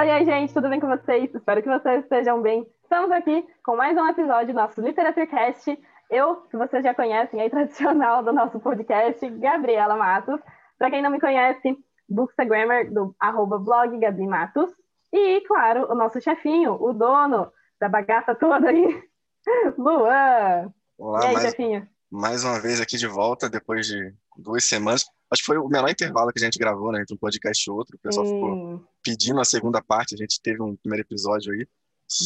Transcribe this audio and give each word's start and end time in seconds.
Oi, 0.00 0.10
oi, 0.10 0.24
gente, 0.24 0.54
tudo 0.54 0.70
bem 0.70 0.80
com 0.80 0.88
vocês? 0.88 1.30
Espero 1.34 1.62
que 1.62 1.68
vocês 1.68 2.02
estejam 2.02 2.40
bem. 2.40 2.66
Estamos 2.84 3.10
aqui 3.10 3.46
com 3.62 3.76
mais 3.76 3.94
um 3.98 4.06
episódio 4.06 4.46
do 4.46 4.54
nosso 4.54 4.80
LiteraturCast. 4.80 5.78
Eu, 6.10 6.36
que 6.36 6.56
vocês 6.56 6.82
já 6.82 6.94
conhecem, 6.94 7.38
aí 7.38 7.50
tradicional 7.50 8.24
do 8.24 8.32
nosso 8.32 8.58
podcast, 8.60 9.28
Gabriela 9.28 9.96
Matos. 9.96 10.40
Para 10.78 10.90
quem 10.90 11.02
não 11.02 11.10
me 11.10 11.20
conhece, 11.20 11.76
Bookstagrammer 12.08 12.90
do 12.90 13.14
arroba 13.20 13.58
blog 13.58 13.98
Gabi 13.98 14.26
Matos. 14.26 14.70
E, 15.12 15.42
claro, 15.42 15.92
o 15.92 15.94
nosso 15.94 16.18
chefinho, 16.18 16.82
o 16.82 16.94
dono 16.94 17.52
da 17.78 17.90
bagaça 17.90 18.34
toda 18.34 18.70
aí, 18.70 19.02
Luan. 19.76 20.72
Olá, 20.96 21.24
e 21.24 21.26
aí, 21.26 21.34
mais, 21.34 21.50
chefinho? 21.50 21.86
mais 22.10 22.42
uma 22.42 22.58
vez 22.58 22.80
aqui 22.80 22.96
de 22.96 23.06
volta, 23.06 23.50
depois 23.50 23.86
de 23.86 24.14
duas 24.34 24.64
semanas. 24.64 25.04
Acho 25.30 25.42
que 25.42 25.46
foi 25.46 25.58
o 25.58 25.68
menor 25.68 25.90
intervalo 25.90 26.32
que 26.32 26.42
a 26.42 26.44
gente 26.44 26.58
gravou, 26.58 26.90
né, 26.90 27.02
entre 27.02 27.14
um 27.14 27.18
podcast 27.18 27.68
e 27.68 27.70
outro. 27.70 27.98
O 27.98 28.00
pessoal 28.00 28.24
ficou 28.24 28.54
Sim. 28.54 28.84
Pedindo 29.02 29.40
a 29.40 29.44
segunda 29.44 29.82
parte. 29.82 30.14
A 30.14 30.18
gente 30.18 30.40
teve 30.42 30.62
um 30.62 30.76
primeiro 30.76 31.06
episódio 31.06 31.52
aí. 31.52 31.66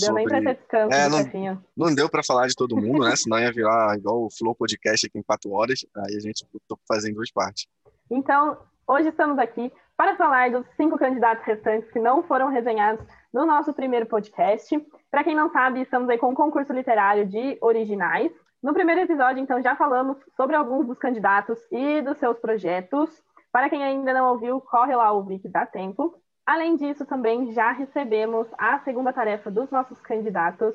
Deu 0.01 0.15
nem 0.15 0.24
pra 0.27 0.38
sobre- 0.38 0.55
ter 0.55 0.60
descanso 0.60 0.95
É, 0.96 1.09
não-. 1.09 1.62
Não 1.77 1.95
deu 1.95 2.09
para 2.09 2.23
falar 2.23 2.46
de 2.46 2.55
todo 2.55 2.77
mundo, 2.77 3.05
né? 3.05 3.15
Senão 3.16 3.38
ia 3.38 3.52
virar 3.52 3.96
igual 3.98 4.24
o 4.24 4.30
Flow 4.30 4.55
Podcast 4.55 5.06
aqui 5.06 5.18
em 5.18 5.23
quatro 5.23 5.51
horas. 5.52 5.84
Aí 5.96 6.16
a 6.16 6.20
gente 6.20 6.46
fazer 6.88 7.10
em 7.10 7.15
duas 7.15 7.30
partes. 7.30 7.66
Então, 8.10 8.56
hoje 8.88 9.09
estamos 9.09 9.38
aqui 9.38 9.70
para 9.96 10.16
falar 10.16 10.51
dos 10.51 10.66
cinco 10.77 10.98
candidatos 10.98 11.45
restantes 11.45 11.91
que 11.92 11.98
não 11.98 12.23
foram 12.23 12.48
resenhados 12.48 13.04
no 13.32 13.45
nosso 13.46 13.73
primeiro 13.74 14.06
podcast. 14.06 14.74
Para 15.10 15.23
quem 15.23 15.37
não 15.37 15.51
sabe, 15.52 15.82
estamos 15.82 16.09
aí 16.09 16.18
com 16.18 16.30
um 16.30 16.34
concurso 16.34 16.73
literário 16.73 17.27
de 17.27 17.59
originais. 17.60 18.32
No 18.62 18.73
primeiro 18.73 19.02
episódio, 19.02 19.43
então, 19.43 19.60
já 19.62 19.77
falamos 19.77 20.16
sobre 20.34 20.56
alguns 20.56 20.87
dos 20.87 20.98
candidatos 20.98 21.59
e 21.70 22.01
dos 22.01 22.16
seus 22.18 22.38
projetos. 22.38 23.10
Para 23.52 23.68
quem 23.68 23.84
ainda 23.84 24.12
não 24.15 24.30
ouviu, 24.32 24.60
corre 24.62 24.96
lá 24.96 25.12
ouvir 25.12 25.38
que 25.38 25.48
dá 25.48 25.66
tempo. 25.66 26.18
Além 26.46 26.76
disso, 26.76 27.06
também 27.06 27.52
já 27.52 27.73
recebemos 27.73 28.46
a 28.59 28.78
segunda 28.80 29.12
tarefa 29.12 29.50
dos 29.50 29.70
nossos 29.70 29.98
candidatos. 30.00 30.74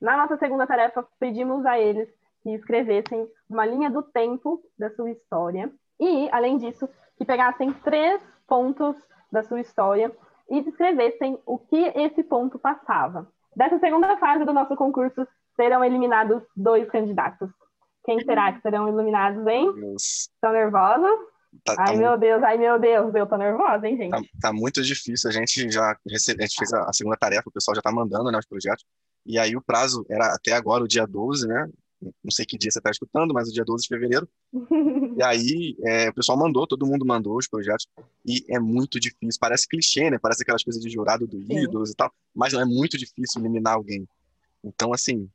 Na 0.00 0.16
nossa 0.16 0.36
segunda 0.36 0.66
tarefa, 0.66 1.06
pedimos 1.20 1.64
a 1.64 1.78
eles 1.78 2.08
que 2.42 2.50
escrevessem 2.50 3.28
uma 3.48 3.64
linha 3.64 3.90
do 3.90 4.02
tempo 4.02 4.60
da 4.78 4.90
sua 4.90 5.10
história. 5.10 5.70
E, 6.00 6.28
além 6.32 6.58
disso, 6.58 6.88
que 7.16 7.24
pegassem 7.24 7.72
três 7.72 8.20
pontos 8.46 8.96
da 9.30 9.42
sua 9.42 9.60
história 9.60 10.10
e 10.50 10.60
descrevessem 10.60 11.40
o 11.46 11.58
que 11.58 11.92
esse 11.94 12.22
ponto 12.24 12.58
passava. 12.58 13.26
Dessa 13.56 13.78
segunda 13.78 14.16
fase 14.16 14.44
do 14.44 14.52
nosso 14.52 14.74
concurso, 14.74 15.26
serão 15.56 15.84
eliminados 15.84 16.42
dois 16.56 16.90
candidatos. 16.90 17.50
Quem 18.04 18.20
será 18.20 18.52
que 18.52 18.60
serão 18.60 18.88
eliminados, 18.88 19.46
hein? 19.46 19.72
Estão 19.96 20.52
nervosos? 20.52 21.33
Tá, 21.62 21.76
tá 21.76 21.82
Ai, 21.84 21.92
mu- 21.94 22.02
meu 22.02 22.18
Deus, 22.18 22.42
ai, 22.42 22.58
meu 22.58 22.78
Deus, 22.78 23.14
eu 23.14 23.26
tô 23.26 23.36
nervosa, 23.36 23.86
hein, 23.86 23.96
gente? 23.96 24.10
tá- 24.10 24.22
tá 24.40 24.52
muito 24.52 24.82
difícil. 24.82 25.28
A 25.30 25.32
gente 25.32 25.70
já 25.70 25.96
recebe, 26.08 26.42
a 26.42 26.46
gente 26.46 26.56
fez 26.56 26.72
a, 26.72 26.84
a 26.84 26.92
segunda 26.92 27.16
tarefa, 27.16 27.48
o 27.48 27.52
pessoal 27.52 27.74
já 27.74 27.80
está 27.80 27.92
mandando 27.92 28.30
né, 28.30 28.38
os 28.38 28.46
projetos. 28.46 28.84
E 29.26 29.38
aí 29.38 29.56
o 29.56 29.62
prazo 29.62 30.04
era 30.10 30.34
até 30.34 30.52
agora, 30.52 30.84
o 30.84 30.88
dia 30.88 31.06
12, 31.06 31.46
né? 31.46 31.68
Não 32.22 32.30
sei 32.30 32.44
que 32.44 32.58
dia 32.58 32.70
você 32.70 32.78
está 32.78 32.90
escutando, 32.90 33.32
mas 33.32 33.48
o 33.48 33.52
dia 33.52 33.64
12 33.64 33.82
de 33.84 33.88
fevereiro. 33.88 34.28
E 35.16 35.22
aí, 35.22 35.76
é, 35.84 36.08
o 36.08 36.14
pessoal 36.14 36.36
mandou, 36.36 36.66
todo 36.66 36.84
mundo 36.84 37.06
mandou 37.06 37.36
os 37.36 37.46
projetos, 37.46 37.86
e 38.26 38.44
é 38.48 38.58
muito 38.58 38.98
difícil. 38.98 39.38
Parece 39.40 39.68
clichê, 39.68 40.10
né? 40.10 40.18
Parece 40.18 40.42
aquelas 40.42 40.64
coisas 40.64 40.82
de 40.82 40.90
jurado 40.90 41.24
do 41.24 41.40
Sim. 41.40 41.62
ídolos 41.62 41.92
e 41.92 41.94
tal, 41.94 42.12
mas 42.34 42.52
não 42.52 42.60
é 42.60 42.64
muito 42.64 42.98
difícil 42.98 43.40
eliminar 43.40 43.74
alguém. 43.74 44.08
Então, 44.64 44.92
assim, 44.92 45.28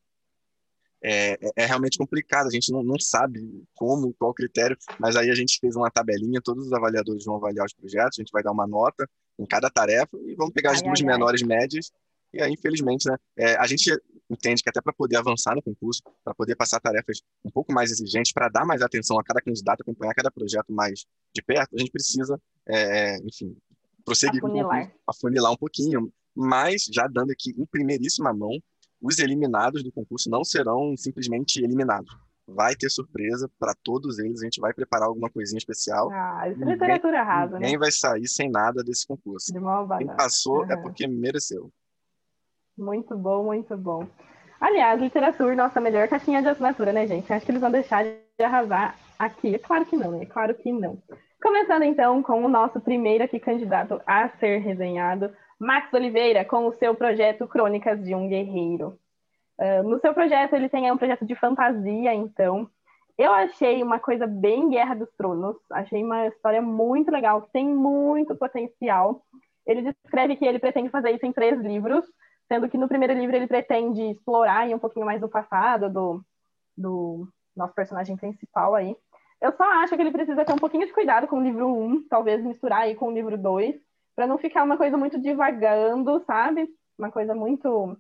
é, 1.02 1.34
é- 1.34 1.52
é 1.58 1.66
realmente 1.66 1.98
complicado. 1.98 2.48
A 2.48 2.52
gente 2.52 2.72
não, 2.72 2.84
não 2.84 3.00
sabe 3.00 3.40
como, 3.76 4.14
qual 4.14 4.34
critério, 4.34 4.78
mas 5.00 5.16
aí 5.16 5.30
a 5.30 5.36
gente 5.36 5.58
fez 5.60 5.76
uma 5.76 5.90
tabelinha, 5.90 6.42
todos 6.44 6.68
os 6.68 6.74
avaliadores 6.74 7.26
vão 7.26 7.36
avaliar 7.36 7.66
os 7.66 7.74
projetos, 7.74 8.20
a 8.20 8.22
gente 8.22 8.32
vai 8.32 8.44
dar 8.44 8.52
uma 8.52 8.68
nota 8.68 9.08
em 9.38 9.46
cada 9.46 9.70
tarefa 9.70 10.18
e 10.26 10.36
vamos 10.36 10.54
pegar 10.54 10.72
as 10.72 10.80
Ai, 10.80 10.84
duas 10.84 11.00
ai, 11.02 11.08
ai. 11.08 11.14
menores 11.14 11.42
médias. 11.42 11.92
E 12.34 12.42
aí, 12.42 12.52
infelizmente, 12.54 13.10
né? 13.10 13.18
é, 13.38 13.56
a 13.56 13.66
gente 13.66 13.92
entende 14.30 14.62
que 14.62 14.70
até 14.70 14.80
para 14.80 14.94
poder 14.94 15.16
avançar 15.16 15.56
no 15.56 15.64
concurso, 15.64 16.04
para 16.24 16.36
poder 16.36 16.56
passar 16.56 16.80
tarefas 16.80 17.22
um 17.44 17.50
pouco 17.50 17.74
mais 17.74 17.90
exigentes, 17.90 18.32
para 18.32 18.48
dar 18.50 18.66
mais 18.66 18.82
atenção 18.84 19.18
a 19.20 19.24
cada 19.24 19.42
candidato, 19.42 19.82
acompanhar 19.82 20.14
cada 20.14 20.30
projeto 20.30 20.72
mais 20.72 21.06
de 21.34 21.42
perto, 21.42 21.76
a 21.76 21.80
gente 21.80 21.90
precisa, 21.92 22.40
é, 22.68 23.18
enfim, 23.26 23.58
prosseguir 24.06 24.42
com 24.42 24.48
o 24.48 24.52
Afunilar. 24.52 24.82
concurso, 24.82 25.04
afunilar 25.08 25.52
um 25.52 25.58
pouquinho. 25.58 26.14
Mas, 26.36 26.84
já 26.94 27.08
dando 27.08 27.32
aqui 27.32 27.56
em 27.58 27.66
primeiríssima 27.66 28.32
mão, 28.32 28.52
os 29.02 29.20
eliminados 29.20 29.84
do 29.84 29.92
concurso 29.92 30.30
não 30.30 30.44
serão 30.44 30.96
simplesmente 30.98 31.64
eliminados. 31.64 32.16
Vai 32.48 32.76
ter 32.76 32.90
surpresa 32.90 33.50
para 33.60 33.76
todos 33.84 34.18
eles, 34.18 34.42
a 34.42 34.46
gente 34.46 34.60
vai 34.60 34.74
preparar 34.74 35.08
alguma 35.08 35.30
coisinha 35.30 35.60
especial. 35.60 36.10
Ah, 36.12 36.50
isso 36.50 36.64
é 36.64 36.66
literatura 36.66 37.22
rasa, 37.22 37.54
né? 37.54 37.60
Ninguém 37.60 37.78
vai 37.78 37.92
sair 37.92 38.28
sem 38.28 38.50
nada 38.50 38.84
desse 38.84 39.06
concurso. 39.06 39.54
De 39.54 39.60
mão 39.60 39.88
Quem 39.98 40.08
passou 40.08 40.66
é 40.66 40.76
Uhum. 40.76 40.82
porque 40.82 41.08
mereceu. 41.08 41.72
Muito 42.78 43.16
bom, 43.18 43.44
muito 43.44 43.78
bom. 43.78 44.08
Aliás, 44.60 45.00
literatura, 45.00 45.56
nossa 45.56 45.80
melhor 45.80 46.08
caixinha 46.08 46.42
de 46.42 46.48
assinatura, 46.50 46.92
né, 46.92 47.08
gente? 47.08 47.32
Acho 47.32 47.46
que 47.46 47.52
eles 47.52 47.62
vão 47.62 47.72
deixar 47.72 48.04
de 48.04 48.44
arrasar 48.44 48.96
aqui. 49.18 49.56
É 49.56 49.60
claro 49.60 49.86
que 49.86 49.96
não, 49.96 50.12
né? 50.12 50.24
É 50.24 50.26
claro 50.26 50.56
que 50.56 50.72
não. 50.72 51.02
Começando 51.42 51.84
então 51.84 52.22
com 52.22 52.44
o 52.44 52.50
nosso 52.50 52.80
primeiro 52.82 53.24
aqui 53.24 53.40
candidato 53.40 54.02
a 54.06 54.30
ser 54.40 54.58
resenhado, 54.60 55.32
Max 55.60 55.94
Oliveira, 55.94 56.46
com 56.46 56.68
o 56.68 56.74
seu 56.74 56.96
projeto 56.96 57.48
Crônicas 57.48 58.04
de 58.04 58.16
um 58.16 58.28
Guerreiro. 58.28 58.98
Ah, 59.60 59.84
no 59.84 60.00
seu 60.00 60.14
projeto, 60.14 60.54
ele 60.54 60.70
tem 60.70 60.90
um 60.92 60.98
projeto 60.98 61.26
de 61.26 61.36
fantasia, 61.36 62.14
então. 62.14 62.70
Eu 63.18 63.34
achei 63.34 63.84
uma 63.84 64.00
coisa 64.00 64.26
bem 64.26 64.70
Guerra 64.70 64.96
dos 64.96 65.10
Tronos. 65.18 65.58
Achei 65.72 66.02
uma 66.02 66.28
história 66.28 66.62
muito 66.62 67.12
legal, 67.12 67.42
tem 67.52 67.68
muito 67.68 68.34
potencial. 68.36 69.22
Ele 69.68 69.82
descreve 69.82 70.38
que 70.38 70.46
ele 70.46 70.58
pretende 70.58 70.90
fazer 70.90 71.12
isso 71.12 71.26
em 71.26 71.34
três 71.34 71.60
livros, 71.60 72.06
sendo 72.48 72.70
que 72.70 72.78
no 72.78 72.88
primeiro 72.88 73.14
livro 73.14 73.36
ele 73.36 73.48
pretende 73.48 74.02
explorar 74.12 74.68
um 74.70 74.80
pouquinho 74.80 75.06
mais 75.06 75.20
do 75.20 75.28
passado 75.28 75.90
do, 75.90 76.24
do 76.78 77.28
nosso 77.56 77.74
personagem 77.76 78.16
principal 78.16 78.74
aí. 78.74 78.96
Eu 79.42 79.52
só 79.54 79.64
acho 79.84 79.96
que 79.96 80.02
ele 80.02 80.12
precisa 80.12 80.46
ter 80.46 80.54
um 80.54 80.58
pouquinho 80.58 80.88
de 80.88 80.94
cuidado 80.94 81.28
com 81.28 81.38
o 81.40 81.44
livro 81.44 81.68
1, 81.68 82.08
talvez 82.10 82.42
misturar 82.44 82.82
aí 82.82 82.96
com 82.96 83.08
o 83.08 83.12
livro 83.12 83.38
2, 83.38 83.76
para 84.20 84.28
não 84.28 84.38
ficar 84.38 84.66
uma 84.66 84.76
coisa 84.76 84.98
muito 84.98 85.18
divagando, 85.18 86.22
sabe? 86.28 86.68
Uma 86.98 87.10
coisa 87.10 87.34
muito 87.34 87.98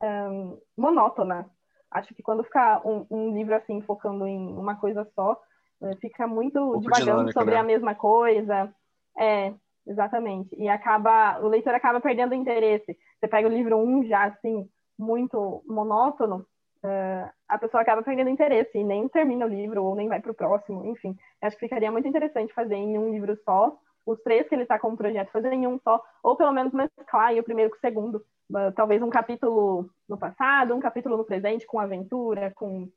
ahn, 0.00 0.56
monótona. 0.78 1.50
Acho 1.90 2.14
que 2.14 2.22
quando 2.22 2.44
ficar 2.44 2.80
um, 2.86 3.04
um 3.10 3.34
livro 3.34 3.56
assim, 3.56 3.80
focando 3.80 4.24
em 4.24 4.38
uma 4.56 4.76
coisa 4.76 5.04
só, 5.16 5.36
eh, 5.82 5.96
fica 5.96 6.28
muito 6.28 6.60
pouco 6.60 6.80
divagando 6.80 7.10
dinâmico, 7.10 7.32
sobre 7.32 7.54
né? 7.54 7.60
a 7.60 7.64
mesma 7.64 7.92
coisa. 7.96 8.72
É, 9.18 9.52
exatamente. 9.84 10.54
E 10.54 10.68
acaba, 10.68 11.40
o 11.40 11.48
leitor 11.48 11.74
acaba 11.74 12.00
perdendo 12.00 12.30
o 12.30 12.36
interesse. 12.36 12.96
Você 13.18 13.26
pega 13.26 13.48
o 13.48 13.52
livro 13.52 13.78
1 13.78 14.04
já 14.04 14.26
assim, 14.26 14.70
muito 14.96 15.60
monótono, 15.66 16.46
eh, 16.84 17.30
a 17.48 17.58
pessoa 17.58 17.80
acaba 17.80 18.00
perdendo 18.00 18.30
interesse 18.30 18.78
e 18.78 18.84
nem 18.84 19.08
termina 19.08 19.44
o 19.44 19.48
livro 19.48 19.82
ou 19.82 19.96
nem 19.96 20.06
vai 20.06 20.20
para 20.20 20.30
o 20.30 20.36
próximo, 20.36 20.86
enfim. 20.86 21.16
Acho 21.42 21.56
que 21.56 21.66
ficaria 21.66 21.90
muito 21.90 22.06
interessante 22.06 22.54
fazer 22.54 22.76
em 22.76 22.96
um 22.96 23.10
livro 23.10 23.36
só, 23.44 23.76
os 24.06 24.20
três 24.22 24.48
que 24.48 24.54
ele 24.54 24.62
está 24.62 24.78
com 24.78 24.88
o 24.92 24.96
projeto, 24.96 25.30
fazer 25.32 25.52
em 25.52 25.66
um 25.66 25.78
só, 25.80 26.02
ou 26.22 26.36
pelo 26.36 26.52
menos 26.52 26.72
mesclar 26.72 27.34
o 27.34 27.42
primeiro 27.42 27.70
com 27.70 27.76
o 27.76 27.80
segundo. 27.80 28.24
Uh, 28.50 28.72
talvez 28.76 29.02
um 29.02 29.10
capítulo 29.10 29.90
no 30.08 30.16
passado, 30.16 30.74
um 30.74 30.80
capítulo 30.80 31.16
no 31.16 31.24
presente, 31.24 31.66
com 31.66 31.80
aventura, 31.80 32.52
com 32.54 32.88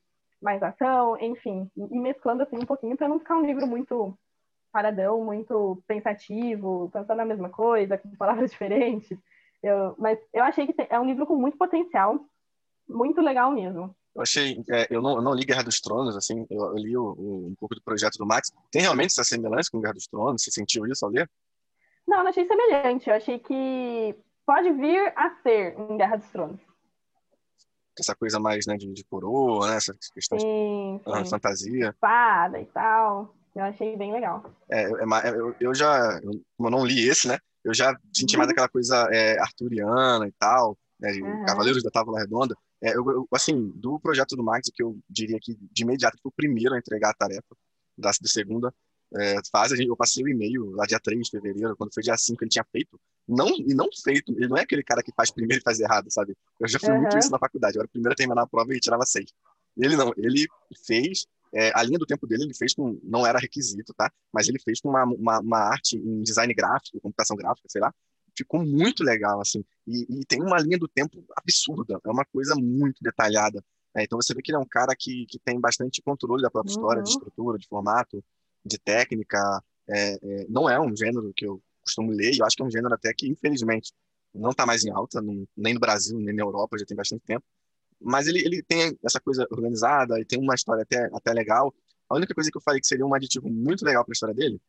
mais 0.42 0.62
ação, 0.64 1.18
enfim, 1.20 1.70
e 1.76 2.00
mesclando 2.00 2.44
assim 2.44 2.58
um 2.58 2.66
pouquinho 2.66 2.96
para 2.96 3.08
não 3.10 3.20
ficar 3.20 3.36
um 3.38 3.46
livro 3.46 3.68
muito 3.68 4.18
paradão, 4.72 5.24
muito 5.24 5.82
pensativo, 5.88 6.90
pensando 6.94 7.18
na 7.18 7.26
mesma 7.26 7.50
coisa, 7.50 7.98
com 7.98 8.10
palavras 8.16 8.52
diferentes. 8.52 9.18
Eu- 9.64 9.96
mas 9.98 10.20
eu 10.34 10.44
achei 10.44 10.68
que 10.68 10.76
é 10.90 11.00
um 11.00 11.06
livro 11.06 11.26
com 11.26 11.36
muito 11.36 11.58
potencial, 11.58 12.20
muito 12.88 13.22
legal 13.22 13.52
mesmo. 13.52 13.96
Eu 14.16 14.22
achei, 14.24 14.64
é, 14.70 14.88
eu, 14.90 15.02
não, 15.02 15.16
eu 15.18 15.22
não 15.22 15.34
li 15.34 15.46
Guerra 15.46 15.64
dos 15.64 15.80
Tronos, 15.80 16.16
assim, 16.18 16.46
eu, 16.50 16.60
eu 16.66 16.78
li 16.78 16.98
o- 16.98 17.14
o- 17.18 17.48
um 17.48 17.56
pouco 17.56 17.76
do 17.76 17.82
projeto 17.82 18.18
do 18.18 18.26
Max. 18.26 18.52
Tem 18.72 18.82
realmente 18.82 19.12
essa 19.12 19.24
semelhança 19.24 19.70
com 19.72 19.80
Guerra 19.80 19.94
dos 19.94 20.08
Tronos? 20.08 20.44
Você 20.44 20.52
sentiu 20.52 20.86
isso 20.88 21.06
ao 21.06 21.12
ler? 21.12 21.30
Não, 22.08 22.20
não 22.24 22.28
achei 22.30 22.46
semelhante. 22.46 23.10
Eu 23.10 23.16
achei 23.16 23.38
que 23.40 24.16
pode 24.46 24.72
vir 24.74 25.14
a 25.16 25.30
ser 25.44 25.78
em 25.80 25.96
Guerra 25.98 26.18
dos 26.18 26.28
Tronos. 26.30 26.60
Essa 27.98 28.16
coisa 28.16 28.40
mais, 28.40 28.66
né, 28.66 28.78
de, 28.78 28.92
de 28.94 29.04
coroa, 29.04 29.70
né, 29.70 29.76
essa 29.76 29.94
questão 30.14 30.38
de 30.38 30.44
Sim, 30.44 31.02
ah, 31.06 31.24
sim. 31.24 31.30
fantasia. 31.30 31.90
Espada 31.90 32.60
e 32.60 32.66
tal. 32.68 33.36
Eu 33.54 33.64
achei 33.64 33.96
bem 33.98 34.12
legal. 34.14 34.44
É, 34.70 34.84
é 34.84 35.06
ma- 35.06 35.22
eu, 35.22 35.54
eu 35.60 35.76
já, 35.76 36.18
eu, 36.24 36.32
como 36.56 36.68
eu 36.68 36.72
não 36.72 36.86
li 36.86 37.08
esse, 37.10 37.28
né, 37.28 37.38
eu 37.64 37.74
já 37.74 37.94
senti 38.14 38.38
mais 38.38 38.50
aquela 38.50 38.70
coisa 38.70 39.08
é, 39.12 39.38
arturiana 39.40 40.26
e 40.28 40.32
tal, 40.40 40.78
né, 41.00 41.12
de 41.12 41.22
Uhum. 41.22 41.46
Cavaleiros 41.46 41.84
da 41.84 41.92
Távola 41.92 42.20
Redonda. 42.20 42.56
É, 42.82 42.96
eu, 42.96 43.10
eu, 43.12 43.28
assim, 43.34 43.72
do 43.76 44.00
projeto 44.00 44.36
do 44.36 44.44
Max, 44.44 44.68
o 44.70 44.72
que 44.74 44.82
eu 44.84 44.98
diria 45.10 45.38
que 45.42 45.56
de 45.60 45.84
imediato 45.84 46.18
foi 46.22 46.30
o 46.30 46.34
primeiro 46.34 46.74
a 46.76 46.78
entregar 46.80 47.10
a 47.12 47.14
tarefa 47.14 47.56
da, 47.98 48.10
da 48.10 48.30
segunda 48.30 48.74
é, 49.16 49.36
fase. 49.52 49.76
Gente- 49.76 49.90
Eu 49.90 49.98
passei 49.98 50.24
o 50.24 50.28
e-mail 50.30 50.72
lá 50.72 50.86
dia 50.86 51.00
3 51.00 51.22
de 51.26 51.32
fevereiro, 51.32 51.76
quando 51.76 51.94
foi 51.94 52.02
dia 52.04 52.18
5 52.18 52.44
ele 52.44 52.50
tinha 52.50 52.66
feito. 52.72 53.00
Não, 53.28 53.48
e 53.50 53.74
não 53.76 53.88
feito, 54.04 54.32
ele 54.32 54.48
não 54.48 54.58
é 54.58 54.62
aquele 54.62 54.84
cara 54.84 55.04
que 55.04 55.12
faz 55.16 55.30
primeiro 55.30 55.62
e 55.62 55.64
faz 55.64 55.80
errado, 55.80 56.10
sabe? 56.12 56.36
Eu 56.60 56.68
já 56.68 56.80
muito 56.96 57.14
Uhum. 57.14 57.20
isso 57.20 57.32
na 57.32 57.38
faculdade. 57.38 57.76
Eu 57.78 57.82
era 57.82 57.88
o 57.88 57.92
primeiro 57.92 58.14
a 58.14 58.16
terminar 58.16 58.42
a 58.44 58.48
prova 58.48 58.74
e 58.74 58.80
tirava 58.80 59.06
seis. 59.06 59.32
Ele 59.78 59.96
não, 59.96 60.12
ele 60.18 60.48
fez 60.86 61.26
é, 61.54 61.72
a 61.76 61.84
linha 61.84 61.98
do 62.00 62.06
tempo 62.06 62.28
dele 62.28 62.44
ele 62.44 62.54
fez 62.54 62.74
com, 62.74 63.00
não 63.04 63.26
era 63.26 63.40
requisito, 63.40 63.94
tá? 63.94 64.12
Mas 64.32 64.48
ele 64.48 64.60
fez 64.60 64.80
com 64.82 64.90
uma, 64.90 65.04
uma, 65.04 65.40
uma 65.40 65.58
arte 65.60 65.98
em 65.98 66.22
design 66.22 66.54
gráfico, 66.54 67.00
computação 67.02 67.36
gráfica, 67.36 67.68
sei 67.70 67.82
lá. 67.82 67.94
Ficou 68.40 68.66
muito 68.66 69.04
legal, 69.04 69.42
assim. 69.42 69.64
E, 69.88 70.22
e, 70.22 70.26
tem 70.26 70.42
uma 70.42 70.60
linha 70.60 70.78
do 70.78 70.88
tempo 70.88 71.24
absurda, 71.36 72.00
é 72.04 72.10
uma 72.10 72.26
coisa 72.26 72.56
muito 72.56 73.02
detalhada. 73.02 73.64
É, 73.96 74.04
então 74.04 74.20
você 74.22 74.34
vê 74.34 74.42
que 74.42 74.52
ele 74.52 74.58
é 74.58 74.60
um 74.60 74.68
cara 74.68 74.96
que, 74.98 75.26
que 75.28 75.40
tem 75.40 75.60
bastante 75.60 76.02
controle 76.02 76.42
da 76.42 76.52
própria 76.52 76.72
história, 76.72 77.02
de 77.02 77.10
uhum. 77.10 77.18
estrutura, 77.18 77.58
de 77.58 77.68
formato, 77.68 78.24
de 78.66 78.78
técnica. 78.78 79.40
É, 79.88 80.14
é, 80.14 80.46
não 80.50 80.70
é 80.70 80.80
um 80.80 80.96
gênero 80.96 81.34
que 81.36 81.46
eu 81.46 81.62
costumo 81.82 82.12
ler, 82.12 82.34
e 82.34 82.40
eu 82.40 82.46
acho 82.46 82.56
que 82.56 82.62
é 82.62 82.66
um 82.66 82.72
gênero 82.72 82.94
até 82.94 83.14
que, 83.14 83.28
infelizmente, 83.28 83.92
não 84.34 84.52
está 84.52 84.66
mais 84.66 84.86
em 84.86 84.92
alta, 84.92 85.22
não, 85.22 85.48
nem 85.58 85.74
no 85.74 85.80
Brasil, 85.80 86.20
nem 86.20 86.36
na 86.36 86.44
Europa, 86.44 86.78
já 86.78 86.86
tem 86.86 86.96
bastante 86.96 87.24
tempo. 87.26 87.44
Mas 88.00 88.28
ele, 88.28 88.40
ele 88.40 88.64
tem 88.64 88.98
essa 89.04 89.20
coisa 89.20 89.46
organizada 89.52 90.20
e 90.20 90.26
tem 90.26 90.40
uma 90.40 90.56
história 90.56 90.84
até, 90.84 91.10
até 91.14 91.34
legal. 91.34 91.74
A 92.08 92.16
única 92.16 92.34
coisa 92.34 92.50
que 92.50 92.58
eu 92.58 92.62
falei 92.62 92.80
que 92.80 92.88
seria 92.88 93.06
um 93.06 93.14
aditivo 93.14 93.50
muito 93.50 93.84
legal 93.84 94.06
para 94.06 94.12
a 94.12 94.14
história 94.14 94.36
dele 94.36 94.62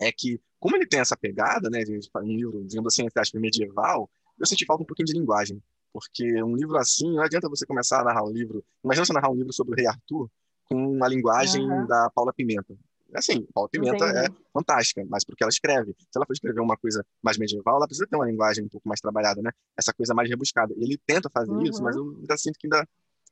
é 0.00 0.12
que, 0.12 0.40
como 0.58 0.76
ele 0.76 0.86
tem 0.86 1.00
essa 1.00 1.16
pegada, 1.16 1.68
né, 1.70 1.80
de 1.84 1.98
um 2.16 2.22
livro, 2.26 2.64
digamos 2.64 2.92
assim, 2.92 3.04
entre 3.04 3.20
aspas, 3.20 3.40
medieval, 3.40 4.08
eu 4.38 4.46
senti 4.46 4.64
falta 4.64 4.82
um 4.82 4.86
pouquinho 4.86 5.06
de 5.06 5.12
linguagem. 5.12 5.62
Porque 5.92 6.42
um 6.42 6.54
livro 6.54 6.76
assim, 6.76 7.10
não 7.14 7.22
adianta 7.22 7.48
você 7.48 7.64
começar 7.64 8.00
a 8.00 8.04
narrar 8.04 8.24
um 8.24 8.30
livro. 8.30 8.62
Imagina 8.84 9.06
você 9.06 9.12
narrar 9.14 9.30
um 9.30 9.34
livro 9.34 9.52
sobre 9.52 9.72
o 9.72 9.76
Rei 9.76 9.86
Arthur 9.86 10.28
com 10.68 11.02
a 11.02 11.08
linguagem 11.08 11.62
uhum. 11.68 11.86
da 11.86 12.10
Paula 12.10 12.34
Pimenta. 12.34 12.76
Assim, 13.14 13.46
Paula 13.54 13.68
Pimenta 13.70 14.04
é 14.04 14.10
Entendi. 14.10 14.26
é 14.26 14.50
fantástica, 14.52 15.02
mas 15.08 15.24
porque 15.24 15.42
ela 15.42 15.48
escreve. 15.48 15.94
Se 15.98 16.16
ela 16.16 16.26
for 16.26 16.32
escrever 16.32 16.60
uma 16.60 16.76
coisa 16.76 17.04
mais 17.22 17.38
medieval, 17.38 17.76
ela 17.76 17.86
precisa 17.86 18.06
ter 18.06 18.16
uma 18.16 18.26
linguagem 18.26 18.64
um 18.64 18.68
pouco 18.68 18.86
mais 18.86 19.00
trabalhada, 19.00 19.40
né? 19.40 19.50
Essa 19.76 19.92
coisa 19.94 20.12
mais 20.12 20.28
rebuscada. 20.28 20.74
Ele 20.76 20.98
tenta 21.06 21.30
fazer 21.30 21.50
uhum. 21.50 21.62
isso, 21.62 21.82
mas 21.82 21.96
eu 21.96 22.14
ainda 22.18 22.36
sinto 22.36 22.58
que 22.58 22.66
ainda, 22.66 22.86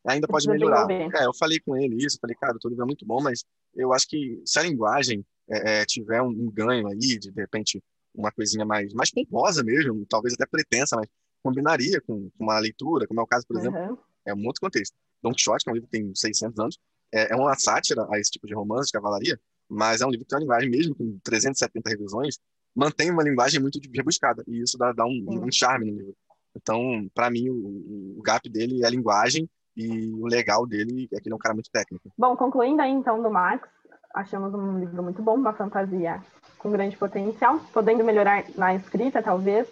ainda 0.07 0.27
pode 0.27 0.49
melhorar. 0.49 0.91
É, 0.91 1.27
eu 1.27 1.35
falei 1.35 1.61
com 1.61 1.77
ele 1.77 2.03
isso, 2.03 2.19
falei, 2.19 2.37
cara, 2.37 2.57
o 2.57 2.59
teu 2.59 2.71
livro 2.71 2.85
é 2.85 2.87
muito 2.87 3.05
bom, 3.05 3.21
mas 3.21 3.45
eu 3.75 3.93
acho 3.93 4.09
que 4.09 4.41
se 4.47 4.59
a 4.59 4.63
linguagem 4.63 5.23
é, 5.49 5.81
é, 5.81 5.85
tiver 5.85 6.23
um, 6.23 6.29
um, 6.29 6.51
ganho 6.51 6.87
aí, 6.89 6.99
de, 6.99 7.19
de 7.19 7.41
repente, 7.41 7.83
uma 8.15 8.31
coisinha 8.33 8.65
mais, 8.65 8.93
mais 8.95 9.11
pomposa 9.11 9.63
mesmo, 9.63 10.05
talvez 10.09 10.35
até 10.35 10.47
pretensa, 10.47 10.97
mas 10.97 11.09
combinaria 11.43 12.01
com, 12.01 12.31
com 12.31 12.45
uma 12.45 12.59
leitura, 12.59 13.07
como 13.07 13.21
é 13.21 13.23
o 13.23 13.27
caso, 13.27 13.47
por 13.47 13.59
exemplo, 13.59 13.79
uhum. 13.79 13.99
é 14.27 14.35
um 14.35 14.47
outro 14.47 14.61
contexto. 14.61 14.97
Don 15.23 15.33
Quixote, 15.33 15.65
que 15.65 15.71
é 15.71 15.73
um 15.73 15.75
livro 15.75 15.89
que 15.91 15.99
tem 15.99 16.15
600 16.15 16.59
anos, 16.59 16.79
é, 17.13 17.33
é 17.33 17.37
uma 17.37 17.55
sátira 17.59 18.07
a 18.11 18.19
esse 18.19 18.31
tipo 18.31 18.47
de 18.47 18.55
romance 18.55 18.87
de 18.87 18.93
cavalaria, 18.93 19.39
mas 19.69 20.01
é 20.01 20.07
um 20.07 20.11
livro 20.11 20.25
que 20.25 20.31
tem 20.31 20.39
uma 20.39 20.43
linguagem, 20.43 20.71
mesmo 20.71 20.95
com 20.95 21.19
370 21.23 21.91
revisões, 21.91 22.39
mantém 22.75 23.11
uma 23.11 23.23
linguagem 23.23 23.61
muito 23.61 23.79
rebuscada, 23.95 24.43
e 24.49 24.63
isso 24.63 24.77
dá, 24.77 24.93
dá 24.93 25.05
um, 25.05 25.25
um, 25.29 25.53
charme 25.53 25.91
no 25.91 25.99
livro. 25.99 26.17
Então, 26.57 27.09
para 27.15 27.31
mim, 27.31 27.49
o, 27.51 28.19
o, 28.19 28.23
gap 28.23 28.49
dele 28.49 28.83
é 28.83 28.87
a 28.87 28.91
linguagem, 28.91 29.49
e 29.77 30.11
o 30.13 30.27
legal 30.27 30.67
dele 30.67 31.09
é 31.13 31.21
que 31.21 31.29
ele 31.29 31.33
é 31.33 31.37
um 31.37 31.39
cara 31.39 31.55
muito 31.55 31.71
técnico. 31.71 32.13
Bom, 32.17 32.37
concluindo 32.37 32.81
aí 32.81 32.93
então 32.93 33.21
do 33.21 33.31
Max, 33.31 33.69
achamos 34.15 34.55
um 34.55 34.79
livro 34.79 35.03
muito 35.03 35.21
bom, 35.23 35.35
uma 35.35 35.53
fantasia 35.53 36.23
com 36.59 36.71
grande 36.71 36.97
potencial, 36.97 37.61
podendo 37.73 38.05
melhorar 38.05 38.45
na 38.57 38.75
escrita, 38.75 39.23
talvez, 39.23 39.69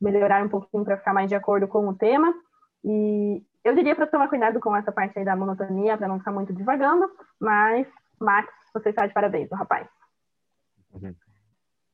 melhorar 0.00 0.44
um 0.44 0.48
pouquinho 0.48 0.84
para 0.84 0.96
ficar 0.96 1.12
mais 1.12 1.28
de 1.28 1.34
acordo 1.34 1.68
com 1.68 1.86
o 1.86 1.94
tema. 1.94 2.34
E 2.82 3.42
eu 3.62 3.74
diria 3.74 3.94
para 3.94 4.06
tomar 4.06 4.28
cuidado 4.28 4.58
com 4.58 4.74
essa 4.74 4.90
parte 4.90 5.18
aí 5.18 5.24
da 5.24 5.36
monotonia, 5.36 5.96
para 5.96 6.08
não 6.08 6.18
ficar 6.18 6.32
muito 6.32 6.52
divagando, 6.52 7.08
mas, 7.38 7.86
Max, 8.18 8.52
você 8.72 8.88
está 8.88 9.06
de 9.06 9.12
parabéns, 9.12 9.50
o 9.52 9.54
rapaz. 9.54 9.86
Uhum. 10.92 11.14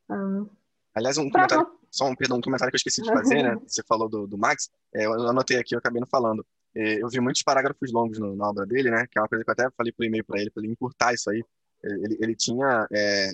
Um, 0.08 0.48
Aliás, 0.94 1.18
um 1.18 1.30
comentário, 1.30 1.70
só 1.90 2.06
um, 2.06 2.16
perdão, 2.16 2.38
um 2.38 2.40
comentário 2.40 2.70
que 2.70 2.76
eu 2.76 2.78
esqueci 2.78 3.02
de 3.02 3.12
fazer, 3.12 3.42
né? 3.42 3.56
Você 3.66 3.82
falou 3.82 4.08
do, 4.08 4.26
do 4.26 4.36
Max, 4.36 4.70
é, 4.94 5.06
eu 5.06 5.28
anotei 5.28 5.58
aqui, 5.58 5.74
eu 5.74 5.78
acabei 5.78 6.00
não 6.00 6.06
falando. 6.06 6.44
É, 6.74 7.02
eu 7.02 7.08
vi 7.08 7.20
muitos 7.20 7.42
parágrafos 7.42 7.92
longos 7.92 8.18
no, 8.18 8.36
na 8.36 8.48
obra 8.48 8.66
dele, 8.66 8.90
né? 8.90 9.06
Que 9.10 9.18
é 9.18 9.22
uma 9.22 9.28
coisa 9.28 9.44
que 9.44 9.50
eu 9.50 9.52
até 9.52 9.68
falei 9.76 9.92
por 9.92 10.04
e-mail 10.04 10.24
para 10.24 10.40
ele, 10.40 10.50
para 10.50 10.62
ele 10.62 10.72
encurtar 10.72 11.12
isso 11.14 11.30
aí. 11.30 11.42
Ele, 11.82 12.18
ele 12.20 12.36
tinha. 12.36 12.86
É, 12.92 13.30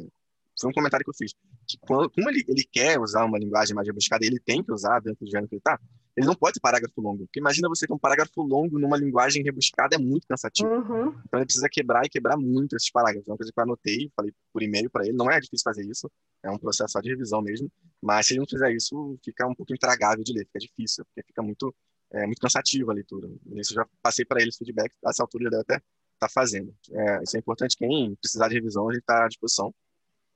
foi 0.59 0.71
um 0.71 0.73
comentário 0.73 1.05
que 1.05 1.11
eu 1.11 1.15
fiz. 1.15 1.35
Que 1.67 1.77
quando, 1.81 2.09
como 2.11 2.31
ele, 2.31 2.45
ele 2.49 2.65
quer 2.71 2.99
usar 2.99 3.25
uma 3.25 3.39
linguagem 3.39 3.75
mais 3.75 3.87
rebuscada, 3.87 4.25
ele 4.25 4.41
tem 4.41 4.63
que 4.63 4.73
usar 4.73 5.01
dentro 5.01 5.25
do 5.25 5.31
gênero 5.31 5.49
que 5.49 5.57
ele 5.57 5.61
está, 5.61 5.79
ele 6.17 6.27
não 6.27 6.35
pode 6.35 6.55
ter 6.55 6.61
parágrafo 6.61 6.99
longo. 7.01 7.27
Porque 7.27 7.39
imagina 7.39 7.69
você 7.69 7.87
ter 7.87 7.93
um 7.93 7.99
parágrafo 7.99 8.41
longo 8.43 8.79
numa 8.79 8.97
linguagem 8.97 9.43
rebuscada, 9.43 9.97
é 9.97 9.99
muito 9.99 10.27
cansativo. 10.27 10.71
Uhum. 10.71 11.09
Então 11.27 11.39
ele 11.41 11.45
precisa 11.45 11.69
quebrar 11.71 12.07
e 12.07 12.09
quebrar 12.09 12.39
muito 12.39 12.75
esses 12.75 12.91
parágrafos. 12.91 13.29
É 13.29 13.31
uma 13.31 13.37
coisa 13.37 13.53
que 13.53 13.61
eu 13.61 13.63
anotei, 13.63 14.11
falei 14.17 14.33
por 14.51 14.63
e-mail 14.63 14.89
para 14.89 15.05
ele. 15.05 15.17
Não 15.17 15.31
é 15.31 15.39
difícil 15.39 15.65
fazer 15.65 15.85
isso, 15.85 16.11
é 16.43 16.51
um 16.51 16.59
processo 16.59 16.93
só 16.93 17.01
de 17.01 17.11
revisão 17.11 17.43
mesmo. 17.43 17.71
Mas 18.03 18.27
se 18.27 18.33
ele 18.33 18.41
não 18.41 18.47
fizer 18.47 18.73
isso, 18.73 19.19
fica 19.23 19.47
um 19.47 19.55
pouco 19.55 19.75
intragável 19.75 20.25
de 20.25 20.33
ler, 20.33 20.47
fica 20.47 20.61
difícil, 20.61 21.05
porque 21.05 21.27
fica 21.27 21.43
muito 21.43 21.75
é 22.13 22.27
muito 22.27 22.41
cansativo 22.41 22.91
a 22.91 22.95
leitura. 22.95 23.29
Isso 23.55 23.75
já 23.75 23.87
passei 24.03 24.25
para 24.25 24.41
eles 24.41 24.57
feedback, 24.57 24.93
a 25.05 25.11
essa 25.11 25.23
altura 25.23 25.45
ele 25.45 25.51
deve 25.51 25.63
até 25.63 25.75
estar 25.75 25.85
tá 26.19 26.29
fazendo. 26.29 26.75
É, 26.91 27.23
isso 27.23 27.37
é 27.37 27.41
importante, 27.41 27.77
quem 27.77 28.15
precisar 28.17 28.49
de 28.49 28.55
revisão, 28.55 28.89
a 28.89 28.93
gente 28.93 29.03
está 29.03 29.25
à 29.25 29.29
disposição 29.29 29.75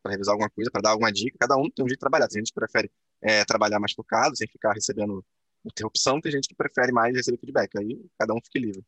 para 0.02 0.12
revisar 0.12 0.32
alguma 0.32 0.50
coisa, 0.50 0.70
para 0.70 0.82
dar 0.82 0.90
alguma 0.90 1.12
dica. 1.12 1.37
Cada 1.38 1.56
um 1.56 1.70
tem 1.70 1.84
um 1.84 1.88
jeito 1.88 1.99
de 1.99 2.00
trabalhar. 2.00 2.26
Tem 2.28 2.38
gente 2.40 2.52
que 2.52 2.58
prefere 2.58 2.90
é, 3.22 3.44
trabalhar 3.44 3.78
mais 3.78 3.93
focado, 3.93 4.37
sem 4.37 4.49
ficar 4.49 4.72
recebendo 4.72 5.25
interrupção, 5.64 6.20
tem 6.20 6.32
gente 6.32 6.49
que 6.49 6.55
prefere 6.55 6.90
mais 6.90 7.14
receber 7.14 7.38
feedback. 7.38 7.76
Aí 7.78 8.00
cada 8.19 8.34
um 8.34 8.40
fique 8.43 8.58
livre. 8.58 8.82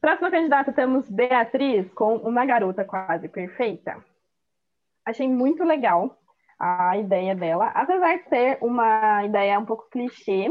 Próxima 0.00 0.30
candidata 0.30 0.72
temos 0.72 1.08
Beatriz, 1.08 1.90
com 1.94 2.16
uma 2.16 2.44
garota 2.44 2.84
quase 2.84 3.28
perfeita. 3.28 4.04
Achei 5.04 5.28
muito 5.28 5.64
legal 5.64 6.20
a 6.58 6.96
ideia 6.98 7.34
dela, 7.34 7.68
apesar 7.68 8.16
de 8.16 8.28
ser 8.28 8.58
uma 8.60 9.24
ideia 9.24 9.58
um 9.58 9.64
pouco 9.64 9.88
clichê, 9.90 10.48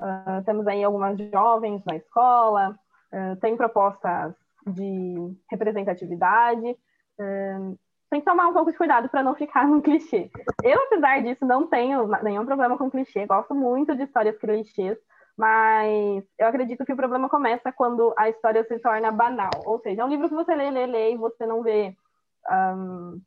Uh, 0.00 0.44
temos 0.44 0.66
aí 0.66 0.84
algumas 0.84 1.18
jovens 1.18 1.82
na 1.84 1.96
escola, 1.96 2.78
uh, 3.12 3.36
tem 3.40 3.56
propostas 3.56 4.34
de 4.66 5.36
representatividade. 5.50 6.70
Uh, 7.18 7.78
tem 8.10 8.20
que 8.20 8.26
tomar 8.26 8.46
um 8.46 8.52
pouco 8.52 8.70
de 8.70 8.78
cuidado 8.78 9.08
para 9.08 9.22
não 9.22 9.34
ficar 9.34 9.66
no 9.68 9.82
clichê. 9.82 10.30
Eu, 10.62 10.82
apesar 10.84 11.22
disso, 11.22 11.44
não 11.44 11.66
tenho 11.66 12.06
nenhum 12.22 12.46
problema 12.46 12.78
com 12.78 12.90
clichê, 12.90 13.26
gosto 13.26 13.54
muito 13.54 13.94
de 13.94 14.04
histórias 14.04 14.38
clichês, 14.38 14.96
mas 15.36 16.24
eu 16.38 16.46
acredito 16.46 16.84
que 16.84 16.92
o 16.92 16.96
problema 16.96 17.28
começa 17.28 17.70
quando 17.70 18.14
a 18.16 18.28
história 18.28 18.64
se 18.64 18.78
torna 18.78 19.12
banal. 19.12 19.50
Ou 19.64 19.78
seja, 19.80 20.02
é 20.02 20.04
um 20.04 20.08
livro 20.08 20.28
que 20.28 20.34
você 20.34 20.54
lê, 20.54 20.70
lê, 20.70 20.86
lê 20.86 21.12
e 21.12 21.16
você 21.16 21.46
não 21.46 21.62
vê. 21.62 21.94
Um, 22.50 23.20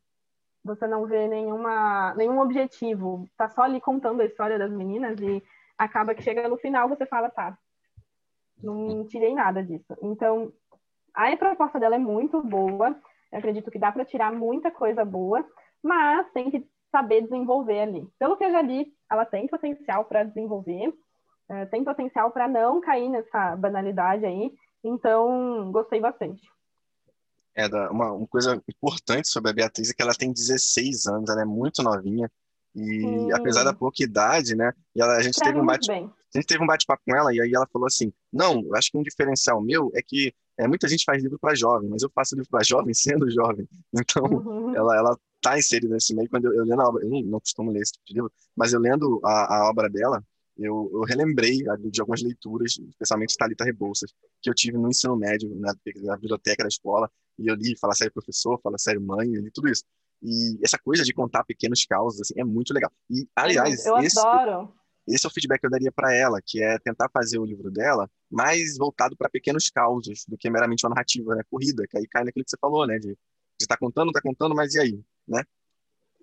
você 0.63 0.85
não 0.87 1.05
vê 1.05 1.27
nenhuma, 1.27 2.13
nenhum 2.15 2.39
objetivo. 2.39 3.27
Tá 3.37 3.49
só 3.49 3.63
ali 3.63 3.79
contando 3.79 4.21
a 4.21 4.25
história 4.25 4.59
das 4.59 4.71
meninas 4.71 5.19
e 5.19 5.43
acaba 5.83 6.13
que 6.13 6.21
chega 6.21 6.47
no 6.47 6.57
final 6.57 6.87
você 6.87 7.05
fala, 7.05 7.29
tá, 7.29 7.57
não 8.61 9.05
tirei 9.07 9.33
nada 9.33 9.63
disso. 9.63 9.97
Então, 10.01 10.53
a 11.13 11.35
proposta 11.35 11.79
dela 11.79 11.95
é 11.95 11.99
muito 11.99 12.41
boa, 12.41 12.95
eu 13.31 13.39
acredito 13.39 13.71
que 13.71 13.79
dá 13.79 13.91
para 13.91 14.05
tirar 14.05 14.31
muita 14.31 14.69
coisa 14.69 15.03
boa, 15.03 15.45
mas 15.81 16.31
tem 16.33 16.51
que 16.51 16.67
saber 16.91 17.23
desenvolver 17.23 17.81
ali. 17.81 18.07
Pelo 18.19 18.37
que 18.37 18.43
eu 18.43 18.51
já 18.51 18.61
li, 18.61 18.93
ela 19.09 19.25
tem 19.25 19.47
potencial 19.47 20.05
para 20.05 20.23
desenvolver, 20.23 20.93
é, 21.49 21.65
tem 21.65 21.83
potencial 21.83 22.31
para 22.31 22.47
não 22.47 22.79
cair 22.79 23.09
nessa 23.09 23.55
banalidade 23.55 24.25
aí, 24.25 24.53
então 24.83 25.71
gostei 25.71 25.99
bastante. 25.99 26.41
É, 27.55 27.67
uma, 27.89 28.13
uma 28.13 28.27
coisa 28.27 28.61
importante 28.69 29.27
sobre 29.27 29.51
a 29.51 29.53
Beatriz 29.53 29.89
é 29.89 29.93
que 29.93 30.01
ela 30.01 30.13
tem 30.13 30.31
16 30.31 31.07
anos, 31.07 31.29
ela 31.29 31.41
é 31.41 31.45
muito 31.45 31.81
novinha, 31.83 32.31
e 32.75 33.05
hum. 33.05 33.35
apesar 33.35 33.63
da 33.63 33.73
pouca 33.73 34.03
idade, 34.03 34.55
né? 34.55 34.71
E 34.95 35.01
ela, 35.01 35.17
a 35.17 35.21
gente 35.21 35.39
teve 35.39 35.59
um 35.59 35.65
bate, 35.65 35.91
a 35.91 35.97
gente 36.33 36.45
teve 36.47 36.63
um 36.63 36.67
bate-papo 36.67 37.01
com 37.05 37.15
ela 37.15 37.33
e 37.33 37.41
aí 37.41 37.51
ela 37.53 37.67
falou 37.71 37.85
assim: 37.85 38.11
"Não, 38.31 38.63
eu 38.63 38.75
acho 38.75 38.91
que 38.91 38.97
um 38.97 39.03
diferencial 39.03 39.61
meu 39.61 39.91
é 39.93 40.01
que 40.01 40.33
é, 40.57 40.67
muita 40.67 40.87
gente 40.87 41.03
faz 41.03 41.21
livro 41.21 41.39
para 41.39 41.55
jovem, 41.55 41.89
mas 41.89 42.03
eu 42.03 42.09
faço 42.13 42.35
livro 42.35 42.49
para 42.49 42.63
jovem 42.63 42.93
sendo 42.93 43.29
jovem. 43.29 43.67
Então, 43.93 44.23
uhum. 44.23 44.75
ela 44.75 44.95
ela 44.95 45.19
tá 45.41 45.57
inserida 45.57 45.93
nesse 45.93 46.15
meio 46.15 46.29
quando 46.29 46.45
eu, 46.45 46.53
eu 46.53 46.63
lendo 46.63 46.81
a 46.81 46.87
obra, 46.87 47.03
eu 47.03 47.09
não, 47.09 47.21
não 47.23 47.39
costumo 47.39 47.71
ler 47.71 47.81
esse 47.81 47.93
tipo 47.93 48.05
de 48.05 48.13
livro, 48.13 48.31
mas 48.55 48.73
eu 48.73 48.79
lendo 48.79 49.19
a, 49.23 49.57
a 49.57 49.69
obra 49.69 49.89
dela, 49.89 50.23
eu, 50.57 50.89
eu 50.93 51.01
relembrei 51.01 51.57
de 51.89 51.99
algumas 51.99 52.21
leituras, 52.21 52.77
especialmente 52.89 53.35
Talita 53.35 53.63
Rebouças, 53.63 54.13
que 54.41 54.49
eu 54.49 54.53
tive 54.53 54.77
no 54.77 54.89
ensino 54.89 55.15
médio, 55.15 55.49
na, 55.55 55.73
na 56.03 56.15
biblioteca 56.15 56.63
da 56.63 56.69
escola, 56.69 57.09
e 57.39 57.47
eu 57.47 57.55
li 57.55 57.75
Fala 57.79 57.95
Sério 57.95 58.13
Professor, 58.13 58.59
Fala 58.61 58.77
Sério 58.77 59.01
Mãe, 59.01 59.33
eu 59.33 59.41
li 59.41 59.49
tudo 59.51 59.69
isso. 59.69 59.83
E 60.21 60.59
essa 60.63 60.77
coisa 60.77 61.03
de 61.03 61.13
contar 61.13 61.43
pequenos 61.43 61.85
causos 61.85 62.21
assim, 62.21 62.39
é 62.39 62.43
muito 62.43 62.73
legal. 62.73 62.91
E, 63.09 63.27
aliás, 63.35 63.85
eu 63.85 63.97
esse, 63.97 64.19
adoro. 64.19 64.71
esse 65.07 65.25
é 65.25 65.29
o 65.29 65.31
feedback 65.31 65.59
que 65.59 65.65
eu 65.65 65.71
daria 65.71 65.91
para 65.91 66.13
ela, 66.13 66.39
que 66.45 66.61
é 66.61 66.77
tentar 66.77 67.09
fazer 67.09 67.39
o 67.39 67.45
livro 67.45 67.71
dela 67.71 68.09
mais 68.29 68.77
voltado 68.77 69.17
para 69.17 69.29
pequenos 69.29 69.69
causos 69.69 70.25
do 70.27 70.37
que 70.37 70.49
meramente 70.49 70.85
uma 70.85 70.91
narrativa, 70.91 71.35
né? 71.35 71.43
Corrida, 71.49 71.85
que 71.89 71.97
aí 71.97 72.07
cai 72.07 72.23
naquilo 72.23 72.45
que 72.45 72.51
você 72.51 72.57
falou, 72.59 72.85
né? 72.85 72.99
De 72.99 73.17
estar 73.59 73.75
tá 73.75 73.79
contando, 73.79 74.09
está 74.09 74.21
contando, 74.21 74.55
mas 74.55 74.75
e 74.75 74.79
aí, 74.79 74.99
né? 75.27 75.43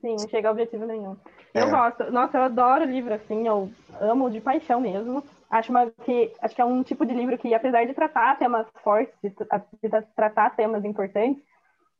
Sim, 0.01 0.15
não 0.17 0.29
chega 0.29 0.49
a 0.49 0.53
objetivo 0.53 0.87
nenhum. 0.87 1.17
Eu 1.53 1.67
é. 1.67 1.71
gosto, 1.71 2.11
nossa, 2.13 2.39
eu 2.39 2.43
adoro 2.43 2.85
livro 2.85 3.13
assim, 3.13 3.47
eu 3.47 3.71
amo 4.01 4.31
de 4.31 4.41
paixão 4.41 4.81
mesmo. 4.81 5.25
Acho, 5.51 5.71
uma, 5.71 5.91
que, 6.05 6.33
acho 6.41 6.55
que 6.55 6.61
é 6.61 6.65
um 6.65 6.83
tipo 6.83 7.07
de 7.07 7.15
livro 7.15 7.39
que, 7.39 7.55
apesar 7.55 7.85
de 7.85 7.95
tratar 7.95 8.39
temas 8.39 8.67
fortes, 8.85 9.15
de, 9.23 9.31
de 9.31 10.07
tratar 10.15 10.55
temas 10.55 10.85
importantes, 10.85 11.43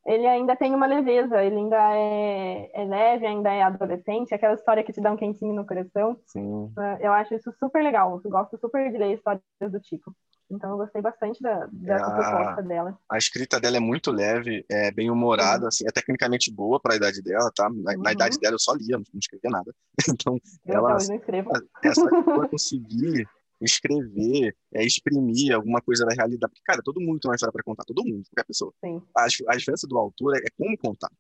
ele 0.09 0.27
ainda 0.27 0.57
tem 0.57 0.75
uma 0.75 0.87
leveza, 0.87 1.45
ele 1.45 1.57
ainda 1.57 1.77
é, 1.95 2.71
é, 2.73 2.85
leve, 2.85 3.27
ainda 3.27 3.53
é 3.53 3.63
adolescente, 3.63 4.35
aquela 4.35 4.55
história 4.55 4.83
que 4.83 4.93
te 4.93 5.03
dá 5.03 5.13
um 5.13 5.17
quentinho 5.17 5.53
no 5.53 5.67
coração. 5.67 6.19
Sim. 6.27 6.73
Ah, 6.79 6.97
eu 6.99 7.13
acho 7.13 7.35
isso 7.35 7.53
super 7.61 7.83
legal, 7.83 8.19
eu 8.25 8.31
gosto 8.31 8.59
super 8.59 8.91
de 8.91 8.97
ler 8.97 9.15
histórias 9.15 9.43
do 9.61 9.79
tipo. 9.81 10.17
Então 10.51 10.71
eu 10.71 10.77
gostei 10.79 11.03
bastante 11.03 11.43
da, 11.43 11.69
dessa 11.71 12.07
é, 12.07 12.15
proposta 12.15 12.63
dela. 12.63 12.99
A 13.11 13.19
escrita 13.19 13.61
dela 13.61 13.77
é 13.77 13.81
muito 13.81 14.11
leve, 14.11 14.65
é 14.71 14.91
bem 14.91 15.11
humorada, 15.11 15.65
uhum. 15.65 15.69
assim, 15.69 15.85
é 15.87 15.93
tecnicamente 15.93 16.51
boa 16.51 16.81
para 16.81 16.95
a 16.95 16.97
idade 16.97 17.21
dela, 17.21 17.53
tá? 17.55 17.69
Na, 17.69 17.93
uhum. 17.93 18.03
na, 18.03 18.13
idade 18.13 18.39
dela 18.39 18.55
eu 18.55 18.59
só 18.59 18.73
lia, 18.73 18.97
não 18.97 19.05
escrevia 19.15 19.51
nada. 19.51 19.75
Então, 20.09 20.39
eu 20.65 20.75
ela 20.75 20.97
não 21.07 21.17
escrevo. 21.17 21.51
essa 21.85 22.01
conseguir 22.51 23.29
escrever, 23.61 24.55
é, 24.75 24.85
exprimir 24.85 25.55
alguma 25.55 25.81
coisa 25.81 26.05
da 26.05 26.15
realidade. 26.15 26.53
Porque, 26.53 26.63
cara, 26.65 26.83
todo 26.83 27.01
mundo 27.01 27.19
tem 27.21 27.29
uma 27.31 27.35
história 27.35 27.53
para 27.53 27.63
contar, 27.63 27.85
todo 27.85 28.05
mundo, 28.05 28.25
qualquer 28.31 28.47
pessoa. 28.47 28.73
Sim. 28.85 29.03
A, 29.17 29.25
a 29.25 29.57
diferença 29.57 29.87
do 29.87 29.99
autor 29.99 30.37
é, 30.37 30.39
é 30.39 30.51
como 30.57 30.77
contar. 30.79 31.11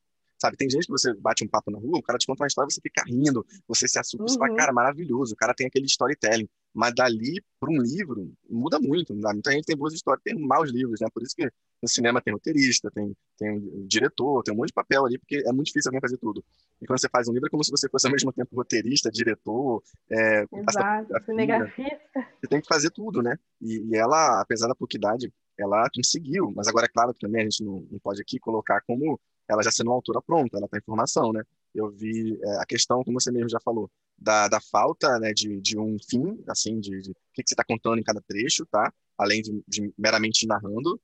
Sabe, 0.40 0.56
tem 0.56 0.70
gente 0.70 0.86
que 0.86 0.92
você 0.92 1.12
bate 1.14 1.44
um 1.44 1.48
papo 1.48 1.68
na 1.68 1.78
rua, 1.78 1.98
o 1.98 2.02
cara 2.02 2.16
te 2.16 2.24
conta 2.24 2.44
uma 2.44 2.46
história, 2.46 2.70
você 2.70 2.80
fica 2.80 3.02
rindo, 3.04 3.44
você 3.66 3.88
se 3.88 3.98
assusta, 3.98 4.22
uhum. 4.22 4.28
você 4.28 4.38
fala, 4.38 4.50
uhum. 4.50 4.56
cara, 4.56 4.72
maravilhoso, 4.72 5.34
o 5.34 5.36
cara 5.36 5.52
tem 5.52 5.66
aquele 5.66 5.86
storytelling. 5.86 6.48
Mas 6.72 6.94
dali 6.94 7.42
para 7.58 7.70
um 7.70 7.82
livro, 7.82 8.32
muda 8.48 8.78
muito. 8.78 9.14
Muita 9.14 9.50
gente 9.50 9.64
tem 9.64 9.76
boas 9.76 9.94
histórias, 9.94 10.22
tem 10.22 10.38
maus 10.38 10.70
livros, 10.70 11.00
né? 11.00 11.08
Por 11.12 11.24
isso 11.24 11.34
que 11.34 11.50
no 11.82 11.88
cinema 11.88 12.20
tem 12.20 12.32
roteirista, 12.32 12.90
tem, 12.90 13.16
tem 13.38 13.86
diretor, 13.86 14.42
tem 14.42 14.52
um 14.52 14.56
monte 14.56 14.68
de 14.68 14.74
papel 14.74 15.06
ali, 15.06 15.18
porque 15.18 15.42
é 15.46 15.52
muito 15.52 15.66
difícil 15.66 15.88
alguém 15.88 16.00
fazer 16.00 16.16
tudo. 16.18 16.44
E 16.80 16.86
quando 16.86 17.00
você 17.00 17.08
faz 17.08 17.28
um 17.28 17.32
livro, 17.32 17.46
é 17.46 17.50
como 17.50 17.64
se 17.64 17.70
você 17.70 17.88
fosse 17.88 18.06
ao 18.06 18.12
mesmo 18.12 18.32
tempo 18.32 18.54
roteirista, 18.54 19.10
diretor, 19.10 19.82
é, 20.10 20.44
Exato, 20.52 21.24
cinegrafista. 21.24 22.26
Você 22.40 22.48
tem 22.48 22.60
que 22.60 22.68
fazer 22.68 22.90
tudo, 22.90 23.22
né? 23.22 23.36
E, 23.60 23.90
e, 23.90 23.96
ela, 23.96 24.40
apesar 24.40 24.68
da 24.68 24.74
pouca 24.74 24.96
idade, 24.96 25.32
ela 25.58 25.88
conseguiu. 25.94 26.52
Mas 26.54 26.68
agora, 26.68 26.86
é 26.86 26.88
claro 26.88 27.12
que 27.12 27.20
também 27.20 27.42
a 27.42 27.44
gente 27.44 27.64
não, 27.64 27.86
não 27.90 27.98
pode 27.98 28.20
aqui 28.20 28.38
colocar 28.38 28.80
como 28.82 29.20
ela 29.48 29.62
já 29.62 29.70
sendo 29.70 29.88
uma 29.88 29.96
autora 29.96 30.20
pronta, 30.20 30.58
ela 30.58 30.66
está 30.66 30.76
em 30.76 30.82
formação, 30.82 31.32
né? 31.32 31.42
Eu 31.74 31.90
vi 31.90 32.38
é, 32.42 32.56
a 32.60 32.66
questão, 32.66 33.02
como 33.02 33.20
você 33.20 33.32
mesmo 33.32 33.48
já 33.48 33.58
falou, 33.60 33.90
da, 34.16 34.48
da 34.48 34.60
falta 34.60 35.18
né, 35.18 35.32
de, 35.32 35.60
de 35.60 35.78
um 35.78 35.96
fim, 36.08 36.42
assim, 36.48 36.78
de, 36.78 37.00
de 37.00 37.10
o 37.10 37.14
que, 37.32 37.42
que 37.42 37.48
você 37.48 37.54
está 37.54 37.64
contando 37.64 37.98
em 37.98 38.02
cada 38.02 38.20
trecho, 38.20 38.66
tá? 38.66 38.92
Além 39.16 39.40
de, 39.40 39.62
de 39.66 39.92
meramente 39.96 40.46
narrando. 40.46 41.00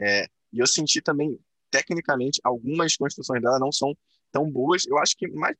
É, 0.00 0.26
e 0.52 0.58
eu 0.58 0.66
senti 0.66 1.00
também, 1.00 1.38
tecnicamente, 1.70 2.40
algumas 2.44 2.96
construções 2.96 3.42
dela 3.42 3.58
não 3.58 3.72
são 3.72 3.96
tão 4.32 4.50
boas. 4.50 4.86
Eu 4.86 4.98
acho 4.98 5.16
que 5.16 5.28
mais 5.28 5.56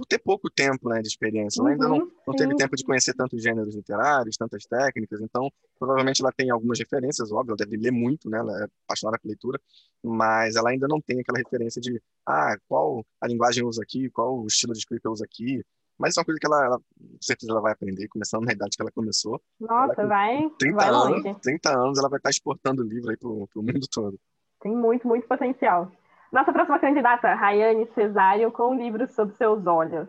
por 0.00 0.06
ter 0.06 0.18
pouco 0.18 0.48
tempo 0.48 0.88
né, 0.88 1.02
de 1.02 1.08
experiência. 1.08 1.60
Ela 1.60 1.70
ainda 1.72 1.86
não, 1.86 1.98
uhum, 1.98 2.10
não 2.26 2.34
teve 2.34 2.56
tempo 2.56 2.74
de 2.74 2.82
conhecer 2.82 3.12
tantos 3.12 3.42
gêneros 3.42 3.74
literários, 3.74 4.34
tantas 4.34 4.64
técnicas, 4.64 5.20
então 5.20 5.52
provavelmente 5.78 6.22
ela 6.22 6.32
tem 6.32 6.48
algumas 6.48 6.78
referências, 6.78 7.30
óbvio, 7.30 7.50
ela 7.50 7.56
deve 7.58 7.76
ler 7.76 7.90
muito, 7.90 8.30
né, 8.30 8.38
ela 8.38 8.62
é 8.62 8.66
apaixonada 8.86 9.18
por 9.20 9.28
leitura, 9.28 9.60
mas 10.02 10.56
ela 10.56 10.70
ainda 10.70 10.88
não 10.88 11.02
tem 11.02 11.20
aquela 11.20 11.36
referência 11.36 11.82
de 11.82 12.00
ah, 12.26 12.56
qual 12.66 13.04
a 13.20 13.28
linguagem 13.28 13.62
eu 13.62 13.68
uso 13.68 13.82
aqui, 13.82 14.08
qual 14.08 14.40
o 14.40 14.46
estilo 14.46 14.72
de 14.72 14.78
escrita 14.78 15.06
eu 15.06 15.12
uso 15.12 15.22
aqui, 15.22 15.62
mas 16.00 16.16
é 16.16 16.20
uma 16.20 16.24
coisa 16.24 16.40
que 16.40 16.46
ela, 16.46 16.64
ela 16.64 16.78
com 16.78 17.18
certeza 17.20 17.52
ela 17.52 17.60
vai 17.60 17.72
aprender, 17.72 18.08
começando 18.08 18.46
na 18.46 18.52
idade 18.52 18.74
que 18.74 18.82
ela 18.82 18.90
começou. 18.90 19.40
Nossa, 19.60 20.00
ela, 20.00 20.08
vai, 20.08 20.50
30 20.58 20.76
vai 20.76 20.88
anos, 20.88 21.24
longe. 21.24 21.40
30 21.42 21.70
anos 21.70 21.98
ela 21.98 22.08
vai 22.08 22.16
estar 22.18 22.30
exportando 22.30 22.82
o 22.82 22.86
livro 22.86 23.10
aí 23.10 23.16
pro, 23.18 23.46
pro 23.48 23.62
mundo 23.62 23.86
todo. 23.92 24.18
Tem 24.62 24.74
muito, 24.74 25.06
muito 25.06 25.28
potencial. 25.28 25.92
Nossa 26.32 26.52
próxima 26.52 26.78
candidata, 26.78 27.34
Rayane 27.34 27.86
Cesário, 27.94 28.50
com 28.50 28.74
livros 28.74 29.10
sob 29.12 29.34
seus 29.36 29.66
olhos. 29.66 30.08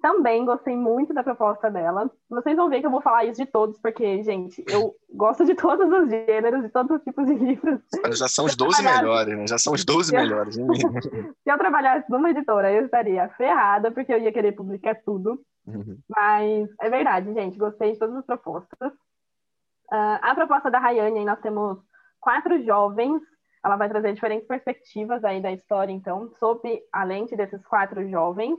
Também 0.00 0.44
gostei 0.44 0.74
muito 0.74 1.12
da 1.12 1.22
proposta 1.22 1.70
dela. 1.70 2.10
Vocês 2.28 2.56
vão 2.56 2.68
ver 2.68 2.80
que 2.80 2.86
eu 2.86 2.90
vou 2.90 3.02
falar 3.02 3.24
isso 3.24 3.42
de 3.44 3.50
todos, 3.50 3.78
porque, 3.80 4.22
gente, 4.22 4.64
eu 4.68 4.94
gosto 5.14 5.44
de 5.44 5.54
todos 5.54 5.86
os 5.86 6.08
gêneros, 6.08 6.62
de 6.62 6.70
todos 6.70 6.96
os 6.96 7.02
tipos 7.02 7.26
de 7.26 7.34
livros. 7.34 7.80
Já 8.12 8.26
são 8.26 8.46
os 8.46 8.56
12 8.56 8.82
melhores, 8.82 9.36
né? 9.36 9.46
Já 9.46 9.58
são 9.58 9.74
os 9.74 9.84
12 9.84 10.12
melhores. 10.14 10.54
Se 11.44 11.50
eu 11.50 11.58
trabalhasse 11.58 12.10
numa 12.10 12.30
editora, 12.30 12.72
eu 12.72 12.86
estaria 12.86 13.28
ferrada, 13.30 13.90
porque 13.90 14.12
eu 14.12 14.18
ia 14.18 14.32
querer 14.32 14.52
publicar 14.52 14.94
tudo. 15.04 15.40
Uhum. 15.66 15.98
Mas 16.08 16.68
é 16.80 16.88
verdade, 16.88 17.32
gente, 17.34 17.58
gostei 17.58 17.92
de 17.92 17.98
todas 17.98 18.16
as 18.16 18.24
propostas. 18.24 18.92
Uh, 19.92 20.18
a 20.22 20.34
proposta 20.34 20.70
da 20.70 20.78
Rayane, 20.78 21.24
nós 21.24 21.40
temos 21.40 21.78
quatro 22.20 22.64
jovens 22.64 23.20
ela 23.64 23.76
vai 23.76 23.88
trazer 23.88 24.14
diferentes 24.14 24.46
perspectivas 24.46 25.22
aí 25.22 25.40
da 25.40 25.52
história, 25.52 25.92
então, 25.92 26.30
sob 26.38 26.82
a 26.92 27.04
lente 27.04 27.36
desses 27.36 27.64
quatro 27.66 28.08
jovens. 28.08 28.58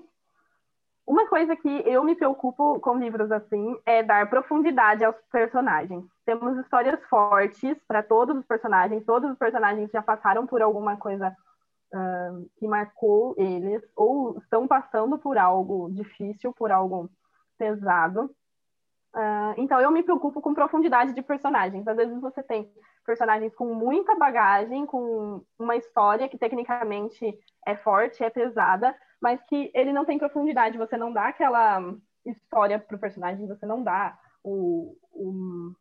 Uma 1.05 1.27
coisa 1.27 1.55
que 1.55 1.69
eu 1.85 2.03
me 2.03 2.15
preocupo 2.15 2.79
com 2.79 2.97
livros 2.97 3.31
assim 3.31 3.77
é 3.85 4.03
dar 4.03 4.29
profundidade 4.29 5.03
aos 5.03 5.15
personagens. 5.31 6.05
Temos 6.25 6.57
histórias 6.59 7.03
fortes 7.05 7.77
para 7.87 8.03
todos 8.03 8.37
os 8.37 8.45
personagens, 8.45 9.05
todos 9.05 9.31
os 9.31 9.37
personagens 9.37 9.89
já 9.91 10.01
passaram 10.01 10.45
por 10.45 10.61
alguma 10.61 10.97
coisa 10.97 11.35
uh, 11.93 12.49
que 12.57 12.67
marcou 12.67 13.33
eles, 13.37 13.81
ou 13.95 14.37
estão 14.37 14.67
passando 14.67 15.17
por 15.17 15.37
algo 15.37 15.89
difícil, 15.91 16.53
por 16.53 16.71
algo 16.71 17.09
pesado. 17.57 18.33
Uh, 19.13 19.53
então, 19.57 19.81
eu 19.81 19.91
me 19.91 20.03
preocupo 20.03 20.39
com 20.39 20.53
profundidade 20.53 21.13
de 21.13 21.21
personagens. 21.21 21.85
Às 21.87 21.97
vezes 21.97 22.21
você 22.21 22.41
tem 22.41 22.71
personagens 23.05 23.53
com 23.55 23.73
muita 23.73 24.15
bagagem, 24.15 24.85
com 24.85 25.43
uma 25.59 25.75
história 25.75 26.29
que 26.29 26.37
tecnicamente 26.37 27.37
é 27.65 27.75
forte, 27.75 28.23
é 28.23 28.29
pesada, 28.29 28.95
mas 29.21 29.41
que 29.43 29.71
ele 29.73 29.93
não 29.93 30.05
tem 30.05 30.17
profundidade. 30.17 30.77
Você 30.77 30.97
não 30.97 31.13
dá 31.13 31.27
aquela 31.27 31.93
história 32.25 32.79
pro 32.79 32.97
personagem, 32.97 33.47
você 33.47 33.65
não 33.65 33.83
dá 33.83 34.17
o, 34.43 34.95
o 35.11 35.71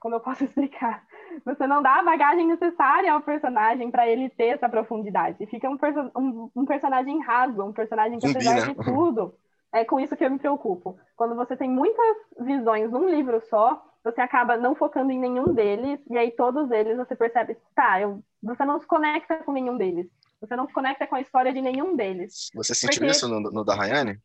como 0.00 0.14
eu 0.14 0.20
posso 0.20 0.44
explicar? 0.44 1.02
Você 1.44 1.66
não 1.66 1.82
dá 1.82 1.98
a 1.98 2.04
bagagem 2.04 2.46
necessária 2.46 3.12
ao 3.12 3.20
personagem 3.20 3.90
para 3.90 4.08
ele 4.08 4.28
ter 4.30 4.48
essa 4.48 4.68
profundidade. 4.68 5.46
Fica 5.46 5.68
um, 5.68 5.76
perso 5.76 6.10
um, 6.16 6.50
um 6.54 6.64
personagem 6.64 7.20
raso, 7.22 7.62
um 7.62 7.72
personagem 7.72 8.18
que, 8.18 8.26
apesar 8.26 8.60
de 8.60 8.74
tudo, 8.74 9.34
é 9.72 9.84
com 9.84 10.00
isso 10.00 10.16
que 10.16 10.24
eu 10.24 10.30
me 10.30 10.38
preocupo. 10.38 10.98
Quando 11.16 11.34
você 11.34 11.56
tem 11.56 11.70
muitas 11.70 12.16
visões 12.40 12.90
num 12.90 13.08
livro 13.08 13.40
só, 13.48 13.84
você 14.02 14.20
acaba 14.20 14.56
não 14.56 14.74
focando 14.74 15.12
em 15.12 15.18
nenhum 15.18 15.52
deles, 15.52 16.00
e 16.08 16.16
aí 16.16 16.30
todos 16.30 16.70
eles 16.70 16.96
você 16.96 17.14
percebe, 17.14 17.56
tá, 17.74 18.00
eu, 18.00 18.22
você 18.42 18.64
não 18.64 18.78
se 18.78 18.86
conecta 18.86 19.36
com 19.44 19.52
nenhum 19.52 19.76
deles. 19.76 20.08
Você 20.40 20.54
não 20.54 20.66
se 20.66 20.72
conecta 20.72 21.06
com 21.06 21.16
a 21.16 21.20
história 21.20 21.52
de 21.52 21.60
nenhum 21.60 21.96
deles. 21.96 22.50
Você 22.54 22.74
sentiu 22.74 23.00
Porque... 23.00 23.10
isso 23.10 23.28
no, 23.28 23.40
no 23.40 23.64
da 23.64 23.74
Rayane? 23.74 24.20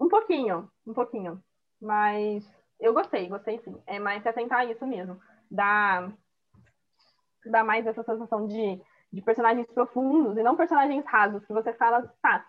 Um 0.00 0.08
pouquinho, 0.08 0.68
um 0.86 0.92
pouquinho. 0.92 1.42
Mas 1.80 2.44
eu 2.80 2.92
gostei, 2.92 3.28
gostei 3.28 3.60
sim. 3.60 3.76
É 3.86 3.98
mais 3.98 4.22
se 4.22 4.28
atentar 4.28 4.60
a 4.60 4.64
isso 4.64 4.86
mesmo. 4.86 5.20
Dá, 5.50 6.12
dá 7.44 7.62
mais 7.62 7.86
essa 7.86 8.02
sensação 8.02 8.46
de, 8.46 8.80
de 9.12 9.22
personagens 9.22 9.66
profundos 9.68 10.36
e 10.36 10.42
não 10.42 10.56
personagens 10.56 11.04
rasos, 11.06 11.44
que 11.46 11.52
você 11.52 11.72
fala, 11.72 12.02
tá, 12.20 12.46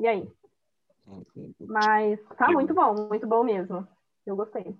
e 0.00 0.06
aí? 0.06 0.32
Mas 1.60 2.18
tá 2.38 2.50
muito 2.50 2.72
bom, 2.72 2.94
muito 3.08 3.26
bom 3.26 3.44
mesmo. 3.44 3.86
Eu 4.24 4.34
gostei. 4.34 4.74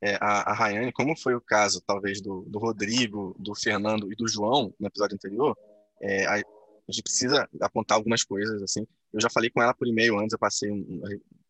É, 0.00 0.14
a, 0.20 0.50
a 0.50 0.52
Rayane, 0.52 0.92
como 0.92 1.18
foi 1.18 1.34
o 1.34 1.40
caso, 1.40 1.82
talvez, 1.84 2.20
do, 2.20 2.42
do 2.42 2.58
Rodrigo, 2.58 3.34
do 3.38 3.54
Fernando 3.54 4.10
e 4.12 4.14
do 4.14 4.28
João 4.28 4.72
no 4.78 4.86
episódio 4.86 5.16
anterior, 5.16 5.58
é, 6.00 6.26
a, 6.26 6.42
gente 6.88 7.02
precisa 7.02 7.48
apontar 7.60 7.96
algumas 7.96 8.24
coisas, 8.24 8.62
assim. 8.62 8.86
Eu 9.12 9.20
já 9.20 9.30
falei 9.30 9.50
com 9.50 9.62
ela 9.62 9.74
por 9.74 9.86
e-mail 9.86 10.18
antes, 10.18 10.32
eu 10.32 10.38
passei 10.38 10.70
um, 10.70 11.02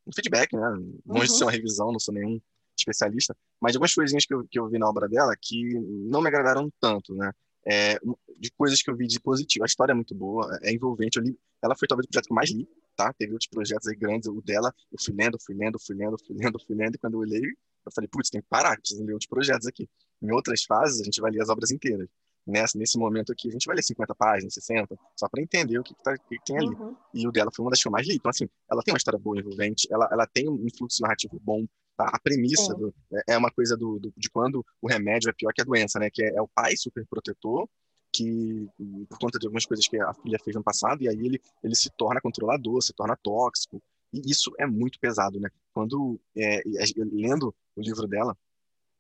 um 0.07 0.13
feedback, 0.13 0.55
né? 0.55 0.69
Longe 0.71 1.03
uhum. 1.07 1.21
de 1.21 1.39
ser 1.39 1.45
uma 1.45 1.51
revisão, 1.51 1.93
não 1.93 1.99
sou 1.99 2.15
nenhum 2.15 2.41
especialista, 2.77 3.37
mas 3.61 3.75
algumas 3.75 3.95
coisinhas 3.95 4.25
que 4.25 4.35
eu, 4.35 4.47
que 4.51 4.59
eu 4.59 4.69
vi 4.69 4.79
na 4.79 4.89
obra 4.89 5.09
dela 5.09 5.35
que 5.41 5.75
não 5.79 6.21
me 6.21 6.29
agradaram 6.29 6.71
tanto, 6.81 7.15
né? 7.15 7.33
É, 7.67 7.99
de 8.39 8.51
coisas 8.53 8.83
que 8.83 8.91
eu 8.91 8.97
vi 8.97 9.07
de 9.07 9.21
positivo. 9.21 9.65
A 9.65 9.67
história 9.67 9.93
é 9.93 9.95
muito 9.95 10.15
boa, 10.15 10.59
é 10.63 10.73
envolvente. 10.73 11.19
Eu 11.19 11.23
li, 11.23 11.39
ela 11.63 11.77
foi 11.77 11.87
talvez 11.87 12.07
o 12.07 12.09
projeto 12.09 12.27
que 12.27 12.33
eu 12.33 12.37
mais 12.37 12.51
li, 12.51 12.67
tá? 12.97 13.13
Teve 13.13 13.33
outros 13.33 13.49
projetos 13.49 13.87
aí 13.87 13.97
grandes, 13.97 14.29
o 14.29 14.41
dela, 14.41 14.73
eu 14.91 14.99
fui 15.03 15.15
lendo, 15.15 15.39
fui 15.39 15.55
lendo, 15.55 15.79
fui 15.79 15.95
lendo, 15.95 16.17
fui 16.27 16.37
lendo, 16.37 16.59
fui 16.59 16.77
lendo, 16.77 16.95
e 16.95 16.99
quando 16.99 17.15
eu 17.15 17.21
olhei, 17.21 17.43
eu 17.43 17.93
falei, 17.95 18.09
putz, 18.09 18.31
tem 18.31 18.41
que 18.41 18.49
parar, 18.49 18.79
preciso 18.79 19.05
ler 19.05 19.13
outros 19.13 19.29
projetos 19.29 19.67
aqui. 19.67 19.89
Em 20.23 20.31
outras 20.33 20.65
fases, 20.65 21.01
a 21.01 21.05
gente 21.05 21.21
vai 21.21 21.31
ler 21.31 21.43
as 21.43 21.49
obras 21.49 21.71
inteiras. 21.71 22.09
Nessa, 22.47 22.79
nesse 22.79 22.99
momento 22.99 23.33
aqui, 23.33 23.49
a 23.49 23.53
gente 23.53 23.67
vai 23.67 23.77
ler 23.77 23.83
50 23.83 24.15
páginas, 24.15 24.55
60, 24.55 24.99
só 25.17 25.29
para 25.29 25.43
entender 25.43 25.79
o 25.79 25.83
que, 25.83 25.95
que, 25.95 26.03
tá, 26.03 26.17
que, 26.17 26.39
que 26.39 26.45
tem 26.45 26.57
ali. 26.57 26.69
Uhum. 26.69 26.97
E 27.15 27.27
o 27.27 27.33
dela 27.33 27.51
foi 27.55 27.65
uma 27.65 27.71
das 27.71 27.81
que 27.81 27.87
eu 27.87 27.93
mais 27.93 28.07
li. 28.07 28.17
Então, 28.17 28.31
assim, 28.31 28.49
ela 28.71 28.83
tem 28.83 28.93
uma 28.93 28.99
história 28.99 29.19
boa, 29.19 29.39
envolvente, 29.39 29.87
ela, 29.91 30.09
ela 30.11 30.27
tem 30.27 30.49
um 30.49 30.67
fluxo 30.77 31.03
narrativo 31.03 31.39
bom, 31.43 31.67
tá? 31.97 32.05
A 32.13 32.19
premissa 32.19 32.75
do, 32.75 32.95
é, 33.13 33.35
é 33.35 33.39
uma 33.39 33.51
coisa 33.51 33.77
do, 33.77 33.99
do, 33.99 34.13
de 34.17 34.31
quando 34.31 34.65
o 34.81 34.89
remédio 34.89 35.29
é 35.29 35.33
pior 35.33 35.53
que 35.53 35.61
a 35.61 35.65
doença, 35.65 35.99
né? 35.99 36.09
Que 36.11 36.25
é, 36.25 36.37
é 36.37 36.43
o 36.43 36.49
pai 36.49 36.77
super 36.77 37.07
protetor 37.07 37.69
que 38.13 38.69
por 39.09 39.19
conta 39.19 39.39
de 39.39 39.47
algumas 39.47 39.65
coisas 39.65 39.87
que 39.87 39.97
a 39.97 40.13
filha 40.15 40.39
fez 40.43 40.57
no 40.57 40.65
passado, 40.65 41.03
e 41.03 41.09
aí 41.09 41.15
ele, 41.17 41.41
ele 41.63 41.75
se 41.75 41.91
torna 41.91 42.21
controlador, 42.21 42.83
se 42.83 42.93
torna 42.93 43.17
tóxico, 43.17 43.81
e 44.13 44.21
isso 44.31 44.53
é 44.59 44.67
muito 44.67 44.99
pesado, 44.99 45.39
né? 45.39 45.49
Quando, 45.73 46.21
é, 46.37 46.63
lendo 46.97 47.55
o 47.77 47.81
livro 47.81 48.07
dela, 48.09 48.37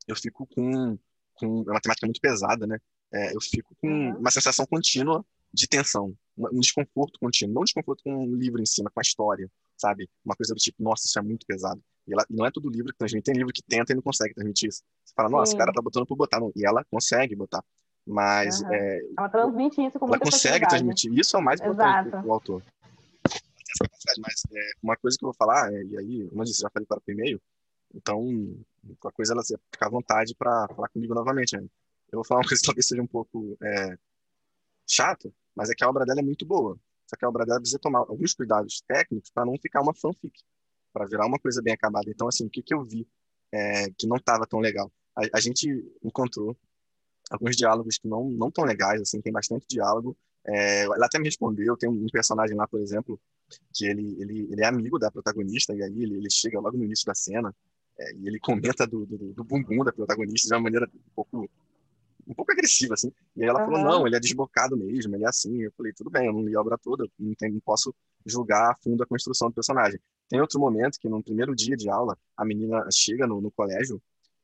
eu 0.06 0.14
fico 0.14 0.46
com, 0.46 0.96
com 1.34 1.64
é 1.66 1.72
uma 1.72 1.80
temática 1.80 2.06
muito 2.06 2.20
pesada, 2.20 2.66
né? 2.66 2.78
É, 3.12 3.34
eu 3.34 3.40
fico 3.40 3.74
com 3.80 3.88
uhum. 3.88 4.18
uma 4.18 4.30
sensação 4.30 4.64
contínua 4.66 5.24
de 5.52 5.66
tensão, 5.66 6.14
um 6.38 6.60
desconforto 6.60 7.18
contínuo, 7.18 7.54
não 7.54 7.62
um 7.62 7.64
desconforto 7.64 8.02
com 8.04 8.24
o 8.24 8.36
livro 8.36 8.62
em 8.62 8.66
cima, 8.66 8.90
com 8.90 9.00
a 9.00 9.02
história, 9.02 9.50
sabe? 9.76 10.08
Uma 10.24 10.36
coisa 10.36 10.54
do 10.54 10.58
tipo, 10.58 10.82
nossa, 10.82 11.06
isso 11.06 11.18
é 11.18 11.22
muito 11.22 11.44
pesado. 11.44 11.82
E, 12.06 12.12
ela, 12.12 12.24
e 12.30 12.36
não 12.36 12.46
é 12.46 12.50
todo 12.50 12.70
livro 12.70 12.92
que 12.92 12.98
transmite, 12.98 13.24
tem 13.24 13.34
livro 13.34 13.52
que 13.52 13.62
tenta 13.62 13.92
e 13.92 13.96
não 13.96 14.02
consegue 14.02 14.34
transmitir 14.34 14.68
isso. 14.68 14.82
Você 15.04 15.12
fala, 15.14 15.28
nossa, 15.28 15.54
o 15.54 15.58
cara 15.58 15.72
tá 15.72 15.82
botando 15.82 16.06
por 16.06 16.16
botar, 16.16 16.38
não. 16.38 16.52
e 16.54 16.64
ela 16.64 16.84
consegue 16.84 17.34
botar. 17.34 17.64
Mas 18.06 18.62
Aham. 18.62 18.74
é, 18.74 19.00
Ela 19.18 19.28
transmite 19.28 19.84
isso 19.84 19.98
com 19.98 20.06
ela 20.06 20.18
consegue 20.18 20.66
transmitir. 20.68 21.12
Isso 21.12 21.36
é 21.36 21.40
o 21.40 21.42
mais 21.42 21.60
importante 21.60 22.08
Exato. 22.08 22.22
do 22.22 22.32
autor. 22.32 22.62
Mas 24.18 24.42
é, 24.52 24.70
uma 24.82 24.96
coisa 24.96 25.16
que 25.18 25.24
eu 25.24 25.28
vou 25.28 25.34
falar, 25.34 25.72
é, 25.72 25.82
e 25.82 25.98
aí, 25.98 26.28
como 26.28 26.42
eu 26.42 26.44
disse, 26.44 26.60
já 26.60 26.70
falei 26.70 26.86
para 26.86 26.98
o 26.98 27.10
e-mail, 27.10 27.40
então, 27.94 28.24
qualquer 28.98 29.16
coisa, 29.16 29.32
ela 29.32 29.42
fica 29.42 29.86
à 29.86 29.88
vontade 29.88 30.34
para 30.34 30.68
falar 30.68 30.88
comigo 30.88 31.14
novamente. 31.14 31.56
né? 31.56 31.66
Eu 32.12 32.18
vou 32.18 32.24
falar 32.24 32.40
uma 32.40 32.48
coisa 32.48 32.60
que 32.60 32.66
talvez 32.66 32.86
seja 32.86 33.02
um 33.02 33.06
pouco 33.06 33.56
é, 33.62 33.98
chato, 34.86 35.32
mas 35.54 35.70
é 35.70 35.74
que 35.74 35.84
a 35.84 35.88
obra 35.88 36.04
dela 36.04 36.20
é 36.20 36.22
muito 36.22 36.44
boa. 36.46 36.78
Só 37.06 37.16
que 37.16 37.24
a 37.24 37.28
obra 37.28 37.44
dela 37.44 37.60
precisa 37.60 37.78
tomar 37.78 38.00
alguns 38.00 38.34
cuidados 38.34 38.82
técnicos 38.86 39.30
para 39.30 39.44
não 39.44 39.56
ficar 39.58 39.82
uma 39.82 39.94
fanfic, 39.94 40.40
para 40.92 41.06
virar 41.06 41.26
uma 41.26 41.38
coisa 41.38 41.60
bem 41.60 41.74
acabada. 41.74 42.08
Então, 42.08 42.28
assim, 42.28 42.46
o 42.46 42.50
que, 42.50 42.62
que 42.62 42.72
eu 42.74 42.84
vi 42.84 43.06
é, 43.52 43.90
que 43.98 44.06
não 44.06 44.16
estava 44.16 44.46
tão 44.46 44.60
legal? 44.60 44.92
A, 45.16 45.38
a 45.38 45.40
gente 45.40 45.68
encontrou 46.02 46.56
alguns 47.30 47.56
diálogos 47.56 47.98
que 47.98 48.08
não 48.08 48.28
não 48.30 48.50
tão 48.50 48.64
legais, 48.64 49.00
assim, 49.00 49.20
tem 49.20 49.32
bastante 49.32 49.66
diálogo. 49.68 50.16
É, 50.44 50.82
ela 50.84 51.06
até 51.06 51.18
me 51.18 51.26
respondeu, 51.26 51.76
tem 51.76 51.88
um 51.88 52.06
personagem 52.06 52.56
lá, 52.56 52.66
por 52.66 52.80
exemplo, 52.80 53.20
que 53.74 53.86
ele, 53.86 54.16
ele, 54.20 54.48
ele 54.52 54.62
é 54.62 54.66
amigo 54.66 54.98
da 54.98 55.10
protagonista, 55.10 55.74
e 55.74 55.82
aí 55.82 56.02
ele, 56.02 56.16
ele 56.16 56.30
chega 56.30 56.60
logo 56.60 56.76
no 56.76 56.84
início 56.84 57.06
da 57.06 57.14
cena, 57.14 57.54
é, 57.98 58.14
e 58.14 58.26
ele 58.26 58.38
comenta 58.40 58.86
do, 58.86 59.04
do, 59.04 59.32
do 59.34 59.44
bumbum 59.44 59.84
da 59.84 59.92
protagonista 59.92 60.48
de 60.48 60.54
uma 60.54 60.60
maneira 60.60 60.88
um 60.94 61.10
pouco, 61.14 61.50
um 62.30 62.34
pouco 62.34 62.52
agressiva, 62.52 62.94
assim. 62.94 63.12
E 63.36 63.42
aí 63.42 63.48
ela 63.48 63.60
falou, 63.60 63.80
Aham. 63.80 63.90
não, 63.98 64.06
ele 64.06 64.16
é 64.16 64.20
desbocado 64.20 64.76
mesmo, 64.76 65.14
ele 65.16 65.24
é 65.24 65.28
assim. 65.28 65.62
Eu 65.62 65.72
falei, 65.76 65.92
tudo 65.92 66.10
bem, 66.10 66.26
eu 66.26 66.32
não 66.32 66.42
li 66.42 66.54
a 66.56 66.60
obra 66.60 66.78
toda, 66.78 67.04
não, 67.18 67.34
tem, 67.34 67.50
não 67.52 67.60
posso 67.60 67.94
julgar 68.24 68.70
a 68.70 68.76
fundo 68.76 69.02
a 69.02 69.06
construção 69.06 69.48
do 69.48 69.54
personagem. 69.54 69.98
Tem 70.28 70.40
outro 70.40 70.60
momento 70.60 70.98
que, 71.00 71.08
no 71.08 71.22
primeiro 71.22 71.54
dia 71.56 71.76
de 71.76 71.88
aula, 71.90 72.16
a 72.36 72.44
menina 72.44 72.86
chega 72.92 73.26
no, 73.26 73.40
no 73.40 73.50
colégio 73.50 74.00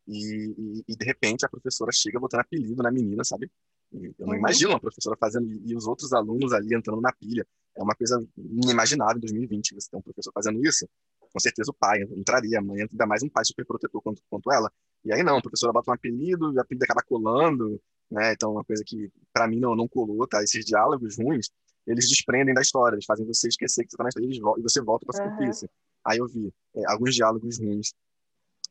e, 0.06 0.54
e, 0.58 0.84
e, 0.88 0.96
de 0.96 1.04
repente, 1.04 1.46
a 1.46 1.48
professora 1.48 1.92
chega 1.92 2.18
botando 2.18 2.40
apelido 2.40 2.82
na 2.82 2.90
menina, 2.90 3.22
sabe? 3.24 3.50
E 3.92 4.06
eu 4.18 4.26
não 4.26 4.34
Uhum. 4.34 4.40
imagino 4.40 4.70
uma 4.70 4.80
professora 4.80 5.16
fazendo, 5.16 5.48
e 5.50 5.74
os 5.76 5.86
outros 5.86 6.12
alunos 6.12 6.52
ali 6.52 6.74
entrando 6.74 7.00
na 7.00 7.12
pilha. 7.12 7.46
É 7.76 7.82
uma 7.82 7.94
coisa 7.94 8.26
inimaginável 8.36 9.16
em 9.18 9.20
2020, 9.20 9.74
você 9.74 9.90
ter 9.90 9.96
um 9.96 10.02
professor 10.02 10.32
fazendo 10.32 10.64
isso. 10.66 10.88
Com 11.36 11.40
certeza 11.40 11.70
o 11.70 11.74
pai 11.74 12.00
entraria, 12.16 12.58
a 12.58 12.62
mãe, 12.62 12.80
ainda 12.80 13.06
mais 13.06 13.22
um 13.22 13.28
pai 13.28 13.44
super 13.44 13.66
protetor 13.66 14.00
quanto, 14.00 14.22
quanto 14.30 14.50
ela. 14.50 14.72
E 15.04 15.12
aí 15.12 15.22
não, 15.22 15.36
a 15.36 15.42
professora 15.42 15.70
bota 15.70 15.90
um 15.90 15.94
apelido, 15.94 16.50
e 16.50 16.56
o 16.56 16.60
apelido 16.62 16.82
acaba 16.84 17.02
colando, 17.02 17.78
né? 18.10 18.32
Então, 18.32 18.52
uma 18.52 18.64
coisa 18.64 18.82
que 18.86 19.10
para 19.34 19.46
mim 19.46 19.60
não, 19.60 19.76
não 19.76 19.86
colou, 19.86 20.26
tá? 20.26 20.42
Esses 20.42 20.64
diálogos 20.64 21.18
ruins, 21.18 21.50
eles 21.86 22.08
desprendem 22.08 22.54
da 22.54 22.62
história, 22.62 22.94
eles 22.94 23.04
fazem 23.04 23.26
você 23.26 23.48
esquecer 23.48 23.84
que 23.84 23.90
você 23.90 23.98
tá 23.98 24.04
na 24.04 24.08
história 24.08 24.26
e 24.26 24.62
você 24.62 24.80
volta 24.80 25.04
para 25.04 25.14
a 25.14 25.20
Aham. 25.20 25.30
superfície. 25.30 25.68
Aí 26.06 26.16
eu 26.16 26.26
vi 26.26 26.50
é, 26.74 26.90
alguns 26.90 27.14
diálogos 27.14 27.58
ruins. 27.58 27.92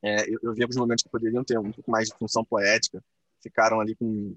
É, 0.01 0.27
eu, 0.27 0.39
eu 0.41 0.53
vi 0.55 0.63
alguns 0.63 0.77
momentos 0.77 1.03
que 1.03 1.09
poderiam 1.11 1.43
ter 1.43 1.59
um 1.59 1.71
pouco 1.71 1.91
mais 1.91 2.07
de 2.07 2.17
função 2.17 2.43
poética, 2.43 2.99
ficaram 3.43 3.79
ali 3.79 3.95
com 3.95 4.35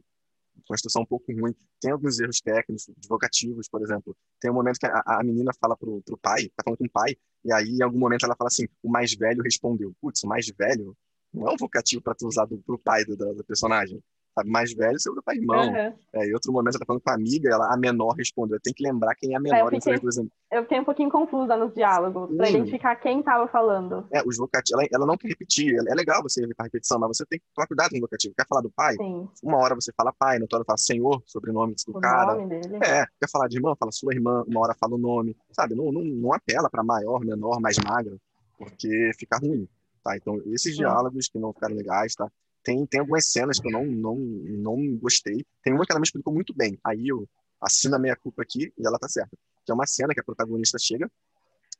construção 0.67 1.01
um 1.01 1.07
pouco 1.07 1.33
ruim. 1.33 1.55
Tem 1.81 1.93
alguns 1.93 2.21
erros 2.21 2.43
técnicos, 2.43 2.91
vocativos, 3.09 3.71
por 3.71 3.81
exemplo. 3.81 4.15
Tem 4.39 4.51
um 4.51 4.55
momento 4.55 4.79
que 4.79 4.87
a, 4.87 5.03
a 5.07 5.25
menina 5.25 5.51
fala 5.59 5.75
pro, 5.79 6.03
pro 6.03 6.19
pai, 6.19 6.51
tá 6.55 6.63
falando 6.63 6.79
com 6.79 6.85
o 6.85 6.91
pai, 6.91 7.17
e 7.45 7.53
aí 7.53 7.69
em 7.69 7.83
algum 7.83 7.99
momento 7.99 8.25
ela 8.25 8.37
fala 8.37 8.49
assim: 8.49 8.67
o 8.83 8.91
mais 8.91 9.15
velho 9.15 9.43
respondeu. 9.43 9.95
Putz, 10.01 10.23
o 10.23 10.29
mais 10.29 10.47
velho 10.49 10.97
não 11.33 11.49
é 11.49 11.53
um 11.53 11.57
vocativo 11.57 12.03
para 12.03 12.15
tu 12.15 12.27
usar 12.27 12.47
do, 12.47 12.59
pro 12.59 12.79
pai 12.79 13.05
do, 13.05 13.17
da 13.17 13.45
personagem. 13.45 14.03
Sabe, 14.39 14.51
mais 14.51 14.73
velho 14.73 14.99
você 14.99 15.11
usa 15.11 15.21
para 15.21 15.35
irmão. 15.35 15.75
Aham. 15.75 15.95
É, 16.13 16.27
em 16.27 16.33
outro 16.33 16.53
momento 16.53 16.75
ela 16.75 16.79
tá 16.79 16.87
falando 16.87 17.03
com 17.03 17.11
a 17.11 17.15
amiga, 17.15 17.51
ela, 17.51 17.75
a 17.75 17.77
menor 17.77 18.13
respondeu. 18.13 18.59
Tem 18.61 18.73
que 18.73 18.85
lembrar 18.85 19.15
quem 19.17 19.35
é 19.35 19.37
a 19.37 19.41
menor 19.41 19.73
eu 19.73 19.77
entre 19.77 19.95
as 19.95 20.01
duas. 20.01 20.17
Eu 20.51 20.63
fiquei 20.63 20.81
um 20.81 20.85
pouquinho 20.85 21.11
confusa 21.11 21.57
nos 21.57 21.75
diálogos, 21.75 22.35
pra 22.37 22.49
identificar 22.49 22.95
quem 22.97 23.21
tava 23.21 23.49
falando. 23.49 24.07
É, 24.13 24.23
os 24.25 24.37
vocativos, 24.37 24.81
ela, 24.81 24.89
ela 24.93 25.07
não 25.07 25.19
quer 25.19 25.29
repetir. 25.29 25.75
É 25.77 25.95
legal 25.95 26.23
você 26.23 26.43
evitar 26.43 26.65
repetição, 26.65 26.99
mas 27.01 27.17
você 27.17 27.27
tem 27.27 27.41
que 27.41 27.45
tomar 27.53 27.67
cuidado 27.67 27.91
com 27.91 27.99
o 27.99 28.01
vocativo. 28.01 28.35
Quer 28.35 28.47
falar 28.47 28.63
do 28.63 28.71
pai? 28.71 28.95
Sim, 28.95 29.29
Uma 29.43 29.59
hora 29.59 29.75
você 29.75 29.93
fala 29.93 30.13
pai, 30.13 30.39
na 30.39 30.45
outra 30.45 30.59
hora 30.59 30.65
fala 30.65 30.79
senhor, 30.79 31.21
sobrenome 31.27 31.75
do 31.87 31.97
o 31.97 32.01
cara. 32.01 32.37
nome 32.37 32.47
dele. 32.47 32.77
É, 32.77 33.05
quer 33.21 33.29
falar 33.31 33.49
de 33.49 33.57
irmã? 33.57 33.75
Fala 33.77 33.91
sua 33.91 34.15
irmã, 34.15 34.45
uma 34.47 34.61
hora 34.61 34.75
fala 34.75 34.95
o 34.95 34.99
nome, 34.99 35.37
sabe? 35.51 35.75
Não, 35.75 35.91
não, 35.91 36.03
não 36.03 36.33
apela 36.33 36.71
para 36.71 36.85
maior, 36.85 37.21
menor, 37.21 37.61
mais 37.61 37.77
magra, 37.79 38.17
porque 38.57 39.11
fica 39.19 39.37
ruim, 39.37 39.69
tá? 40.05 40.17
Então, 40.17 40.41
esses 40.47 40.73
Sim. 40.73 40.79
diálogos 40.79 41.29
que 41.29 41.39
não 41.39 41.53
ficaram 41.53 41.75
legais, 41.75 42.15
tá? 42.15 42.31
Tem, 42.63 42.85
tem 42.87 43.01
algumas 43.01 43.27
cenas 43.27 43.59
que 43.59 43.69
eu 43.69 43.73
não, 43.73 43.85
não, 43.87 44.17
não 44.17 44.97
gostei. 44.97 45.45
Tem 45.63 45.73
uma 45.73 45.85
que 45.85 45.93
ela 45.93 46.01
me 46.01 46.05
explicou 46.05 46.33
muito 46.33 46.55
bem. 46.55 46.79
Aí 46.85 47.09
eu 47.09 47.29
assino 47.61 47.97
a 47.97 47.99
minha 47.99 48.17
culpa 48.17 48.43
aqui 48.43 48.73
e 48.77 48.87
ela 48.87 48.99
tá 48.99 49.09
certa. 49.09 49.37
Que 49.65 49.73
é 49.73 49.75
uma 49.75 49.87
cena 49.87 50.15
que 50.15 50.21
a 50.21 50.25
protagonista 50.25 50.79
chega, 50.79 51.11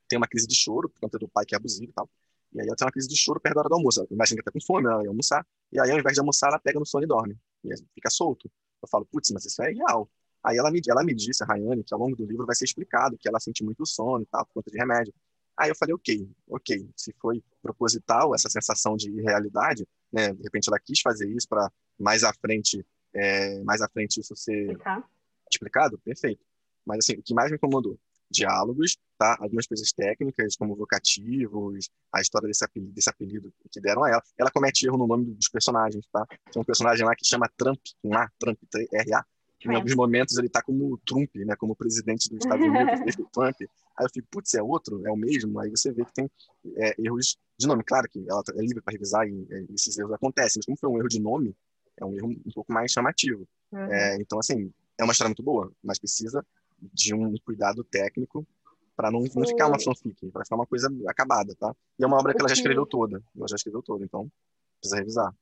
tem 0.07 0.17
uma 0.17 0.27
crise 0.27 0.47
de 0.47 0.55
choro 0.55 0.89
por 0.89 0.99
conta 0.99 1.17
do 1.19 1.27
pai 1.27 1.45
que 1.45 1.55
é 1.55 1.57
abusivo 1.57 1.91
e 1.91 1.93
tal. 1.93 2.09
E 2.53 2.59
aí 2.59 2.67
ela 2.67 2.75
tem 2.75 2.85
uma 2.85 2.91
crise 2.91 3.07
de 3.07 3.15
choro 3.15 3.39
perto 3.39 3.55
da 3.55 3.61
hora 3.61 3.69
do 3.69 3.75
almoço. 3.75 3.99
Ela 3.99 4.07
imagina 4.11 4.39
que 4.41 4.45
tá 4.45 4.51
com 4.51 4.61
fome, 4.61 4.87
ela 4.87 5.03
ia 5.03 5.09
almoçar. 5.09 5.45
E 5.71 5.79
aí, 5.79 5.91
ao 5.91 5.99
invés 5.99 6.15
de 6.15 6.19
almoçar, 6.19 6.47
ela 6.47 6.59
pega 6.59 6.79
no 6.79 6.85
sono 6.85 7.03
e 7.03 7.07
dorme. 7.07 7.37
E 7.63 7.69
fica 7.93 8.09
solto. 8.09 8.49
Eu 8.81 8.87
falo, 8.87 9.05
putz, 9.05 9.29
mas 9.31 9.45
isso 9.45 9.61
é 9.61 9.71
real. 9.71 10.09
Aí 10.43 10.57
ela 10.57 10.71
me, 10.71 10.81
ela 10.87 11.03
me 11.03 11.13
disse, 11.13 11.43
a 11.43 11.45
Rayane, 11.45 11.83
que 11.83 11.93
ao 11.93 11.99
longo 11.99 12.15
do 12.15 12.25
livro 12.25 12.45
vai 12.45 12.55
ser 12.55 12.65
explicado 12.65 13.17
que 13.17 13.27
ela 13.27 13.39
sente 13.39 13.63
muito 13.63 13.85
sono 13.85 14.23
e 14.23 14.25
tal, 14.25 14.45
por 14.45 14.55
conta 14.55 14.71
de 14.71 14.77
remédio. 14.77 15.13
Aí 15.57 15.69
eu 15.69 15.75
falei, 15.75 15.93
ok, 15.93 16.29
ok, 16.47 16.89
se 16.95 17.13
foi 17.19 17.43
proposital 17.61 18.33
essa 18.33 18.49
sensação 18.49 18.95
de 18.95 19.11
irrealidade, 19.11 19.85
né, 20.11 20.33
de 20.33 20.43
repente 20.43 20.67
ela 20.67 20.79
quis 20.79 21.01
fazer 21.01 21.29
isso 21.29 21.47
para 21.47 21.71
mais 21.97 22.23
à 22.23 22.33
frente, 22.33 22.85
é, 23.13 23.61
mais 23.63 23.81
à 23.81 23.89
frente 23.89 24.19
isso 24.19 24.35
ser 24.35 24.69
Ficar. 24.69 25.07
explicado, 25.51 25.97
perfeito. 25.99 26.43
Mas 26.85 26.99
assim, 26.99 27.13
o 27.13 27.23
que 27.23 27.33
mais 27.33 27.51
me 27.51 27.57
incomodou, 27.57 27.99
diálogos, 28.31 28.97
tá? 29.17 29.37
Algumas 29.39 29.67
coisas 29.67 29.91
técnicas, 29.91 30.55
como 30.55 30.75
vocativos, 30.75 31.89
a 32.13 32.21
história 32.21 32.47
desse 32.47 32.63
apelido, 32.63 32.93
desse 32.93 33.09
apelido 33.09 33.53
que 33.71 33.81
deram 33.81 34.03
a 34.03 34.09
ela. 34.09 34.23
Ela 34.37 34.51
comete 34.51 34.85
erro 34.85 34.97
no 34.97 35.07
nome 35.07 35.25
dos 35.25 35.49
personagens, 35.49 36.05
tá? 36.11 36.25
Tem 36.51 36.61
um 36.61 36.65
personagem 36.65 37.05
lá 37.05 37.15
que 37.15 37.25
chama 37.25 37.49
Trump, 37.57 37.79
com 38.01 38.15
A, 38.15 38.29
Trump, 38.39 38.57
R-A. 38.73 39.25
Em 39.59 39.63
Trump. 39.63 39.75
alguns 39.75 39.95
momentos 39.95 40.37
ele 40.37 40.47
tá 40.47 40.61
como 40.61 40.97
Trump, 41.05 41.35
né? 41.35 41.55
Como 41.55 41.75
presidente 41.75 42.29
dos 42.29 42.39
Estados 42.39 42.65
Unidos, 42.65 43.15
Trump. 43.33 43.57
Aí 43.99 44.05
eu 44.05 44.09
fico, 44.09 44.27
putz, 44.31 44.53
é 44.53 44.63
outro? 44.63 45.05
É 45.05 45.11
o 45.11 45.15
mesmo? 45.17 45.59
Aí 45.59 45.69
você 45.69 45.91
vê 45.91 46.05
que 46.05 46.13
tem 46.13 46.31
é, 46.77 46.95
erros 46.97 47.37
de 47.57 47.67
nome. 47.67 47.83
Claro 47.83 48.07
que 48.09 48.23
ela 48.29 48.41
é 48.55 48.61
livre 48.61 48.81
para 48.81 48.93
revisar 48.93 49.27
e, 49.27 49.31
e 49.49 49.73
esses 49.75 49.97
erros 49.97 50.13
acontecem, 50.13 50.59
mas 50.59 50.65
como 50.65 50.77
foi 50.77 50.89
um 50.89 50.97
erro 50.97 51.09
de 51.09 51.19
nome, 51.19 51.53
é 51.97 52.05
um 52.05 52.15
erro 52.15 52.29
um 52.29 52.51
pouco 52.55 52.71
mais 52.71 52.91
chamativo. 52.91 53.45
Uhum. 53.71 53.91
É, 53.91 54.15
então, 54.21 54.39
assim, 54.39 54.71
é 54.97 55.03
uma 55.03 55.11
história 55.11 55.29
muito 55.29 55.43
boa, 55.43 55.69
mas 55.83 55.99
precisa 55.99 56.45
de 56.93 57.13
um 57.13 57.35
cuidado 57.43 57.83
técnico 57.83 58.47
para 58.95 59.11
não, 59.11 59.19
não 59.35 59.45
ficar 59.45 59.67
uma 59.67 59.79
fanfic, 59.79 60.29
para 60.31 60.43
ficar 60.45 60.55
uma 60.55 60.65
coisa 60.65 60.89
acabada, 61.07 61.53
tá? 61.55 61.75
E 61.99 62.03
é 62.03 62.07
uma 62.07 62.17
obra 62.17 62.33
que 62.33 62.41
ela 62.41 62.49
já 62.49 62.53
escreveu 62.55 62.85
toda, 62.85 63.21
ela 63.37 63.47
já 63.49 63.55
escreveu 63.57 63.81
toda, 63.81 64.03
então 64.05 64.29
precisa 64.79 64.97
revisar. 64.99 65.33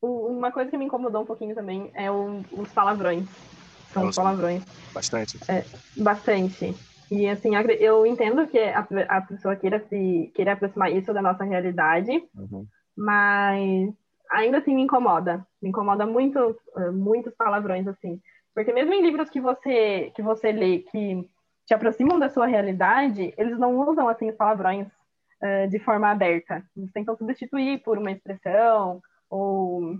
O- 0.00 0.26
Uma 0.28 0.50
coisa 0.50 0.70
que 0.70 0.78
me 0.78 0.86
incomodou 0.86 1.22
um 1.22 1.26
pouquinho 1.26 1.54
também 1.54 1.90
é 1.94 2.10
o- 2.10 2.42
os 2.52 2.70
palavrões. 2.72 3.26
São 3.92 4.08
os 4.08 4.16
palavrões. 4.16 4.62
Bastante. 4.94 5.38
Bastante. 5.96 6.74
E 7.10 7.28
assim, 7.28 7.50
eu 7.80 8.06
entendo 8.06 8.46
que 8.46 8.58
a, 8.58 9.20
pessoa 9.22 9.56
queira 9.56 9.80
se 9.88 10.30
queira 10.34 10.52
aproximar 10.52 10.92
isso 10.92 11.12
da 11.12 11.20
nossa 11.20 11.42
realidade, 11.42 12.12
Uhum. 12.36 12.64
mas 12.96 13.92
ainda 14.30 14.58
assim 14.58 14.74
me 14.74 14.82
incomoda. 14.82 15.44
Me 15.60 15.70
incomoda 15.70 16.06
muito, 16.06 16.56
eh, 16.76 16.90
muitos 16.90 17.34
palavrões 17.34 17.86
assim. 17.88 18.20
Porque 18.54 18.72
mesmo 18.72 18.92
em 18.94 19.02
livros 19.02 19.28
que 19.28 19.40
você 19.40 20.12
que 20.14 20.22
você 20.22 20.52
lê 20.52 20.78
que 20.80 21.28
te 21.66 21.74
aproximam 21.74 22.18
da 22.18 22.28
sua 22.28 22.46
realidade, 22.46 23.34
eles 23.36 23.58
não 23.58 23.76
usam 23.80 24.08
assim 24.08 24.30
os 24.30 24.36
palavrões 24.36 24.86
eh, 25.42 25.66
de 25.66 25.78
forma 25.80 26.08
aberta. 26.10 26.62
Eles 26.76 26.92
tentam 26.92 27.16
substituir 27.16 27.82
por 27.82 27.98
uma 27.98 28.12
expressão 28.12 29.00
ou 29.28 29.98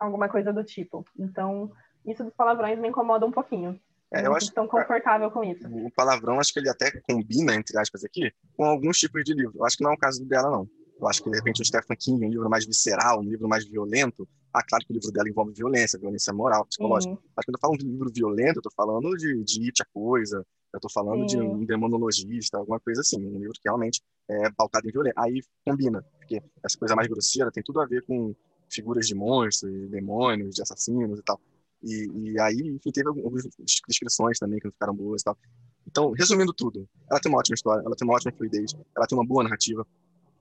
alguma 0.00 0.28
coisa 0.28 0.52
do 0.52 0.64
tipo. 0.64 1.04
Então, 1.18 1.70
isso 2.04 2.24
dos 2.24 2.34
palavrões 2.34 2.78
me 2.78 2.88
incomoda 2.88 3.24
um 3.24 3.30
pouquinho. 3.32 3.78
É, 4.14 4.26
eu 4.26 4.34
acho 4.34 4.52
tão 4.52 4.66
confortável 4.66 5.30
com 5.30 5.42
isso. 5.44 5.66
o 5.66 5.90
palavrão, 5.90 6.38
acho 6.38 6.52
que 6.52 6.58
ele 6.58 6.68
até 6.68 6.90
combina, 7.02 7.54
entre 7.54 7.78
aspas, 7.78 8.04
aqui, 8.04 8.32
com 8.56 8.64
alguns 8.64 8.98
tipos 8.98 9.24
de 9.24 9.34
livro. 9.34 9.52
Eu 9.56 9.64
acho 9.64 9.76
que 9.76 9.84
não 9.84 9.90
é 9.90 9.94
o 9.94 9.98
caso 9.98 10.24
dela, 10.24 10.50
não. 10.50 10.68
Eu 11.00 11.08
acho 11.08 11.22
que, 11.22 11.30
de 11.30 11.36
repente, 11.36 11.60
o 11.60 11.64
Stephen 11.64 11.96
King, 11.96 12.24
um 12.24 12.30
livro 12.30 12.48
mais 12.48 12.64
visceral, 12.64 13.20
um 13.20 13.24
livro 13.24 13.48
mais 13.48 13.68
violento. 13.68 14.28
Ah, 14.52 14.62
claro 14.62 14.84
que 14.86 14.92
o 14.92 14.94
livro 14.94 15.10
dela 15.10 15.28
envolve 15.28 15.52
violência, 15.52 15.98
violência 15.98 16.32
moral, 16.32 16.64
psicológica. 16.66 17.14
Sim. 17.14 17.20
Mas 17.36 17.44
quando 17.44 17.56
eu 17.56 17.60
falo 17.60 17.76
de 17.76 17.84
livro 17.84 18.10
violento, 18.14 18.58
eu 18.58 18.62
tô 18.62 18.70
falando 18.70 19.10
de, 19.16 19.42
de 19.42 19.66
It 19.66 19.82
a 19.82 19.86
Coisa, 19.92 20.46
eu 20.72 20.80
tô 20.80 20.88
falando 20.88 21.26
de 21.26 21.32
Sim. 21.32 21.42
um 21.42 21.64
demonologista, 21.64 22.58
alguma 22.58 22.78
coisa 22.78 23.00
assim. 23.00 23.16
Um 23.16 23.38
livro 23.38 23.52
que 23.54 23.62
realmente 23.64 24.00
é 24.30 24.50
pautado 24.52 24.88
em 24.88 24.92
violência. 24.92 25.20
Aí 25.20 25.42
combina, 25.66 26.04
porque 26.18 26.40
essa 26.64 26.78
coisa 26.78 26.94
mais 26.94 27.08
grosseira 27.08 27.50
tem 27.50 27.62
tudo 27.62 27.80
a 27.80 27.86
ver 27.86 28.04
com 28.06 28.34
figuras 28.70 29.06
de 29.06 29.14
monstros, 29.14 29.72
de 29.72 29.88
demônios, 29.88 30.54
de 30.54 30.62
assassinos 30.62 31.18
e 31.18 31.22
tal. 31.22 31.40
E, 31.84 32.30
e 32.30 32.40
aí, 32.40 32.60
enfim, 32.76 32.90
teve 32.90 33.08
algumas 33.08 33.46
descrições 33.86 34.38
também 34.38 34.58
que 34.58 34.66
não 34.66 34.72
ficaram 34.72 34.94
boas 34.94 35.20
e 35.20 35.24
tal. 35.24 35.38
Então, 35.86 36.12
resumindo 36.12 36.52
tudo, 36.52 36.88
ela 37.10 37.20
tem 37.20 37.30
uma 37.30 37.38
ótima 37.38 37.54
história, 37.54 37.82
ela 37.84 37.94
tem 37.94 38.08
uma 38.08 38.14
ótima 38.14 38.32
fluidez, 38.32 38.74
ela 38.96 39.06
tem 39.06 39.18
uma 39.18 39.26
boa 39.26 39.44
narrativa, 39.44 39.86